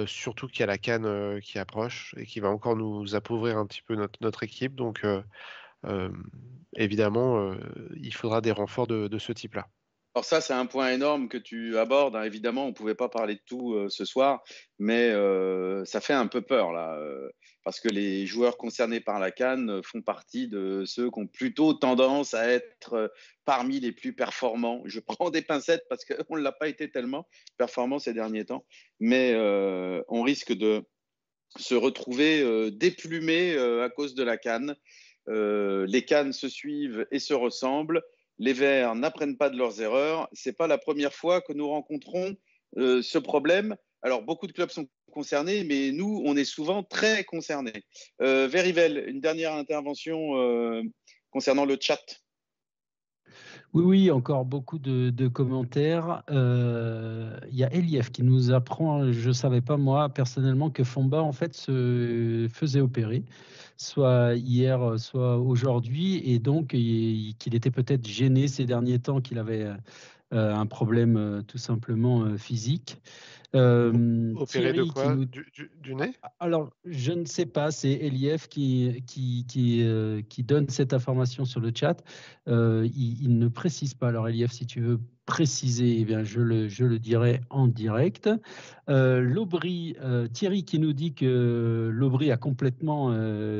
surtout 0.05 0.47
qu'il 0.47 0.61
y 0.61 0.63
a 0.63 0.67
la 0.67 0.77
canne 0.77 1.39
qui 1.41 1.59
approche 1.59 2.15
et 2.17 2.25
qui 2.25 2.39
va 2.39 2.49
encore 2.49 2.75
nous 2.75 3.15
appauvrir 3.15 3.57
un 3.57 3.65
petit 3.65 3.81
peu 3.81 3.95
notre, 3.95 4.19
notre 4.21 4.43
équipe. 4.43 4.75
Donc, 4.75 5.05
évidemment, 6.75 7.53
il 7.95 8.13
faudra 8.13 8.41
des 8.41 8.51
renforts 8.51 8.87
de 8.87 9.17
ce 9.19 9.31
type-là. 9.31 9.67
Alors 10.17 10.25
ça, 10.25 10.41
c'est 10.41 10.53
un 10.53 10.65
point 10.65 10.93
énorme 10.93 11.29
que 11.29 11.37
tu 11.37 11.77
abordes. 11.77 12.15
Hein. 12.15 12.23
Évidemment, 12.23 12.63
on 12.65 12.69
ne 12.69 12.73
pouvait 12.73 12.95
pas 12.95 13.07
parler 13.07 13.35
de 13.35 13.41
tout 13.45 13.75
euh, 13.75 13.87
ce 13.87 14.03
soir, 14.03 14.43
mais 14.79 15.11
euh, 15.11 15.85
ça 15.85 16.01
fait 16.01 16.13
un 16.13 16.25
peu 16.25 16.41
peur 16.41 16.71
là, 16.71 16.95
euh, 16.95 17.29
parce 17.63 17.79
que 17.79 17.87
les 17.87 18.25
joueurs 18.25 18.57
concernés 18.57 18.99
par 18.99 19.19
la 19.19 19.29
Cannes 19.29 19.79
font 19.83 20.01
partie 20.01 20.47
de 20.47 20.85
ceux 20.87 21.11
qui 21.11 21.19
ont 21.19 21.27
plutôt 21.27 21.75
tendance 21.75 22.33
à 22.33 22.49
être 22.49 23.13
parmi 23.45 23.79
les 23.79 23.91
plus 23.91 24.11
performants. 24.11 24.81
Je 24.85 24.99
prends 25.05 25.29
des 25.29 25.43
pincettes 25.43 25.85
parce 25.87 26.03
qu'on 26.03 26.35
ne 26.35 26.41
l'a 26.41 26.51
pas 26.51 26.67
été 26.67 26.89
tellement 26.89 27.27
performant 27.59 27.99
ces 27.99 28.15
derniers 28.15 28.45
temps, 28.45 28.65
mais 28.99 29.35
on 29.37 30.23
risque 30.23 30.51
de 30.51 30.83
se 31.59 31.75
retrouver 31.75 32.71
déplumé 32.71 33.55
à 33.55 33.89
cause 33.91 34.15
de 34.15 34.23
la 34.23 34.37
Cannes. 34.37 34.75
les 35.27 36.05
Cannes 36.07 36.33
se 36.33 36.49
suivent 36.49 37.05
et 37.11 37.19
se 37.19 37.35
ressemblent 37.35 38.01
les 38.39 38.53
Verts 38.53 38.95
n'apprennent 38.95 39.37
pas 39.37 39.49
de 39.49 39.57
leurs 39.57 39.81
erreurs. 39.81 40.29
Ce 40.33 40.49
n'est 40.49 40.53
pas 40.53 40.67
la 40.67 40.77
première 40.77 41.13
fois 41.13 41.41
que 41.41 41.53
nous 41.53 41.67
rencontrons 41.67 42.35
euh, 42.77 43.01
ce 43.01 43.17
problème. 43.17 43.75
Alors, 44.01 44.21
beaucoup 44.21 44.47
de 44.47 44.51
clubs 44.51 44.69
sont 44.69 44.87
concernés, 45.11 45.63
mais 45.63 45.91
nous, 45.91 46.21
on 46.25 46.35
est 46.37 46.45
souvent 46.45 46.83
très 46.83 47.23
concernés. 47.23 47.83
Euh, 48.21 48.47
une 49.07 49.21
dernière 49.21 49.53
intervention 49.53 50.37
euh, 50.37 50.83
concernant 51.31 51.65
le 51.65 51.77
chat. 51.79 52.01
Oui, 53.73 53.83
oui, 53.83 54.11
encore 54.11 54.45
beaucoup 54.45 54.79
de, 54.79 55.27
commentaires. 55.27 56.23
Euh, 56.29 57.37
il 57.51 57.57
y 57.57 57.63
a 57.63 57.73
Elief 57.73 58.11
qui 58.11 58.23
nous 58.23 58.51
apprend, 58.51 59.11
je 59.11 59.27
ne 59.27 59.33
savais 59.33 59.61
pas 59.61 59.77
moi 59.77 60.09
personnellement, 60.09 60.69
que 60.69 60.83
Fomba 60.83 61.21
en 61.21 61.33
fait 61.33 61.53
se 61.53 62.47
faisait 62.51 62.81
opérer, 62.81 63.23
soit 63.75 64.35
hier, 64.35 64.97
soit 64.97 65.37
aujourd'hui, 65.37 66.21
et 66.25 66.39
donc 66.39 66.67
qu'il 66.67 67.55
était 67.55 67.71
peut-être 67.71 68.07
gêné 68.07 68.47
ces 68.47 68.65
derniers 68.65 68.99
temps, 68.99 69.21
qu'il 69.21 69.37
avait 69.37 69.63
euh, 69.63 69.75
un 70.31 70.65
problème 70.65 71.17
euh, 71.17 71.41
tout 71.41 71.57
simplement 71.57 72.37
physique. 72.37 73.01
Euh, 73.55 74.33
Opéré 74.35 74.73
de 74.73 74.83
quoi? 74.83 75.15
du, 75.15 75.95
nez? 75.95 76.11
Alors, 76.39 76.69
je 76.85 77.13
ne 77.13 77.25
sais 77.25 77.45
pas, 77.45 77.71
c'est 77.71 77.91
Elief 77.91 78.49
qui, 78.49 79.03
qui, 79.07 79.45
qui, 79.47 79.83
euh, 79.83 80.21
qui, 80.27 80.43
donne 80.43 80.67
cette 80.67 80.93
information 80.93 81.45
sur 81.45 81.61
le 81.61 81.71
chat. 81.73 82.03
Euh, 82.47 82.87
il, 82.93 83.37
ne 83.37 83.47
précise 83.47 83.93
pas. 83.93 84.09
Alors, 84.09 84.27
Elief, 84.27 84.51
si 84.51 84.65
tu 84.65 84.81
veux 84.81 84.99
préciser, 85.25 85.99
eh 85.99 86.05
bien, 86.05 86.23
je, 86.23 86.41
le, 86.41 86.67
je 86.67 86.83
le 86.83 86.99
dirai 86.99 87.41
en 87.49 87.67
direct. 87.67 88.29
L'Aubry, 88.87 89.95
Thierry 90.33 90.63
qui 90.63 90.79
nous 90.79 90.93
dit 90.93 91.13
que 91.13 91.89
l'Aubry 91.91 92.31
a 92.31 92.37
complètement 92.37 93.13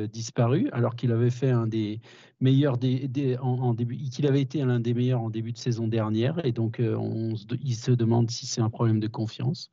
disparu, 0.07 0.69
alors 0.71 0.95
qu'il 0.95 1.11
avait 1.11 1.29
fait 1.29 1.51
un 1.51 1.67
des 1.67 1.99
meilleurs 2.39 2.77
des, 2.77 3.37
en, 3.41 3.73
début, 3.73 3.97
qu'il 3.97 4.27
avait 4.27 4.41
été 4.41 4.63
l'un 4.63 4.79
des 4.79 4.93
meilleurs 4.93 5.21
en 5.21 5.29
début 5.29 5.53
de 5.53 5.57
saison 5.57 5.87
dernière, 5.87 6.45
et 6.45 6.51
donc 6.51 6.81
on, 6.81 7.33
il 7.63 7.75
se 7.75 7.91
demande 7.91 8.29
si 8.29 8.45
c'est 8.45 8.61
un 8.61 8.69
problème 8.69 8.99
de 8.99 9.07
confiance. 9.07 9.71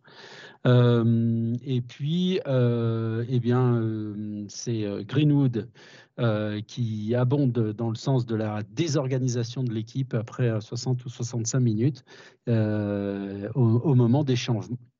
Euh, 0.66 1.54
et 1.62 1.80
puis, 1.82 2.40
euh, 2.46 3.24
eh 3.28 3.40
bien, 3.40 3.76
euh, 3.76 4.44
c'est 4.48 4.84
Greenwood 5.06 5.68
qui 6.68 7.14
abonde 7.16 7.72
dans 7.72 7.88
le 7.88 7.96
sens 7.96 8.24
de 8.24 8.36
la 8.36 8.62
désorganisation 8.62 9.64
de 9.64 9.72
l'équipe 9.72 10.14
après 10.14 10.60
60 10.60 11.04
ou 11.04 11.08
65 11.08 11.58
minutes 11.58 12.04
au, 12.46 13.94
moment 13.94 14.22
des, 14.22 14.36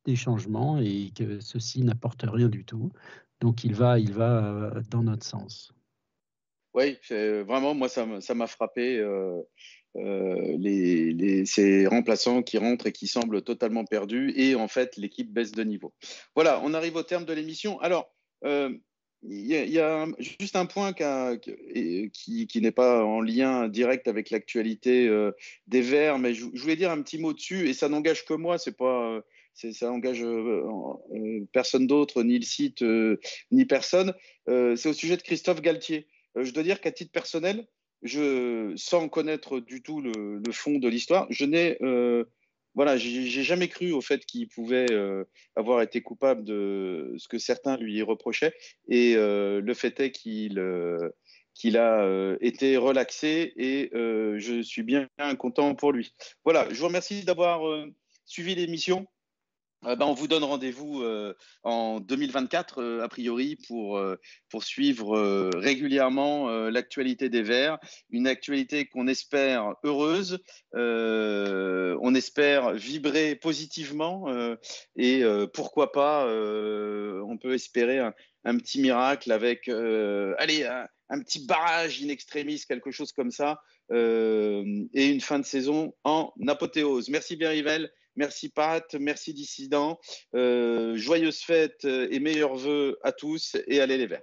des 0.04 0.16
changements 0.16 0.80
et 0.80 1.12
que 1.14 1.38
ceci 1.40 1.82
n'apporte 1.82 2.24
rien 2.26 2.48
du 2.48 2.64
tout. 2.64 2.90
Donc, 3.40 3.62
il 3.64 3.74
va, 3.74 4.00
il 4.00 4.12
va 4.12 4.72
dans 4.90 5.04
notre 5.04 5.24
sens. 5.24 5.73
Oui, 6.74 6.98
vraiment, 7.10 7.74
moi, 7.74 7.88
ça 7.88 8.34
m'a 8.34 8.46
frappé. 8.46 9.00
Euh, 9.96 10.56
les, 10.58 11.46
ces 11.46 11.86
remplaçants 11.86 12.42
qui 12.42 12.58
rentrent 12.58 12.88
et 12.88 12.92
qui 12.92 13.06
semblent 13.06 13.42
totalement 13.42 13.84
perdus, 13.84 14.32
et 14.36 14.56
en 14.56 14.66
fait, 14.66 14.96
l'équipe 14.96 15.32
baisse 15.32 15.52
de 15.52 15.62
niveau. 15.62 15.94
Voilà, 16.34 16.60
on 16.64 16.74
arrive 16.74 16.96
au 16.96 17.04
terme 17.04 17.24
de 17.24 17.32
l'émission. 17.32 17.78
Alors, 17.80 18.12
euh, 18.44 18.70
il 19.22 19.46
y, 19.46 19.78
a 19.78 20.06
juste 20.18 20.56
un 20.56 20.66
point 20.66 20.92
qui, 20.92 22.10
qui, 22.46 22.60
n'est 22.60 22.72
pas 22.72 23.04
en 23.04 23.22
lien 23.22 23.68
direct 23.68 24.06
avec 24.06 24.28
l'actualité 24.28 25.08
euh, 25.08 25.30
des 25.66 25.80
Verts, 25.80 26.18
mais 26.18 26.34
je, 26.34 26.44
voulais 26.44 26.76
dire 26.76 26.90
un 26.90 27.00
petit 27.00 27.18
mot 27.18 27.32
dessus, 27.32 27.68
et 27.68 27.72
ça 27.72 27.88
n'engage 27.88 28.26
que 28.26 28.34
moi, 28.34 28.58
c'est 28.58 28.76
pas, 28.76 29.22
ça 29.54 29.90
engage 29.90 30.26
personne 31.52 31.86
d'autre, 31.86 32.22
ni 32.22 32.38
le 32.38 32.44
site, 32.44 32.84
ni 33.50 33.64
personne. 33.64 34.12
c'est 34.46 34.88
au 34.88 34.92
sujet 34.92 35.16
de 35.16 35.22
Christophe 35.22 35.62
Galtier. 35.62 36.06
Je 36.36 36.50
dois 36.52 36.62
dire 36.62 36.80
qu'à 36.80 36.92
titre 36.92 37.12
personnel, 37.12 37.66
sans 38.76 39.08
connaître 39.08 39.60
du 39.60 39.82
tout 39.82 40.00
le, 40.00 40.40
fond 40.52 40.78
de 40.78 40.88
l'histoire, 40.88 41.26
je 41.30 41.44
n'ai 41.44 41.78
euh, 41.82 42.24
voilà, 42.74 42.96
j'ai 42.96 43.44
jamais 43.44 43.68
cru 43.68 43.92
au 43.92 44.00
fait 44.00 44.26
qu'il 44.26 44.48
pouvait 44.48 44.90
euh, 44.90 45.24
avoir 45.54 45.80
été 45.80 46.02
coupable 46.02 46.42
de 46.42 47.14
ce 47.18 47.28
que 47.28 47.38
certains 47.38 47.76
lui 47.76 48.02
reprochaient. 48.02 48.52
Et 48.88 49.14
euh, 49.16 49.60
le 49.60 49.74
fait 49.74 50.00
est 50.00 50.10
qu'il 50.10 50.60
qu'il 51.54 51.78
a 51.78 52.36
été 52.40 52.76
relaxé 52.76 53.52
et 53.56 53.90
je 53.92 54.60
suis 54.62 54.82
bien 54.82 55.08
content 55.38 55.74
pour 55.76 55.92
lui. 55.92 56.12
Voilà, 56.44 56.66
je 56.70 56.80
vous 56.80 56.86
remercie 56.86 57.24
d'avoir 57.24 57.62
suivi 58.26 58.56
l'émission. 58.56 59.06
Euh, 59.86 59.96
ben, 59.96 60.06
on 60.06 60.14
vous 60.14 60.28
donne 60.28 60.44
rendez-vous 60.44 61.02
euh, 61.02 61.34
en 61.62 62.00
2024, 62.00 62.82
euh, 62.82 63.02
a 63.02 63.08
priori, 63.08 63.56
pour, 63.66 64.00
suivre 64.60 65.50
régulièrement 65.56 66.48
l'actualité 66.70 67.28
des 67.28 67.42
Verts. 67.42 67.78
Une 68.10 68.28
actualité 68.28 68.86
qu'on 68.86 69.08
espère 69.08 69.74
heureuse, 69.82 70.38
on 70.72 72.14
espère 72.14 72.72
vibrer 72.72 73.34
positivement 73.34 74.26
et 74.96 75.24
pourquoi 75.52 75.90
pas, 75.90 76.24
on 76.26 77.36
peut 77.36 77.54
espérer 77.54 77.98
un, 77.98 78.58
petit 78.58 78.80
miracle 78.80 79.32
avec 79.32 79.68
allez, 79.68 80.64
un, 81.08 81.20
petit 81.20 81.44
barrage 81.46 82.00
in 82.00 82.08
extremis, 82.08 82.62
quelque 82.66 82.92
chose 82.92 83.10
comme 83.10 83.32
ça, 83.32 83.60
et 83.92 85.10
une 85.10 85.20
fin 85.20 85.40
de 85.40 85.44
saison 85.44 85.94
en 86.04 86.32
apothéose. 86.46 87.08
Merci 87.08 87.34
bien, 87.34 87.52
Yvel. 87.52 87.90
Merci 88.16 88.48
Pat, 88.48 88.94
merci 88.94 89.34
Dissident. 89.34 89.98
Euh, 90.34 90.96
joyeuses 90.96 91.40
fêtes 91.40 91.84
et 91.84 92.20
meilleurs 92.20 92.54
voeux 92.54 92.98
à 93.02 93.12
tous 93.12 93.56
et 93.66 93.80
allez 93.80 93.98
les 93.98 94.06
Verts. 94.06 94.22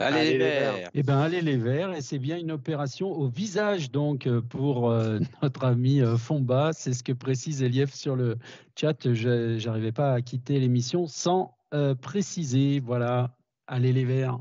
Allez, 0.00 0.38
les 0.38 0.38
verts. 0.38 0.90
Eh 0.94 1.02
ben, 1.02 1.18
allez 1.18 1.40
les 1.40 1.56
verts. 1.56 1.92
Et 1.92 2.02
c'est 2.02 2.20
bien 2.20 2.38
une 2.38 2.52
opération 2.52 3.10
au 3.10 3.26
visage 3.26 3.90
donc 3.90 4.28
pour 4.42 4.90
euh, 4.90 5.18
notre 5.42 5.64
ami 5.64 6.00
euh, 6.00 6.16
Fomba. 6.16 6.72
C'est 6.72 6.92
ce 6.92 7.02
que 7.02 7.12
précise 7.12 7.64
Elief 7.64 7.92
sur 7.92 8.14
le 8.14 8.36
chat. 8.78 9.12
Je 9.12 9.64
n'arrivais 9.66 9.90
pas 9.90 10.12
à 10.12 10.22
quitter 10.22 10.60
l'émission 10.60 11.08
sans 11.08 11.58
préciser. 12.00 12.78
Voilà. 12.78 13.36
Allez 13.66 13.92
les 13.92 14.04
verts. 14.04 14.38